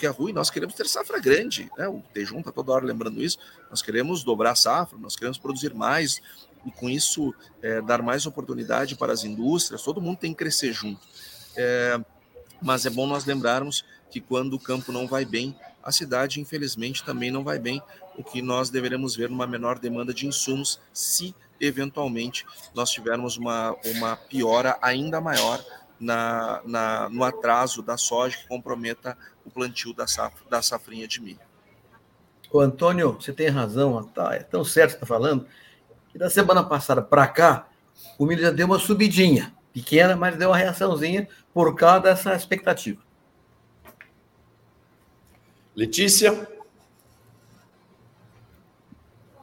que 0.00 0.06
é 0.06 0.08
ruim, 0.08 0.32
nós 0.32 0.48
queremos 0.48 0.74
ter 0.74 0.86
safra 0.86 1.20
grande, 1.20 1.70
né? 1.76 1.86
O 1.86 2.02
Tejum 2.14 2.38
está 2.38 2.50
toda 2.50 2.72
hora 2.72 2.86
lembrando 2.86 3.22
isso. 3.22 3.38
Nós 3.68 3.82
queremos 3.82 4.24
dobrar 4.24 4.52
a 4.52 4.54
safra, 4.54 4.98
nós 4.98 5.14
queremos 5.14 5.36
produzir 5.36 5.74
mais, 5.74 6.22
e 6.64 6.70
com 6.70 6.88
isso 6.88 7.34
é, 7.60 7.82
dar 7.82 8.00
mais 8.00 8.24
oportunidade 8.24 8.96
para 8.96 9.12
as 9.12 9.24
indústrias, 9.24 9.82
todo 9.82 10.00
mundo 10.00 10.16
tem 10.16 10.32
que 10.32 10.38
crescer 10.38 10.72
junto. 10.72 11.06
É, 11.54 12.00
mas 12.62 12.86
é 12.86 12.90
bom 12.90 13.06
nós 13.06 13.26
lembrarmos 13.26 13.84
que 14.10 14.22
quando 14.22 14.54
o 14.54 14.58
campo 14.58 14.90
não 14.90 15.06
vai 15.06 15.26
bem, 15.26 15.54
a 15.82 15.92
cidade, 15.92 16.40
infelizmente, 16.40 17.04
também 17.04 17.30
não 17.30 17.44
vai 17.44 17.58
bem, 17.58 17.82
o 18.16 18.24
que 18.24 18.40
nós 18.40 18.70
deveremos 18.70 19.14
ver 19.14 19.30
uma 19.30 19.46
menor 19.46 19.78
demanda 19.78 20.14
de 20.14 20.26
insumos 20.26 20.80
se, 20.94 21.34
eventualmente, 21.60 22.46
nós 22.74 22.90
tivermos 22.90 23.36
uma, 23.36 23.76
uma 23.84 24.16
piora 24.16 24.78
ainda 24.80 25.20
maior 25.20 25.62
na, 26.00 26.62
na, 26.64 27.08
no 27.10 27.22
atraso 27.22 27.82
da 27.82 27.96
soja 27.96 28.38
que 28.38 28.48
comprometa 28.48 29.16
o 29.44 29.50
plantio 29.50 29.92
da, 29.92 30.06
safra, 30.06 30.40
da 30.48 30.62
safrinha 30.62 31.06
de 31.06 31.20
milho. 31.20 31.40
O 32.50 32.58
Antônio, 32.58 33.12
você 33.12 33.32
tem 33.32 33.48
razão, 33.48 34.02
tá, 34.02 34.34
é 34.34 34.42
tão 34.42 34.64
certo 34.64 34.92
que 34.92 34.96
está 34.96 35.06
falando, 35.06 35.46
que 36.08 36.18
da 36.18 36.30
semana 36.30 36.64
passada 36.64 37.02
para 37.02 37.28
cá, 37.28 37.68
o 38.18 38.24
milho 38.24 38.42
já 38.42 38.50
deu 38.50 38.66
uma 38.66 38.78
subidinha, 38.78 39.54
pequena, 39.72 40.16
mas 40.16 40.36
deu 40.36 40.48
uma 40.48 40.56
reaçãozinha 40.56 41.28
por 41.52 41.76
causa 41.76 42.00
dessa 42.00 42.34
expectativa. 42.34 43.00
Letícia? 45.76 46.48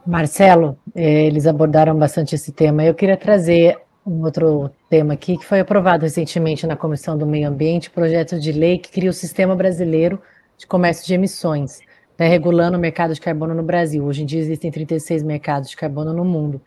Marcelo, 0.06 0.78
eh, 0.94 1.26
eles 1.26 1.46
abordaram 1.46 1.96
bastante 1.96 2.34
esse 2.34 2.52
tema. 2.52 2.84
Eu 2.84 2.94
queria 2.94 3.16
trazer 3.16 3.78
um 4.08 4.24
outro 4.24 4.70
tema 4.88 5.12
aqui, 5.12 5.36
que 5.36 5.44
foi 5.44 5.60
aprovado 5.60 6.04
recentemente 6.04 6.66
na 6.66 6.76
Comissão 6.76 7.16
do 7.16 7.26
Meio 7.26 7.48
Ambiente, 7.48 7.90
projeto 7.90 8.40
de 8.40 8.52
lei 8.52 8.78
que 8.78 8.90
cria 8.90 9.10
o 9.10 9.12
Sistema 9.12 9.54
Brasileiro 9.54 10.20
de 10.56 10.66
Comércio 10.66 11.06
de 11.06 11.12
Emissões, 11.12 11.78
né, 12.18 12.26
regulando 12.26 12.78
o 12.78 12.80
mercado 12.80 13.12
de 13.12 13.20
carbono 13.20 13.54
no 13.54 13.62
Brasil. 13.62 14.02
Hoje 14.04 14.22
em 14.22 14.26
dia 14.26 14.40
existem 14.40 14.70
36 14.70 15.22
mercados 15.22 15.68
de 15.68 15.76
carbono 15.76 16.12
no 16.14 16.24
mundo. 16.24 16.60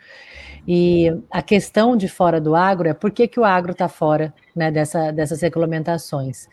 E 0.68 1.12
a 1.32 1.42
questão 1.42 1.98
de 1.98 2.08
fora 2.08 2.40
do 2.40 2.56
agro 2.56 2.88
é 2.88 2.94
por 2.94 3.10
que, 3.10 3.28
que 3.28 3.40
o 3.40 3.44
agro 3.44 3.72
está 3.72 3.90
fora 3.90 4.32
né, 4.56 4.72
dessa, 4.72 5.12
dessas 5.12 5.42
regulamentações. 5.42 6.48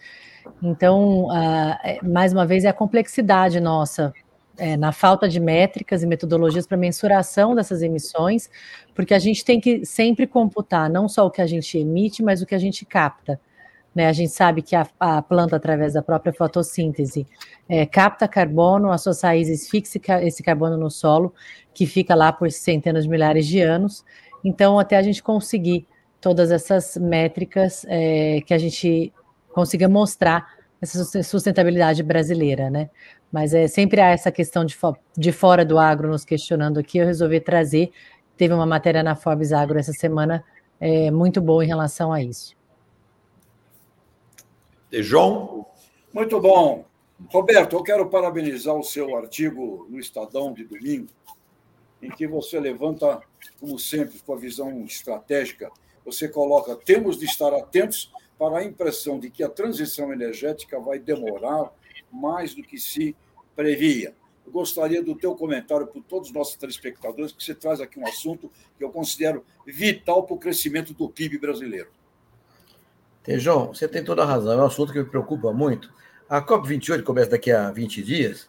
Então, 0.63 1.25
uh, 1.27 2.09
mais 2.09 2.33
uma 2.33 2.47
vez, 2.47 2.65
é 2.65 2.69
a 2.69 2.73
complexidade 2.73 3.61
nossa 3.61 4.15
é, 4.59 4.77
na 4.77 4.93
falta 4.93 5.29
de 5.29 5.41
métricas 5.41 6.03
e 6.03 6.07
metodologias 6.07 6.67
para 6.67 6.77
mensuração 6.77 7.55
dessas 7.55 7.83
emissões, 7.83 8.51
porque 8.95 9.15
a 9.15 9.19
gente 9.19 9.45
tem 9.45 9.61
que 9.61 9.85
sempre 9.87 10.27
computar 10.27 10.91
não 10.91 11.09
só 11.09 11.27
o 11.27 11.31
que 11.31 11.41
a 11.41 11.47
gente 11.47 11.79
emite, 11.79 12.23
mas 12.23 12.43
o 12.43 12.47
que 12.47 12.55
a 12.55 12.59
gente 12.59 12.85
capta. 12.85 13.41
Né? 13.95 14.07
A 14.07 14.13
gente 14.13 14.33
sabe 14.33 14.63
que 14.63 14.77
a, 14.77 14.87
a 15.01 15.23
planta, 15.23 15.57
através 15.57 15.95
da 15.95 16.03
própria 16.03 16.33
fotossíntese, 16.33 17.27
é, 17.69 17.87
capta 17.87 18.29
carbono, 18.29 18.93
as 18.93 19.03
suas 19.03 19.21
raízes 19.23 19.69
fixam 19.69 20.01
esse 20.21 20.43
carbono 20.43 20.77
no 20.77 20.91
solo, 20.91 21.35
que 21.73 21.87
fica 21.87 22.15
lá 22.15 22.33
por 22.33 22.51
centenas 22.51 23.05
de 23.05 23.11
milhares 23.11 23.47
de 23.47 23.61
anos. 23.61 24.05
Então, 24.45 24.79
até 24.79 24.97
a 24.97 25.03
gente 25.03 25.23
conseguir 25.23 25.87
todas 26.21 26.51
essas 26.51 26.97
métricas 26.97 27.85
é, 27.89 28.41
que 28.43 28.53
a 28.53 28.59
gente 28.59 29.13
consiga 29.53 29.89
mostrar 29.89 30.59
essa 30.81 31.23
sustentabilidade 31.25 32.03
brasileira, 32.03 32.71
né? 32.71 32.89
Mas 33.31 33.53
é 33.53 33.69
sempre 33.69 34.01
há 34.01 34.11
essa 34.11 34.33
questão 34.33 34.65
de, 34.65 34.75
fo 34.75 34.97
de 35.17 35.33
fora 35.33 35.65
do 35.65 35.79
agro 35.79 36.09
nos 36.09 36.25
questionando 36.25 36.79
aqui. 36.79 36.99
Eu 36.99 37.07
resolvi 37.07 37.41
trazer. 37.41 37.91
Teve 38.37 38.55
uma 38.55 38.67
matéria 38.67 39.03
na 39.03 39.15
Forbes 39.15 39.53
Agro 39.53 39.79
essa 39.79 39.93
semana 39.93 40.45
é, 40.81 41.11
muito 41.11 41.41
boa 41.41 41.65
em 41.65 41.69
relação 41.69 42.13
a 42.13 42.23
isso. 42.23 42.57
João? 44.93 45.67
Muito 46.13 46.41
bom. 46.41 46.85
Roberto, 47.31 47.77
eu 47.77 47.83
quero 47.83 48.09
parabenizar 48.09 48.75
o 48.75 48.85
seu 48.85 49.17
artigo 49.17 49.87
no 49.91 49.99
Estadão 49.99 50.53
de 50.53 50.65
domingo, 50.65 51.09
em 52.01 52.11
que 52.11 52.27
você 52.27 52.61
levanta, 52.61 53.21
como 53.61 53.79
sempre, 53.79 54.19
com 54.21 54.33
a 54.33 54.37
visão 54.37 54.85
estratégica, 54.85 55.71
você 56.05 56.29
coloca: 56.29 56.77
temos 56.77 57.19
de 57.19 57.27
estar 57.27 57.53
atentos 57.53 58.11
para 58.39 58.59
a 58.59 58.65
impressão 58.65 59.19
de 59.19 59.31
que 59.31 59.43
a 59.43 59.49
transição 59.49 60.13
energética 60.13 60.79
vai 60.79 60.99
demorar 60.99 61.71
mais 62.13 62.55
do 62.55 62.63
que 62.63 62.79
se 62.79 63.15
previa. 63.55 64.15
Eu 64.47 64.53
gostaria 64.53 65.03
do 65.03 65.15
teu 65.15 65.35
comentário 65.35 65.87
para 65.87 66.01
todos 66.09 66.29
os 66.29 66.35
nossos 66.35 66.57
telespectadores, 66.57 67.33
que 67.33 67.45
você 67.45 67.55
traz 67.55 67.81
aqui 67.81 67.99
um 67.99 68.07
assunto 68.07 68.51
que 68.77 68.85
eu 68.85 68.91
considero 68.91 69.45
vital 69.67 70.23
para 70.23 70.35
o 70.35 70.39
crescimento 70.39 70.95
do 70.95 71.09
PIB 71.09 71.39
brasileiro. 71.39 71.91
João, 73.37 73.75
você 73.75 73.87
tem 73.87 74.03
toda 74.03 74.23
a 74.23 74.27
razão, 74.27 74.53
é 74.53 74.63
um 74.63 74.67
assunto 74.67 74.91
que 74.91 74.99
me 74.99 75.05
preocupa 75.05 75.53
muito. 75.53 75.93
A 76.29 76.41
COP28 76.41 77.03
começa 77.03 77.31
daqui 77.31 77.51
a 77.51 77.71
20 77.71 78.03
dias, 78.03 78.49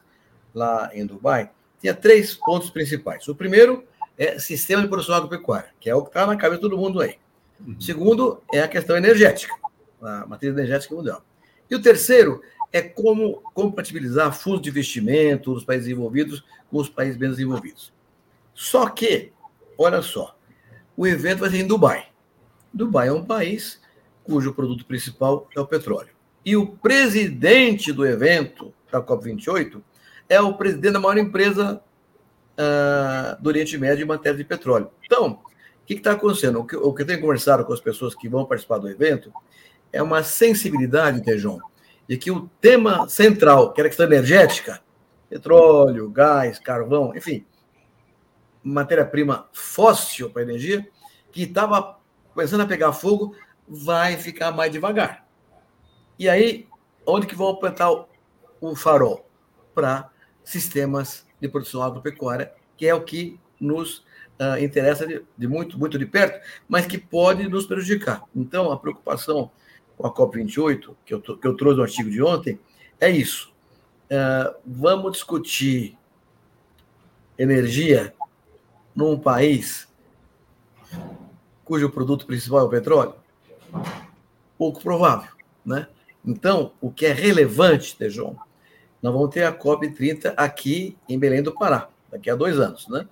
lá 0.54 0.90
em 0.94 1.06
Dubai, 1.06 1.52
tinha 1.82 1.94
três 1.94 2.36
pontos 2.36 2.70
principais. 2.70 3.28
O 3.28 3.36
primeiro 3.36 3.84
é 4.18 4.40
sistema 4.40 4.82
de 4.82 4.88
produção 4.88 5.16
agropecuária, 5.16 5.70
que 5.80 5.90
é 5.90 5.96
o 5.96 6.02
que 6.02 6.10
está 6.10 6.26
na 6.26 6.36
cabeça 6.36 6.62
de 6.62 6.70
todo 6.70 6.78
mundo 6.78 7.02
aí. 7.02 7.18
O 7.60 7.72
uhum. 7.72 7.82
segundo 7.82 8.42
é 8.54 8.62
a 8.62 8.68
questão 8.68 8.96
energética, 8.96 9.54
a 10.02 10.26
matriz 10.26 10.54
energética 10.54 10.96
mundial. 10.96 11.24
E 11.70 11.76
o 11.76 11.82
terceiro 11.82 12.42
é 12.72 12.82
como 12.82 13.42
compatibilizar 13.54 14.32
fundos 14.34 14.62
de 14.62 14.70
investimento 14.70 15.54
dos 15.54 15.64
países 15.64 15.88
envolvidos 15.88 16.44
com 16.70 16.78
os 16.78 16.90
países 16.90 17.18
menos 17.18 17.38
desenvolvidos. 17.38 17.92
Só 18.54 18.88
que, 18.90 19.32
olha 19.78 20.02
só, 20.02 20.38
o 20.96 21.08
evento 21.08 21.40
vai 21.40 21.50
ser 21.50 21.58
em 21.58 21.68
Dubai. 21.68 22.10
Dubai 22.74 23.08
é 23.08 23.14
um 23.14 23.26
país 23.26 23.82
cujo 24.24 24.54
produto 24.54 24.86
principal 24.86 25.48
é 25.56 25.60
o 25.60 25.66
petróleo. 25.66 26.10
E 26.46 26.56
o 26.56 26.68
presidente 26.68 27.92
do 27.92 28.06
evento, 28.06 28.74
da 28.92 29.02
COP28, 29.02 29.82
é 30.28 30.40
o 30.40 30.54
presidente 30.54 30.94
da 30.94 31.00
maior 31.00 31.18
empresa 31.18 31.82
uh, 32.60 33.42
do 33.42 33.48
Oriente 33.48 33.78
Médio 33.78 34.04
em 34.04 34.08
matéria 34.08 34.38
de 34.38 34.44
petróleo. 34.44 34.92
Então, 35.04 35.40
o 35.84 35.86
que 35.86 35.96
está 35.96 36.12
acontecendo? 36.12 36.60
O 36.60 36.66
que, 36.66 36.76
o 36.76 36.94
que 36.94 37.02
eu 37.02 37.08
tenho 37.08 37.22
conversado 37.22 37.66
com 37.66 37.74
as 37.74 37.80
pessoas 37.80 38.14
que 38.14 38.30
vão 38.30 38.46
participar 38.46 38.78
do 38.78 38.88
evento 38.88 39.34
é 39.92 40.02
uma 40.04 40.22
sensibilidade, 40.22 41.24
Tejão, 41.24 41.60
e 42.10 42.18
que 42.18 42.32
o 42.32 42.50
tema 42.60 43.08
central, 43.08 43.72
que 43.72 43.80
era 43.80 43.88
a 43.88 43.92
questão 43.92 44.08
energética, 44.08 44.82
petróleo, 45.30 46.10
gás, 46.10 46.58
carvão, 46.58 47.16
enfim, 47.16 47.46
matéria-prima 48.64 49.48
fóssil 49.54 50.32
para 50.32 50.42
energia, 50.42 50.90
que 51.32 51.44
estava 51.44 52.00
começando 52.34 52.62
a 52.62 52.66
pegar 52.66 52.94
fogo, 52.94 53.36
vai 53.68 54.18
ficar 54.18 54.52
mais 54.52 54.72
devagar. 54.72 55.28
E 56.18 56.28
aí, 56.28 56.68
onde 57.06 57.28
que 57.28 57.36
vão 57.36 57.50
apontar 57.50 57.92
o 58.60 58.76
farol? 58.76 59.30
Para 59.76 60.10
sistemas 60.44 61.28
de 61.40 61.48
produção 61.48 61.84
agropecuária, 61.84 62.52
que 62.76 62.88
é 62.88 62.94
o 62.94 63.04
que 63.04 63.40
nos 63.60 64.00
uh, 64.40 64.58
interessa 64.60 65.06
de, 65.06 65.24
de, 65.38 65.48
muito, 65.48 65.78
muito 65.78 66.00
de 66.00 66.08
perto, 66.08 66.44
mas 66.68 66.88
que 66.88 66.98
pode 66.98 67.48
nos 67.48 67.68
prejudicar. 67.68 68.24
Então, 68.36 68.72
a 68.72 68.80
preocupação 68.80 69.52
com 70.00 70.08
a 70.08 70.14
COP28, 70.14 70.96
que 71.06 71.14
eu, 71.14 71.22
que 71.22 71.46
eu 71.46 71.58
trouxe 71.58 71.78
no 71.78 71.84
artigo 71.84 72.10
de 72.10 72.24
ontem, 72.24 72.58
é 73.02 73.10
isso. 73.10 73.52
Uh, 74.06 74.56
vamos 74.66 75.12
discutir 75.12 75.98
energia 77.38 78.14
num 78.96 79.20
país 79.20 79.90
cujo 81.66 81.90
produto 81.90 82.26
principal 82.26 82.62
é 82.62 82.64
o 82.64 82.70
petróleo? 82.70 83.14
Pouco 84.58 84.82
provável, 84.82 85.32
né? 85.66 85.88
Então, 86.26 86.72
o 86.80 86.90
que 86.90 87.06
é 87.06 87.12
relevante, 87.12 87.98
Tejon, 87.98 88.38
nós 89.02 89.14
vamos 89.14 89.30
ter 89.32 89.44
a 89.44 89.54
COP30 89.54 90.34
aqui 90.38 90.98
em 91.10 91.20
Belém 91.20 91.44
do 91.44 91.54
Pará, 91.54 91.90
daqui 92.10 92.30
a 92.30 92.36
dois 92.36 92.58
anos, 92.58 92.88
né? 92.88 93.06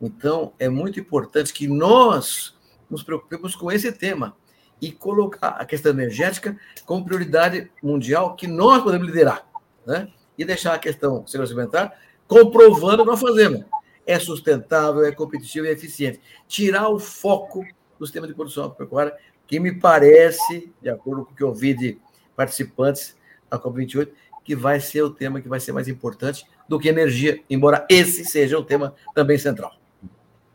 Então, 0.00 0.54
é 0.58 0.70
muito 0.70 0.98
importante 0.98 1.52
que 1.52 1.68
nós 1.68 2.56
nos 2.90 3.02
preocupemos 3.02 3.54
com 3.54 3.70
esse 3.70 3.92
tema 3.92 4.34
e 4.80 4.90
colocar 4.90 5.50
a 5.50 5.64
questão 5.64 5.92
energética 5.92 6.56
como 6.84 7.04
prioridade 7.04 7.70
mundial 7.82 8.34
que 8.34 8.46
nós 8.46 8.82
podemos 8.82 9.06
liderar, 9.06 9.46
né? 9.86 10.08
E 10.38 10.44
deixar 10.44 10.74
a 10.74 10.78
questão 10.78 11.26
segurança 11.26 11.52
alimentar 11.52 11.94
comprovando 12.26 13.02
que 13.02 13.10
nós 13.10 13.20
fazemos. 13.20 13.64
É 14.06 14.18
sustentável, 14.18 15.04
é 15.04 15.12
competitivo 15.12 15.66
e 15.66 15.68
é 15.68 15.72
eficiente. 15.72 16.20
Tirar 16.46 16.88
o 16.88 16.98
foco 16.98 17.64
do 17.98 18.06
sistema 18.06 18.26
de 18.26 18.34
produção 18.34 18.64
agropecuária, 18.64 19.14
que 19.46 19.58
me 19.58 19.78
parece, 19.78 20.72
de 20.80 20.88
acordo 20.88 21.24
com 21.24 21.32
o 21.32 21.34
que 21.34 21.42
eu 21.42 21.52
vi 21.52 21.74
de 21.74 21.98
participantes 22.36 23.16
da 23.50 23.58
COP28, 23.58 24.08
que 24.44 24.54
vai 24.54 24.80
ser 24.80 25.02
o 25.02 25.10
tema 25.10 25.40
que 25.40 25.48
vai 25.48 25.60
ser 25.60 25.72
mais 25.72 25.88
importante 25.88 26.46
do 26.68 26.78
que 26.78 26.88
energia, 26.88 27.42
embora 27.50 27.84
esse 27.90 28.24
seja 28.24 28.58
o 28.58 28.64
tema 28.64 28.94
também 29.14 29.36
central. 29.36 29.74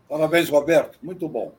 Parabéns, 0.08 0.48
Roberto. 0.48 0.98
Muito 1.02 1.28
bom. 1.28 1.52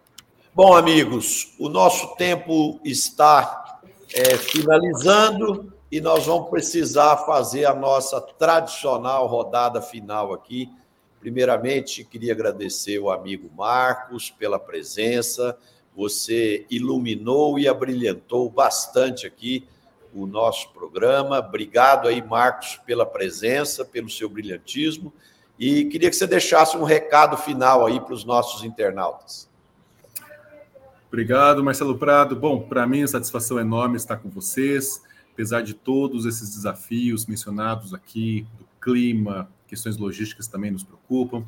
Bom, 0.58 0.76
amigos, 0.76 1.54
o 1.60 1.70
nosso 1.70 2.16
tempo 2.16 2.80
está 2.84 3.80
é, 4.12 4.36
finalizando 4.38 5.72
e 5.92 6.02
nós 6.02 6.26
vamos 6.26 6.50
precisar 6.50 7.16
fazer 7.28 7.66
a 7.66 7.76
nossa 7.76 8.20
tradicional 8.20 9.28
rodada 9.28 9.84
final 9.84 10.34
aqui. 10.34 10.68
Primeiramente, 11.20 12.04
queria 12.04 12.34
agradecer 12.34 12.98
o 12.98 13.12
amigo 13.12 13.52
Marcos 13.56 14.32
pela 14.32 14.58
presença. 14.58 15.56
Você 15.96 16.66
iluminou 16.72 17.60
e 17.60 17.68
abrilhantou 17.68 18.50
bastante 18.50 19.28
aqui 19.28 19.64
o 20.12 20.26
nosso 20.26 20.74
programa. 20.74 21.38
Obrigado 21.38 22.08
aí, 22.08 22.20
Marcos, 22.20 22.82
pela 22.84 23.06
presença, 23.06 23.86
pelo 23.86 24.10
seu 24.10 24.28
brilhantismo. 24.28 25.14
E 25.60 25.86
queria 25.86 26.10
que 26.10 26.16
você 26.16 26.26
deixasse 26.26 26.76
um 26.76 26.84
recado 26.84 27.38
final 27.38 27.86
aí 27.86 28.00
para 28.00 28.16
os 28.16 28.26
nossos 28.26 28.64
internautas. 28.64 29.48
Obrigado, 31.08 31.64
Marcelo 31.64 31.98
Prado. 31.98 32.36
Bom, 32.36 32.62
para 32.62 32.86
mim, 32.86 33.02
a 33.02 33.08
satisfação 33.08 33.58
enorme 33.58 33.96
estar 33.96 34.18
com 34.18 34.30
vocês, 34.30 35.02
apesar 35.34 35.62
de 35.62 35.74
todos 35.74 36.26
esses 36.26 36.54
desafios 36.54 37.26
mencionados 37.26 37.94
aqui, 37.94 38.46
do 38.60 38.66
clima, 38.82 39.50
questões 39.68 39.98
logísticas 39.98 40.48
também 40.48 40.70
nos 40.70 40.84
preocupam. 40.84 41.46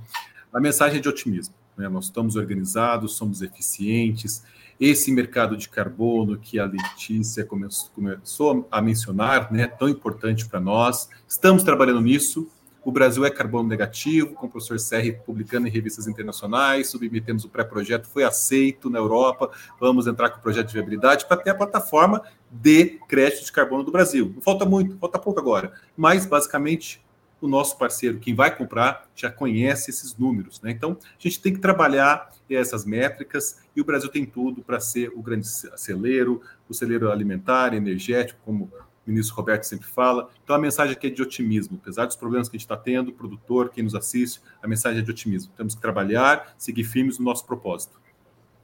A 0.53 0.60
mensagem 0.62 0.99
é 0.99 1.01
de 1.01 1.10
otimismo. 1.10 1.53
Né? 1.78 1.89
Nós 1.89 2.05
estamos 2.05 2.36
organizados, 2.36 3.16
somos 3.16 3.41
eficientes. 3.41 4.43
Esse 4.80 5.12
mercado 5.12 5.57
de 5.57 5.68
carbono 5.68 6.38
que 6.38 6.57
a 6.57 6.66
Letícia 6.66 7.45
começou 7.45 8.68
a 8.72 8.82
mencionar, 8.82 9.51
né, 9.51 9.68
tão 9.68 9.89
importante 9.89 10.47
para 10.47 10.62
nós, 10.62 11.10
estamos 11.28 11.64
trabalhando 11.64 11.99
nisso. 11.99 12.49
O 12.84 12.91
Brasil 12.91 13.25
é 13.25 13.30
carbono 13.30 13.67
negativo, 13.67 14.34
com 14.34 14.47
o 14.47 14.49
professor 14.49 14.80
Serri 14.80 15.13
publicando 15.25 15.67
em 15.67 15.69
revistas 15.69 16.07
internacionais, 16.07 16.88
submetemos 16.88 17.43
o 17.43 17.49
pré-projeto, 17.49 18.07
foi 18.07 18.23
aceito 18.23 18.89
na 18.89 18.99
Europa, 18.99 19.51
vamos 19.80 20.07
entrar 20.07 20.30
com 20.30 20.39
o 20.39 20.41
projeto 20.41 20.67
de 20.67 20.73
viabilidade 20.73 21.25
para 21.25 21.38
ter 21.38 21.49
a 21.49 21.55
plataforma 21.55 22.21
de 22.49 22.99
crédito 23.07 23.45
de 23.45 23.51
carbono 23.51 23.84
do 23.84 23.91
Brasil. 23.91 24.32
Não 24.34 24.41
falta 24.41 24.65
muito, 24.65 24.97
falta 24.97 25.19
pouco 25.19 25.39
agora, 25.39 25.73
mas 25.95 26.25
basicamente 26.25 27.03
o 27.41 27.47
nosso 27.47 27.77
parceiro, 27.77 28.19
quem 28.19 28.36
vai 28.36 28.55
comprar, 28.55 29.07
já 29.15 29.32
conhece 29.32 29.89
esses 29.91 30.15
números. 30.15 30.61
Né? 30.61 30.71
Então, 30.71 30.97
a 31.01 31.21
gente 31.21 31.41
tem 31.41 31.53
que 31.53 31.59
trabalhar 31.59 32.30
essas 32.49 32.86
métricas 32.86 33.61
e 33.75 33.82
o 33.82 33.86
Brasil 33.86 34.09
tem 34.09 34.25
tudo 34.25 34.61
para 34.61 34.80
ser 34.80 35.11
o 35.15 35.21
grande 35.21 35.47
celeiro, 35.47 36.41
o 36.67 36.73
celeiro 36.73 37.11
alimentar, 37.11 37.73
energético, 37.73 38.39
como 38.43 38.71
o 39.06 39.10
ministro 39.10 39.36
Roberto 39.36 39.64
sempre 39.64 39.88
fala. 39.88 40.30
Então, 40.43 40.56
a 40.56 40.60
mensagem 40.60 40.93
aqui 40.93 41.08
é 41.08 41.10
de 41.10 41.22
otimismo. 41.22 41.80
Apesar 41.82 42.06
dos 42.06 42.16
problemas 42.16 42.47
que 42.47 42.56
a 42.56 42.60
gente 42.60 42.66
está 42.66 42.78
tendo, 42.78 43.10
o 43.10 43.14
produtor, 43.14 43.70
quem 43.70 43.84
nos 43.84 43.95
assiste, 43.95 44.41
a 44.62 44.68
mensagem 44.68 45.00
é 45.00 45.02
de 45.02 45.12
otimismo. 45.12 45.52
Temos 45.56 45.76
que 45.76 45.82
trabalhar, 45.82 46.54
seguir 46.58 46.84
firmes 46.84 47.18
no 47.18 47.26
nosso 47.26 47.45
propósito. 47.45 48.00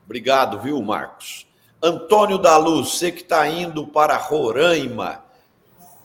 Obrigado, 0.04 0.60
viu, 0.60 0.80
Marcos? 0.82 1.46
Antônio 1.82 2.38
da 2.38 2.56
Luz, 2.56 2.90
você 2.90 3.10
que 3.12 3.22
está 3.22 3.46
indo 3.48 3.86
para 3.86 4.16
Roraima, 4.16 5.24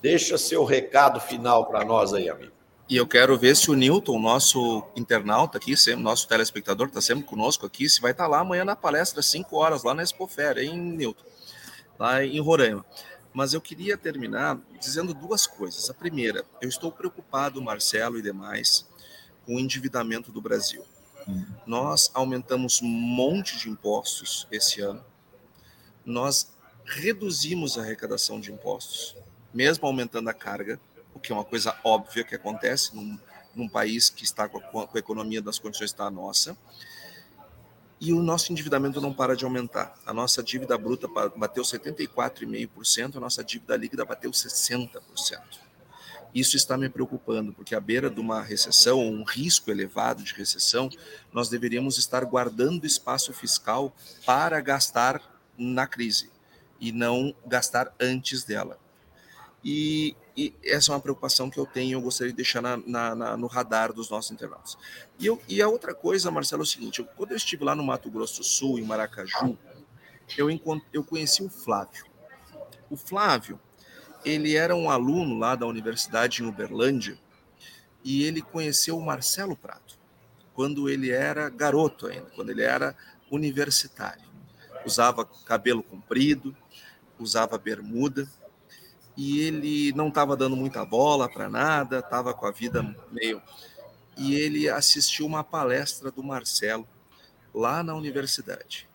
deixa 0.02 0.38
seu 0.38 0.66
recado 0.66 1.20
final 1.20 1.68
para 1.68 1.86
nós 1.86 2.14
aí, 2.14 2.30
amigo. 2.30 2.52
E 2.90 2.98
eu 2.98 3.08
quero 3.08 3.38
ver 3.38 3.56
se 3.56 3.72
o 3.72 3.74
Newton, 3.74 4.20
nosso 4.20 4.84
internauta 4.98 5.58
aqui, 5.58 5.74
nosso 5.96 6.28
telespectador, 6.28 6.88
está 6.88 7.00
sempre 7.00 7.24
conosco 7.24 7.66
aqui, 7.66 7.88
se 7.88 8.02
vai 8.02 8.12
estar 8.12 8.26
tá 8.26 8.30
lá 8.30 8.40
amanhã 8.40 8.66
na 8.66 8.76
palestra, 8.76 9.22
5 9.22 9.56
horas, 9.56 9.84
lá 9.84 9.94
na 9.94 10.04
Expofera, 10.04 10.62
em 10.62 10.78
Newton, 10.78 11.24
lá 11.98 12.22
em 12.26 12.42
Roraima. 12.42 12.86
Mas 13.34 13.54
eu 13.54 13.62
queria 13.62 13.98
terminar 13.98 14.60
dizendo 14.80 15.14
duas 15.14 15.48
coisas. 15.48 15.90
A 15.90 15.94
primeira, 15.94 16.46
eu 16.62 16.68
estou 16.68 16.92
preocupado, 16.92 17.62
Marcelo 17.62 18.20
e 18.20 18.22
demais, 18.22 18.86
com 19.46 19.56
o 19.56 19.60
endividamento 19.60 20.32
do 20.32 20.42
Brasil. 20.42 20.84
Uhum. 21.28 21.46
Nós 21.66 22.12
aumentamos 22.14 22.82
um 22.82 22.88
monte 22.88 23.58
de 23.58 23.70
impostos 23.70 24.48
esse 24.52 24.82
ano, 24.82 25.04
nós 26.06 26.52
reduzimos 26.84 27.78
a 27.78 27.82
arrecadação 27.82 28.40
de 28.40 28.52
impostos, 28.52 29.16
mesmo 29.54 29.86
aumentando 29.86 30.30
a 30.30 30.34
carga 30.34 30.80
o 31.14 31.20
que 31.20 31.32
é 31.32 31.36
uma 31.36 31.44
coisa 31.44 31.76
óbvia 31.84 32.24
que 32.24 32.36
acontece 32.36 32.96
num, 32.96 33.20
num 33.54 33.68
país 33.68 34.10
que 34.10 34.24
está 34.24 34.48
com 34.48 34.58
a, 34.58 34.88
com 34.88 34.98
a 34.98 35.00
economia 35.00 35.42
das 35.42 35.60
condições 35.60 35.92
está 35.92 36.06
a 36.06 36.12
nossa. 36.12 36.58
E 38.02 38.12
o 38.12 38.24
nosso 38.24 38.52
endividamento 38.52 38.99
não 38.99 39.14
para 39.14 39.36
de 39.36 39.45
aumentar. 39.45 39.93
A 40.08 40.12
nossa 40.12 40.41
dívida 40.41 40.76
bruta 40.76 41.08
bateu 41.36 41.62
74,5%, 41.62 43.18
a 43.18 43.20
nossa 43.20 43.43
dívida 43.43 43.78
líquida 43.78 44.04
bateu 44.04 44.32
60%. 44.32 44.99
Isso 46.34 46.58
está 46.58 46.76
me 46.76 46.89
preocupando, 46.89 47.54
porque 47.54 47.76
à 47.76 47.80
beira 47.80 48.10
de 48.10 48.20
uma 48.20 48.41
recessão, 48.41 48.99
um 48.99 49.24
risco 49.24 49.70
elevado 49.70 50.24
de 50.24 50.34
recessão, 50.34 50.89
nós 51.32 51.47
deveríamos 51.47 51.99
estar 51.99 52.26
guardando 52.26 52.88
espaço 52.88 53.32
fiscal 53.34 53.93
para 54.26 54.60
gastar 54.62 55.22
na 55.56 55.86
crise 55.86 56.32
e 56.80 56.91
não 56.91 57.36
gastar 57.45 57.93
antes 57.99 58.43
dela. 58.43 58.80
E, 59.64 60.16
e, 60.36 60.54
essa 60.64 60.92
é 60.92 60.96
uma 60.96 61.02
preocupação 61.02 61.50
que 61.50 61.60
eu 61.60 61.66
tenho, 61.66 61.98
eu 61.98 62.02
gostaria 62.02 62.32
de 62.32 62.38
deixar 62.38 62.62
na, 62.62 62.78
na, 62.78 63.16
na, 63.16 63.38
no 63.38 63.48
radar 63.48 63.92
dos 63.92 64.10
nossos 64.10 64.32
internautas. 64.32 64.78
E, 65.20 65.26
eu, 65.26 65.42
e, 65.48 65.62
a 65.62 65.68
outra 65.68 65.94
coisa, 65.94 66.32
Marcelo, 66.32 66.62
é 66.62 66.64
o 66.64 66.68
seguinte: 66.68 67.00
eu, 67.00 67.06
quando 67.06 67.32
eu 67.32 67.38
estive 67.38 67.64
lá 67.64 67.76
no 67.76 67.84
Mato 67.84 68.10
Grosso 68.10 68.40
do 68.40 68.44
Sul, 68.44 68.80
em 68.80 68.84
Maracaju, 68.84 69.58
eu, 70.38 70.48
eu 70.94 71.04
conheci 71.04 71.44
o 71.44 71.50
Flávio. 71.50 72.06
O 72.90 72.96
Flávio, 72.96 73.60
ele 74.24 74.56
era 74.56 74.76
um 74.76 74.90
aluno 74.90 75.38
lá 75.38 75.56
da 75.56 75.66
Universidade 75.66 76.42
em 76.42 76.46
Uberlândia 76.46 77.18
e 78.04 78.24
ele 78.24 78.42
conheceu 78.42 78.98
o 78.98 79.06
Marcelo 79.06 79.56
Prato 79.56 80.00
quando 80.54 80.90
ele 80.90 81.12
era 81.12 81.50
garoto 81.50 82.08
ainda, 82.08 82.30
quando 82.36 82.50
ele 82.50 82.62
era 82.62 82.96
universitário. 83.30 84.30
Usava 84.86 85.26
cabelo 85.46 85.82
comprido, 85.82 86.56
usava 87.18 87.58
bermuda 87.58 88.28
e 89.16 89.39
ele 89.39 89.91
não 89.93 90.07
estava 90.07 90.36
dando 90.36 90.55
muita 90.55 90.86
bola 90.86 91.30
para 91.30 91.49
nada, 91.49 91.99
estava 91.99 92.34
com 92.34 92.45
a 92.45 92.51
vida 92.51 92.84
meio. 93.12 93.41
E 94.18 94.36
ele 94.36 94.70
assistiu 94.70 95.26
uma 95.26 95.43
palestra 95.43 96.12
do 96.12 96.24
Marcelo 96.24 96.88
lá 97.53 97.84
na 97.84 97.93
universidade. 97.93 98.88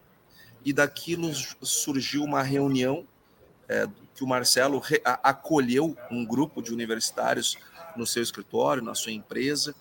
E 0.64 0.72
daquilo 0.72 1.32
surgiu 1.62 2.24
uma 2.24 2.42
reunião 2.42 3.06
é, 3.68 3.88
que 4.14 4.24
o 4.24 4.26
Marcelo 4.26 4.82
acolheu 5.22 5.96
um 6.10 6.24
grupo 6.24 6.62
de 6.62 6.72
universitários 6.72 7.56
no 7.96 8.06
seu 8.06 8.22
escritório, 8.22 8.82
na 8.82 8.94
sua 8.94 9.12
empresa. 9.12 9.74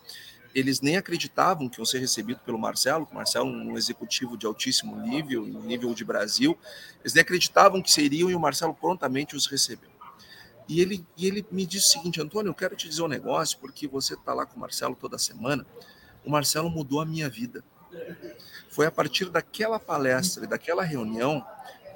Eles 0.54 0.80
nem 0.82 0.96
acreditavam 0.96 1.68
que 1.68 1.80
iam 1.80 1.86
ser 1.86 2.00
recebidos 2.00 2.42
pelo 2.44 2.58
Marcelo, 2.58 3.08
o 3.12 3.16
Marcelo 3.16 3.50
é 3.50 3.52
um 3.52 3.78
executivo 3.78 4.38
de 4.38 4.46
altíssimo 4.46 4.96
nível, 4.96 5.46
nível 5.46 5.94
de 5.94 6.06
Brasil. 6.06 6.58
Eles 7.02 7.14
nem 7.14 7.22
acreditavam 7.22 7.82
que 7.82 7.92
seriam 7.92 8.30
e 8.30 8.36
o 8.36 8.40
Marcelo 8.40 8.74
prontamente 8.74 9.36
os 9.36 9.48
recebeu. 9.48 9.95
E 10.68 10.82
ele, 10.82 11.06
e 11.16 11.28
ele 11.28 11.46
me 11.52 11.66
disse 11.66 11.88
o 11.88 11.92
seguinte, 11.92 12.22
Antônio, 12.22 12.50
eu 12.50 12.56
quero 12.56 12.76
te 12.76 12.90
dizer 12.90 13.04
um 13.04 13.08
negócio, 13.08 13.58
porque 13.60 13.88
você 13.88 14.16
está 14.16 14.34
lá 14.34 14.46
com 14.46 14.58
o 14.58 14.60
Marcelo 14.60 14.96
toda 14.96 15.18
semana. 15.18 15.66
O 16.26 16.30
Marcelo 16.30 16.70
mudou 16.70 17.02
a 17.02 17.06
minha 17.06 17.30
vida. 17.30 17.64
Foi 18.70 18.86
a 18.86 18.92
partir 18.92 19.30
daquela 19.30 19.80
palestra 19.80 20.44
e 20.44 20.48
daquela 20.48 20.84
reunião 20.84 21.46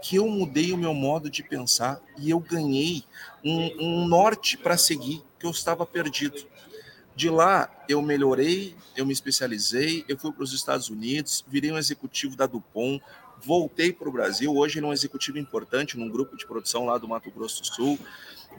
que 0.01 0.15
eu 0.15 0.27
mudei 0.27 0.71
o 0.71 0.77
meu 0.77 0.93
modo 0.93 1.29
de 1.29 1.43
pensar 1.43 2.01
e 2.17 2.29
eu 2.29 2.39
ganhei 2.39 3.03
um, 3.43 4.03
um 4.03 4.07
norte 4.07 4.57
para 4.57 4.77
seguir, 4.77 5.21
que 5.37 5.45
eu 5.45 5.51
estava 5.51 5.85
perdido. 5.85 6.47
De 7.15 7.29
lá, 7.29 7.69
eu 7.89 8.01
melhorei, 8.01 8.75
eu 8.95 9.05
me 9.05 9.11
especializei, 9.11 10.05
eu 10.07 10.17
fui 10.17 10.31
para 10.31 10.43
os 10.43 10.53
Estados 10.53 10.89
Unidos, 10.89 11.43
virei 11.47 11.71
um 11.71 11.77
executivo 11.77 12.35
da 12.35 12.45
Dupont, 12.45 13.03
voltei 13.43 13.91
para 13.91 14.07
o 14.07 14.11
Brasil, 14.11 14.55
hoje 14.55 14.79
ele 14.79 14.85
é 14.85 14.89
um 14.89 14.93
executivo 14.93 15.37
importante 15.37 15.97
num 15.97 16.09
grupo 16.09 16.37
de 16.37 16.45
produção 16.45 16.85
lá 16.85 16.97
do 16.97 17.07
Mato 17.07 17.29
Grosso 17.31 17.61
do 17.61 17.67
Sul, 17.67 17.99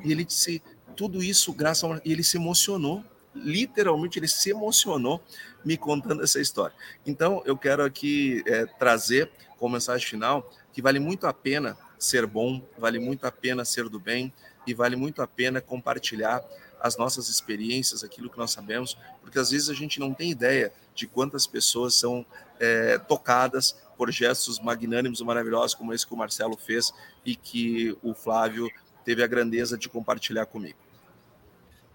e 0.03 0.12
ele 0.12 0.24
disse 0.24 0.62
tudo 0.97 1.22
isso 1.22 1.53
graças 1.53 1.91
a 1.91 2.01
e 2.05 2.12
ele 2.12 2.22
se 2.22 2.36
emocionou, 2.36 3.05
literalmente 3.34 4.18
ele 4.18 4.28
se 4.28 4.51
emocionou 4.51 5.22
me 5.64 5.76
contando 5.76 6.22
essa 6.22 6.41
história. 6.41 6.74
Então 7.07 7.43
eu 7.45 7.57
quero 7.57 7.84
aqui 7.84 8.43
é, 8.47 8.66
trazer 8.66 9.30
como 9.59 9.74
mensagem 9.74 10.07
final 10.07 10.51
que 10.72 10.82
vale 10.82 10.99
muito 10.99 11.26
a 11.26 11.32
pena 11.32 11.76
ser 11.99 12.26
bom, 12.26 12.66
vale 12.78 12.99
muito 12.99 13.26
a 13.26 13.32
pena 13.32 13.64
ser 13.64 13.88
do 13.88 14.01
bem 14.01 14.32
e 14.66 14.74
vale 14.74 14.97
muito 14.97 15.22
a 15.22 15.26
pena 15.26 15.61
compartilhar 15.61 16.43
as 16.80 16.97
nossas 16.97 17.28
experiências, 17.28 18.03
aquilo 18.03 18.30
que 18.30 18.38
nós 18.38 18.53
sabemos, 18.53 18.97
porque 19.20 19.38
às 19.38 19.51
vezes 19.51 19.68
a 19.68 19.74
gente 19.74 20.01
não 20.01 20.14
tem 20.14 20.30
ideia 20.30 20.72
de 20.95 21.07
quantas 21.07 21.47
pessoas 21.47 21.95
são 21.95 22.24
é, 22.59 22.99
tocadas 22.99 23.76
por 23.97 24.11
gestos 24.11 24.59
magnânimos 24.59 25.20
e 25.20 25.24
maravilhosos 25.24 25.74
como 25.74 25.93
esse 25.93 26.07
que 26.07 26.14
o 26.14 26.16
Marcelo 26.16 26.57
fez 26.57 26.91
e 27.24 27.36
que 27.36 27.97
o 28.03 28.14
Flávio 28.14 28.70
teve 29.05 29.22
a 29.22 29.26
grandeza 29.26 29.76
de 29.76 29.88
compartilhar 29.88 30.46
comigo. 30.46 30.78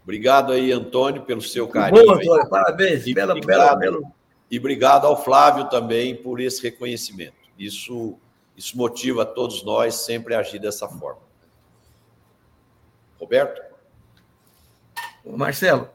Obrigado 0.03 0.51
aí, 0.51 0.72
Antônio, 0.72 1.24
pelo 1.24 1.41
seu 1.41 1.68
carinho. 1.68 2.06
Bom, 2.06 2.14
Antônio, 2.14 2.49
parabéns. 2.49 3.08
E, 3.08 3.14
bela, 3.14 3.34
obrigado, 3.34 3.80
bela, 3.80 4.01
e 4.51 4.60
obrigado 4.60 5.08
ao 5.08 5.24
Flávio 5.24 5.68
também 5.70 6.16
por 6.16 6.39
esse 6.39 6.62
reconhecimento. 6.62 7.36
Isso, 7.58 8.18
isso 8.56 8.78
motiva 8.78 9.26
todos 9.26 9.64
nós 9.64 9.95
sempre 9.95 10.36
a 10.36 10.39
agir 10.39 10.60
dessa 10.60 10.88
forma. 10.88 11.22
Roberto? 13.20 13.62
Marcelo, 15.26 15.89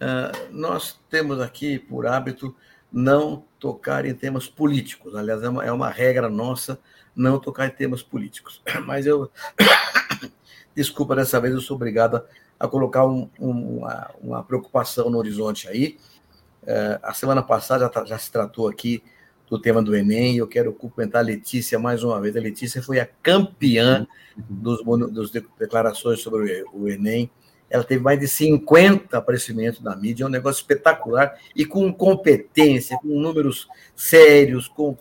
ah, 0.00 0.32
nós 0.50 1.00
temos 1.08 1.40
aqui 1.40 1.78
por 1.78 2.06
hábito 2.06 2.54
não 2.92 3.44
tocar 3.58 4.04
em 4.04 4.14
temas 4.14 4.46
políticos. 4.46 5.14
Aliás, 5.14 5.42
é 5.42 5.48
uma, 5.48 5.64
é 5.64 5.72
uma 5.72 5.88
regra 5.88 6.28
nossa 6.28 6.78
não 7.16 7.38
tocar 7.38 7.66
em 7.66 7.70
temas 7.70 8.02
políticos. 8.02 8.60
Mas 8.84 9.06
eu 9.06 9.30
Desculpa, 10.74 11.14
dessa 11.14 11.40
vez 11.40 11.54
eu 11.54 11.60
sou 11.60 11.76
obrigado 11.76 12.22
a 12.58 12.66
colocar 12.68 13.06
um, 13.06 13.28
um, 13.38 13.78
uma, 13.78 14.10
uma, 14.20 14.44
preocupação 14.44 15.10
no 15.10 15.18
horizonte 15.18 15.68
aí. 15.68 15.98
É, 16.66 16.98
a 17.02 17.12
semana 17.12 17.42
passada 17.42 17.90
já, 17.92 18.04
já, 18.04 18.18
se 18.18 18.30
tratou 18.30 18.68
aqui 18.68 19.02
do 19.48 19.58
tema 19.58 19.82
do 19.82 19.94
Enem, 19.94 20.36
eu 20.36 20.48
quero 20.48 20.72
cumprimentar 20.72 21.22
a 21.22 21.24
Letícia 21.24 21.78
mais 21.78 22.02
uma 22.02 22.20
vez. 22.20 22.36
A 22.36 22.40
Letícia 22.40 22.82
foi 22.82 22.98
a 22.98 23.08
campeã 23.22 24.06
dos, 24.36 24.82
dos 24.84 25.30
declarações 25.30 26.20
sobre 26.20 26.64
o 26.72 26.88
Enem. 26.88 27.30
Ela 27.68 27.84
teve 27.84 28.02
mais 28.02 28.18
de 28.18 28.28
50 28.28 29.18
aparecimentos 29.18 29.80
na 29.80 29.96
mídia, 29.96 30.24
é 30.24 30.26
um 30.26 30.30
negócio 30.30 30.60
espetacular 30.60 31.34
e 31.54 31.64
com 31.64 31.92
competência, 31.92 32.96
com 32.98 33.08
números 33.08 33.68
sérios, 33.94 34.68
com 34.68 34.96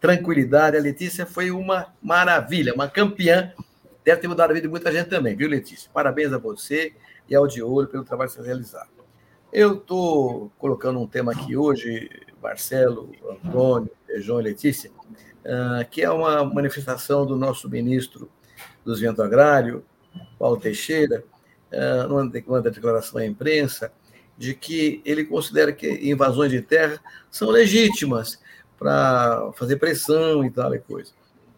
tranquilidade. 0.00 0.76
A 0.76 0.80
Letícia 0.80 1.26
foi 1.26 1.50
uma 1.50 1.92
maravilha, 2.02 2.74
uma 2.74 2.88
campeã. 2.88 3.52
Deve 4.04 4.20
ter 4.20 4.28
mudado 4.28 4.50
a 4.50 4.54
vida 4.54 4.66
de 4.66 4.70
muita 4.70 4.90
gente 4.90 5.08
também, 5.08 5.36
viu, 5.36 5.48
Letícia? 5.48 5.90
Parabéns 5.92 6.32
a 6.32 6.38
você 6.38 6.92
e 7.28 7.34
ao 7.34 7.46
de 7.46 7.62
olho 7.62 7.88
pelo 7.88 8.04
trabalho 8.04 8.30
que 8.30 8.36
você 8.36 8.42
realizado. 8.42 8.90
Eu 9.52 9.74
estou 9.74 10.50
colocando 10.58 10.98
um 10.98 11.06
tema 11.06 11.32
aqui 11.32 11.56
hoje, 11.56 12.10
Marcelo, 12.42 13.12
Antônio, 13.30 13.90
João 14.16 14.40
e 14.40 14.44
Letícia, 14.44 14.90
uh, 14.90 15.88
que 15.90 16.02
é 16.02 16.10
uma 16.10 16.44
manifestação 16.44 17.24
do 17.24 17.36
nosso 17.36 17.68
ministro 17.68 18.30
do 18.84 18.92
Desenvolvimento 18.92 19.22
Agrário, 19.22 19.84
Paulo 20.38 20.56
Teixeira, 20.58 21.24
numa, 22.08 22.24
numa 22.24 22.60
declaração 22.60 23.20
à 23.20 23.26
imprensa, 23.26 23.92
de 24.36 24.54
que 24.54 25.00
ele 25.04 25.24
considera 25.24 25.72
que 25.72 25.88
invasões 26.10 26.50
de 26.50 26.60
terra 26.60 27.00
são 27.30 27.50
legítimas 27.50 28.40
para 28.78 29.52
fazer 29.54 29.76
pressão 29.76 30.44
e 30.44 30.50
tal 30.50 30.74
e 30.74 30.80
coisa. 30.80 31.12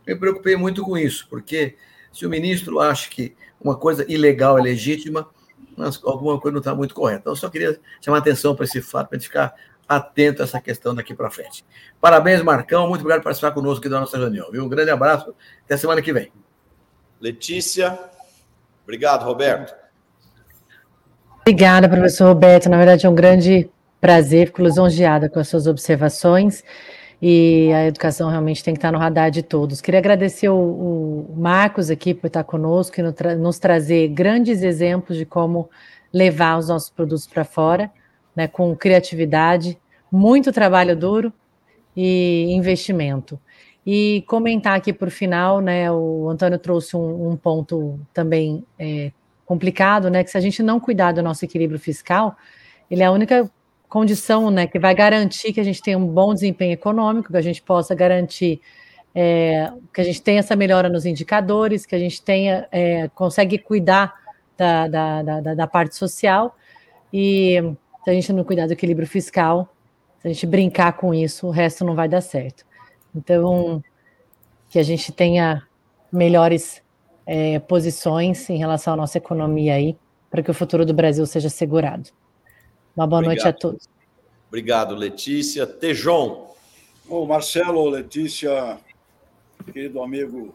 Eu 0.06 0.14
me 0.14 0.20
preocupei 0.20 0.56
muito 0.56 0.82
com 0.82 0.98
isso, 0.98 1.26
porque 1.30 1.76
se 2.14 2.24
o 2.24 2.30
ministro 2.30 2.78
acha 2.80 3.10
que 3.10 3.34
uma 3.60 3.76
coisa 3.76 4.10
ilegal 4.10 4.56
é 4.56 4.62
legítima, 4.62 5.28
mas 5.76 6.00
alguma 6.04 6.40
coisa 6.40 6.52
não 6.52 6.60
está 6.60 6.74
muito 6.74 6.94
correta. 6.94 7.20
Então, 7.20 7.32
eu 7.32 7.36
só 7.36 7.50
queria 7.50 7.78
chamar 8.00 8.18
atenção 8.18 8.54
para 8.54 8.64
esse 8.64 8.80
fato, 8.80 9.08
para 9.08 9.16
a 9.16 9.18
gente 9.18 9.28
ficar 9.28 9.54
atento 9.88 10.40
a 10.40 10.44
essa 10.44 10.60
questão 10.60 10.94
daqui 10.94 11.12
para 11.12 11.30
frente. 11.30 11.64
Parabéns, 12.00 12.40
Marcão. 12.40 12.88
Muito 12.88 13.00
obrigado 13.00 13.20
por 13.20 13.24
participar 13.24 13.50
conosco 13.50 13.80
aqui 13.80 13.88
da 13.88 13.98
nossa 13.98 14.16
reunião. 14.16 14.50
Viu? 14.52 14.64
Um 14.64 14.68
grande 14.68 14.90
abraço. 14.90 15.34
Até 15.64 15.76
semana 15.76 16.00
que 16.00 16.12
vem. 16.12 16.30
Letícia. 17.20 17.98
Obrigado, 18.84 19.24
Roberto. 19.24 19.74
Obrigada, 21.40 21.88
professor 21.88 22.28
Roberto. 22.28 22.70
Na 22.70 22.76
verdade, 22.76 23.06
é 23.06 23.08
um 23.10 23.14
grande 23.14 23.68
prazer, 24.00 24.46
fico 24.46 24.62
lisonjeada 24.62 25.28
com 25.28 25.40
as 25.40 25.48
suas 25.48 25.66
observações 25.66 26.62
e 27.26 27.72
a 27.72 27.86
educação 27.86 28.28
realmente 28.28 28.62
tem 28.62 28.74
que 28.74 28.78
estar 28.78 28.92
no 28.92 28.98
radar 28.98 29.30
de 29.30 29.42
todos. 29.42 29.80
Queria 29.80 29.98
agradecer 29.98 30.50
o, 30.50 31.24
o 31.26 31.34
Marcos 31.34 31.88
aqui 31.88 32.12
por 32.12 32.26
estar 32.26 32.44
conosco 32.44 33.00
e 33.00 33.34
nos 33.36 33.58
trazer 33.58 34.08
grandes 34.08 34.62
exemplos 34.62 35.16
de 35.16 35.24
como 35.24 35.70
levar 36.12 36.58
os 36.58 36.68
nossos 36.68 36.90
produtos 36.90 37.26
para 37.26 37.42
fora, 37.42 37.90
né, 38.36 38.46
com 38.46 38.76
criatividade, 38.76 39.78
muito 40.12 40.52
trabalho 40.52 40.94
duro 40.94 41.32
e 41.96 42.44
investimento. 42.50 43.40
E 43.86 44.22
comentar 44.26 44.76
aqui 44.76 44.92
por 44.92 45.08
final, 45.08 45.62
né, 45.62 45.90
o 45.90 46.28
Antônio 46.28 46.58
trouxe 46.58 46.94
um, 46.94 47.30
um 47.30 47.36
ponto 47.38 47.98
também 48.12 48.66
é, 48.78 49.12
complicado, 49.46 50.10
né? 50.10 50.22
Que 50.22 50.30
se 50.30 50.36
a 50.36 50.42
gente 50.42 50.62
não 50.62 50.78
cuidar 50.78 51.12
do 51.12 51.22
nosso 51.22 51.42
equilíbrio 51.42 51.78
fiscal, 51.80 52.36
ele 52.90 53.02
é 53.02 53.06
a 53.06 53.10
única 53.10 53.50
condição, 53.94 54.50
né, 54.50 54.66
que 54.66 54.76
vai 54.76 54.92
garantir 54.92 55.52
que 55.52 55.60
a 55.60 55.62
gente 55.62 55.80
tenha 55.80 55.96
um 55.96 56.04
bom 56.04 56.34
desempenho 56.34 56.72
econômico, 56.72 57.30
que 57.30 57.36
a 57.36 57.40
gente 57.40 57.62
possa 57.62 57.94
garantir 57.94 58.60
é, 59.14 59.70
que 59.92 60.00
a 60.00 60.04
gente 60.04 60.20
tenha 60.20 60.40
essa 60.40 60.56
melhora 60.56 60.88
nos 60.88 61.06
indicadores, 61.06 61.86
que 61.86 61.94
a 61.94 61.98
gente 61.98 62.20
tenha 62.20 62.66
é, 62.72 63.06
consegue 63.14 63.56
cuidar 63.56 64.12
da, 64.58 64.88
da, 64.88 65.22
da, 65.22 65.54
da, 65.54 65.66
parte 65.68 65.94
social 65.94 66.56
e 67.12 67.62
se 68.02 68.10
a 68.10 68.12
gente 68.12 68.32
não 68.32 68.42
cuidar 68.42 68.66
do 68.66 68.72
equilíbrio 68.72 69.06
fiscal, 69.06 69.72
se 70.18 70.26
a 70.26 70.32
gente 70.32 70.44
brincar 70.44 70.94
com 70.94 71.14
isso, 71.14 71.46
o 71.46 71.50
resto 71.50 71.84
não 71.84 71.94
vai 71.94 72.08
dar 72.08 72.20
certo. 72.20 72.66
Então, 73.14 73.80
que 74.68 74.80
a 74.80 74.82
gente 74.82 75.12
tenha 75.12 75.62
melhores 76.10 76.82
é, 77.24 77.60
posições 77.60 78.50
em 78.50 78.58
relação 78.58 78.94
à 78.94 78.96
nossa 78.96 79.18
economia 79.18 79.74
aí, 79.74 79.96
para 80.28 80.42
que 80.42 80.50
o 80.50 80.54
futuro 80.54 80.84
do 80.84 80.92
Brasil 80.92 81.24
seja 81.26 81.46
assegurado. 81.46 82.10
Uma 82.96 83.06
boa 83.06 83.20
Obrigado. 83.20 83.44
noite 83.44 83.48
a 83.48 83.52
todos. 83.52 83.88
Obrigado, 84.48 84.94
Letícia. 84.94 85.66
Tejon. 85.66 86.54
Ô, 87.08 87.26
Marcelo, 87.26 87.88
Letícia, 87.88 88.78
querido 89.64 90.02
amigo 90.02 90.54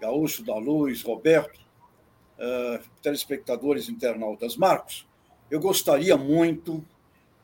Gaúcho 0.00 0.44
da 0.44 0.56
Luz, 0.56 1.02
Roberto, 1.02 1.60
uh, 2.38 2.82
telespectadores 3.00 3.88
internautas. 3.88 4.56
Marcos, 4.56 5.06
eu 5.50 5.60
gostaria 5.60 6.16
muito 6.16 6.84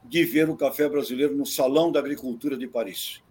de 0.05 0.25
ver 0.25 0.51
o 0.51 0.57
café 0.57 0.89
brasileiro 0.89 1.37
no 1.37 1.47
Salão 1.47 1.93
da 1.93 2.01
Agricultura 2.01 2.57
de 2.57 2.67
Paris. 2.67 3.23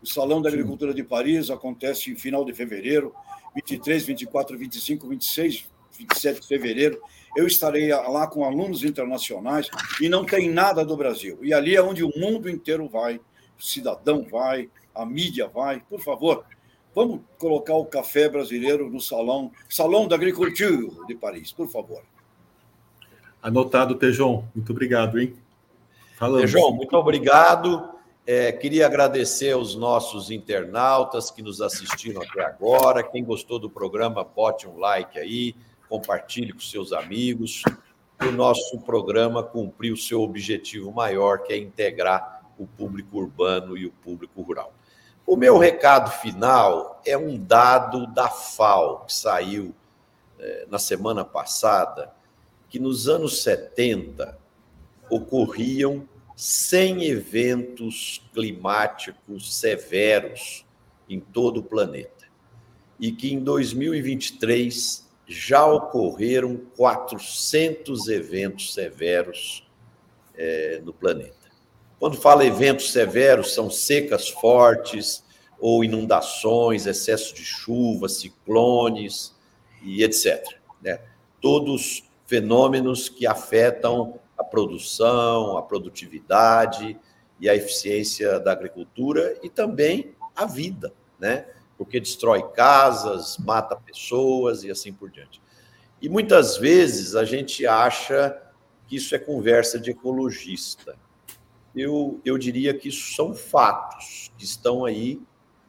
O 0.00 0.06
Salão 0.06 0.40
da 0.40 0.48
Agricultura 0.48 0.94
de 0.94 1.02
Paris 1.02 1.50
acontece 1.50 2.10
em 2.12 2.16
final 2.16 2.44
de 2.44 2.52
fevereiro, 2.54 3.12
23, 3.54 4.04
24, 4.04 4.56
25, 4.56 5.08
26, 5.08 5.68
27 5.98 6.40
de 6.40 6.46
fevereiro. 6.46 7.02
Eu 7.38 7.46
estarei 7.46 7.92
lá 7.92 8.26
com 8.26 8.44
alunos 8.44 8.82
internacionais 8.82 9.70
e 10.00 10.08
não 10.08 10.24
tem 10.24 10.50
nada 10.50 10.84
do 10.84 10.96
Brasil. 10.96 11.38
E 11.40 11.54
ali 11.54 11.76
é 11.76 11.80
onde 11.80 12.02
o 12.02 12.10
mundo 12.16 12.50
inteiro 12.50 12.88
vai, 12.88 13.20
o 13.56 13.62
cidadão 13.62 14.26
vai, 14.28 14.68
a 14.92 15.06
mídia 15.06 15.46
vai. 15.46 15.80
Por 15.88 16.00
favor, 16.00 16.44
vamos 16.92 17.20
colocar 17.38 17.74
o 17.74 17.86
café 17.86 18.28
brasileiro 18.28 18.90
no 18.90 19.00
salão, 19.00 19.52
Salão 19.68 20.08
da 20.08 20.16
Agricultura 20.16 21.06
de 21.06 21.14
Paris, 21.14 21.52
por 21.52 21.68
favor. 21.68 22.02
Anotado, 23.40 23.94
Tejon. 23.94 24.44
Muito 24.52 24.72
obrigado, 24.72 25.20
hein? 25.20 25.32
Falamos. 26.16 26.50
Tejon, 26.50 26.72
muito 26.72 26.96
obrigado. 26.96 27.88
É, 28.26 28.50
queria 28.50 28.84
agradecer 28.84 29.52
aos 29.52 29.76
nossos 29.76 30.32
internautas 30.32 31.30
que 31.30 31.40
nos 31.40 31.60
assistiram 31.60 32.20
até 32.20 32.42
agora. 32.44 33.00
Quem 33.00 33.22
gostou 33.22 33.60
do 33.60 33.70
programa, 33.70 34.24
bote 34.24 34.66
um 34.66 34.76
like 34.76 35.16
aí, 35.20 35.54
compartilhe 35.88 36.52
com 36.52 36.60
seus 36.60 36.92
amigos. 36.92 37.62
O 38.20 38.30
nosso 38.30 38.80
programa 38.80 39.42
cumpriu 39.42 39.94
o 39.94 39.96
seu 39.96 40.22
objetivo 40.22 40.92
maior, 40.92 41.42
que 41.42 41.52
é 41.52 41.56
integrar 41.56 42.42
o 42.58 42.66
público 42.66 43.18
urbano 43.18 43.76
e 43.76 43.86
o 43.86 43.90
público 43.90 44.42
rural. 44.42 44.72
O 45.26 45.36
meu 45.36 45.58
recado 45.58 46.10
final 46.10 47.00
é 47.04 47.16
um 47.16 47.38
dado 47.38 48.06
da 48.06 48.28
FAO, 48.28 49.04
que 49.04 49.12
saiu 49.12 49.74
é, 50.38 50.66
na 50.70 50.78
semana 50.78 51.24
passada, 51.24 52.12
que 52.68 52.78
nos 52.78 53.08
anos 53.08 53.42
70 53.42 54.38
ocorriam 55.10 56.08
100 56.34 57.04
eventos 57.04 58.22
climáticos 58.32 59.54
severos 59.54 60.64
em 61.08 61.20
todo 61.20 61.58
o 61.58 61.62
planeta. 61.62 62.26
E 62.98 63.12
que 63.12 63.32
em 63.32 63.40
2023 63.40 65.07
já 65.28 65.66
ocorreram 65.66 66.56
400 66.74 68.08
eventos 68.08 68.72
severos 68.72 69.68
é, 70.34 70.80
no 70.82 70.92
planeta. 70.92 71.36
Quando 71.98 72.16
fala 72.16 72.46
eventos 72.46 72.92
severos, 72.92 73.52
são 73.52 73.68
secas 73.68 74.28
fortes 74.28 75.22
ou 75.60 75.84
inundações, 75.84 76.86
excesso 76.86 77.34
de 77.34 77.44
chuva, 77.44 78.08
ciclones 78.08 79.34
e 79.82 80.02
etc. 80.02 80.44
Né? 80.80 81.00
Todos 81.40 82.04
fenômenos 82.26 83.08
que 83.08 83.26
afetam 83.26 84.18
a 84.38 84.44
produção, 84.44 85.58
a 85.58 85.62
produtividade 85.62 86.98
e 87.40 87.48
a 87.48 87.54
eficiência 87.54 88.38
da 88.38 88.52
agricultura 88.52 89.38
e 89.42 89.50
também 89.50 90.14
a 90.34 90.46
vida, 90.46 90.92
né? 91.18 91.46
Porque 91.78 91.98
destrói 92.00 92.42
casas, 92.50 93.38
mata 93.38 93.76
pessoas 93.76 94.64
e 94.64 94.70
assim 94.70 94.92
por 94.92 95.10
diante. 95.10 95.40
E 96.02 96.08
muitas 96.08 96.58
vezes 96.58 97.14
a 97.14 97.24
gente 97.24 97.66
acha 97.66 98.36
que 98.86 98.96
isso 98.96 99.14
é 99.14 99.18
conversa 99.18 99.78
de 99.78 99.92
ecologista. 99.92 100.98
Eu, 101.74 102.20
eu 102.24 102.36
diria 102.36 102.74
que 102.74 102.88
isso 102.88 103.14
são 103.14 103.34
fatos 103.34 104.30
que 104.36 104.44
estão 104.44 104.84
aí 104.84 105.22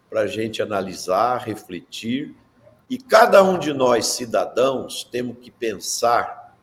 para 0.10 0.22
a 0.22 0.28
gente 0.28 0.62
analisar, 0.62 1.38
refletir, 1.38 2.36
e 2.90 2.98
cada 2.98 3.44
um 3.44 3.60
de 3.60 3.72
nós, 3.72 4.08
cidadãos, 4.08 5.04
temos 5.04 5.38
que 5.40 5.52
pensar 5.52 6.58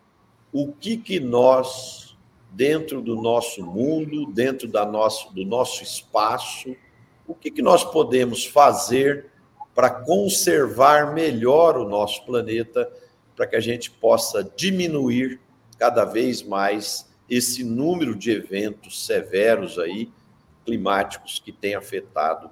o 0.53 0.73
que, 0.73 0.97
que 0.97 1.21
nós, 1.21 2.17
dentro 2.51 3.01
do 3.01 3.15
nosso 3.15 3.65
mundo, 3.65 4.27
dentro 4.33 4.67
da 4.67 4.85
nosso, 4.85 5.33
do 5.33 5.45
nosso 5.45 5.85
espaço, 5.85 6.75
o 7.29 7.35
que, 7.35 7.51
que 7.51 7.63
nós 7.63 7.85
podemos 7.85 8.45
fazer 8.45 9.31
para 9.77 9.91
conservar 9.91 11.13
melhor 11.13 11.77
o 11.77 11.87
nosso 11.87 12.25
planeta, 12.25 12.91
para 13.37 13.47
que 13.47 13.55
a 13.55 13.61
gente 13.61 13.91
possa 13.91 14.43
diminuir 14.57 15.39
cada 15.79 16.07
vez 16.07 16.43
mais 16.43 17.07
esse 17.29 17.63
número 17.63 18.17
de 18.17 18.31
eventos 18.31 19.05
severos 19.05 19.79
aí, 19.79 20.11
climáticos, 20.65 21.43
que 21.45 21.53
tem 21.53 21.75
afetado 21.75 22.51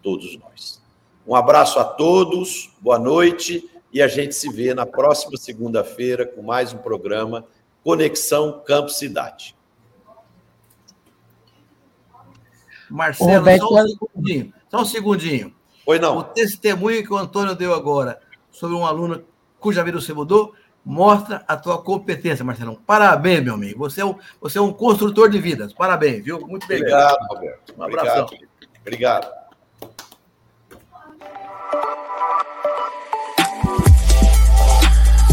todos 0.00 0.38
nós. 0.38 0.80
Um 1.26 1.34
abraço 1.34 1.80
a 1.80 1.84
todos, 1.84 2.70
boa 2.80 3.00
noite 3.00 3.68
e 3.92 4.00
a 4.00 4.06
gente 4.06 4.36
se 4.36 4.48
vê 4.48 4.72
na 4.72 4.86
próxima 4.86 5.36
segunda-feira 5.36 6.24
com 6.24 6.40
mais 6.40 6.72
um 6.72 6.78
programa 6.78 7.44
Conexão 7.82 8.62
Campo 8.64 8.90
Cidade. 8.90 9.56
Marcelo, 12.88 13.38
Roberto... 13.38 13.66
só 13.66 13.74
um 13.74 13.88
segundinho. 13.88 14.54
Só 14.70 14.80
um 14.82 14.84
segundinho. 14.84 15.59
Não. 15.98 16.18
O 16.18 16.24
testemunho 16.24 17.04
que 17.04 17.12
o 17.12 17.16
Antônio 17.16 17.54
deu 17.54 17.74
agora 17.74 18.20
sobre 18.50 18.76
um 18.76 18.86
aluno 18.86 19.24
cuja 19.58 19.84
vida 19.84 20.00
você 20.00 20.12
mudou 20.12 20.54
mostra 20.84 21.44
a 21.46 21.56
tua 21.56 21.82
competência, 21.82 22.44
Marcelão. 22.44 22.78
Parabéns, 22.86 23.44
meu 23.44 23.54
amigo. 23.54 23.78
Você 23.78 24.00
é 24.00 24.04
um, 24.04 24.16
você 24.40 24.58
é 24.58 24.60
um 24.60 24.72
construtor 24.72 25.28
de 25.28 25.38
vidas. 25.38 25.72
Parabéns, 25.72 26.24
viu? 26.24 26.40
Muito 26.46 26.66
bem. 26.66 26.78
Obrigado, 26.78 27.18
Roberto. 27.28 27.74
Um 27.76 27.82
abraço. 27.82 28.22
Obrigado. 28.22 28.48
Obrigado. 28.80 29.39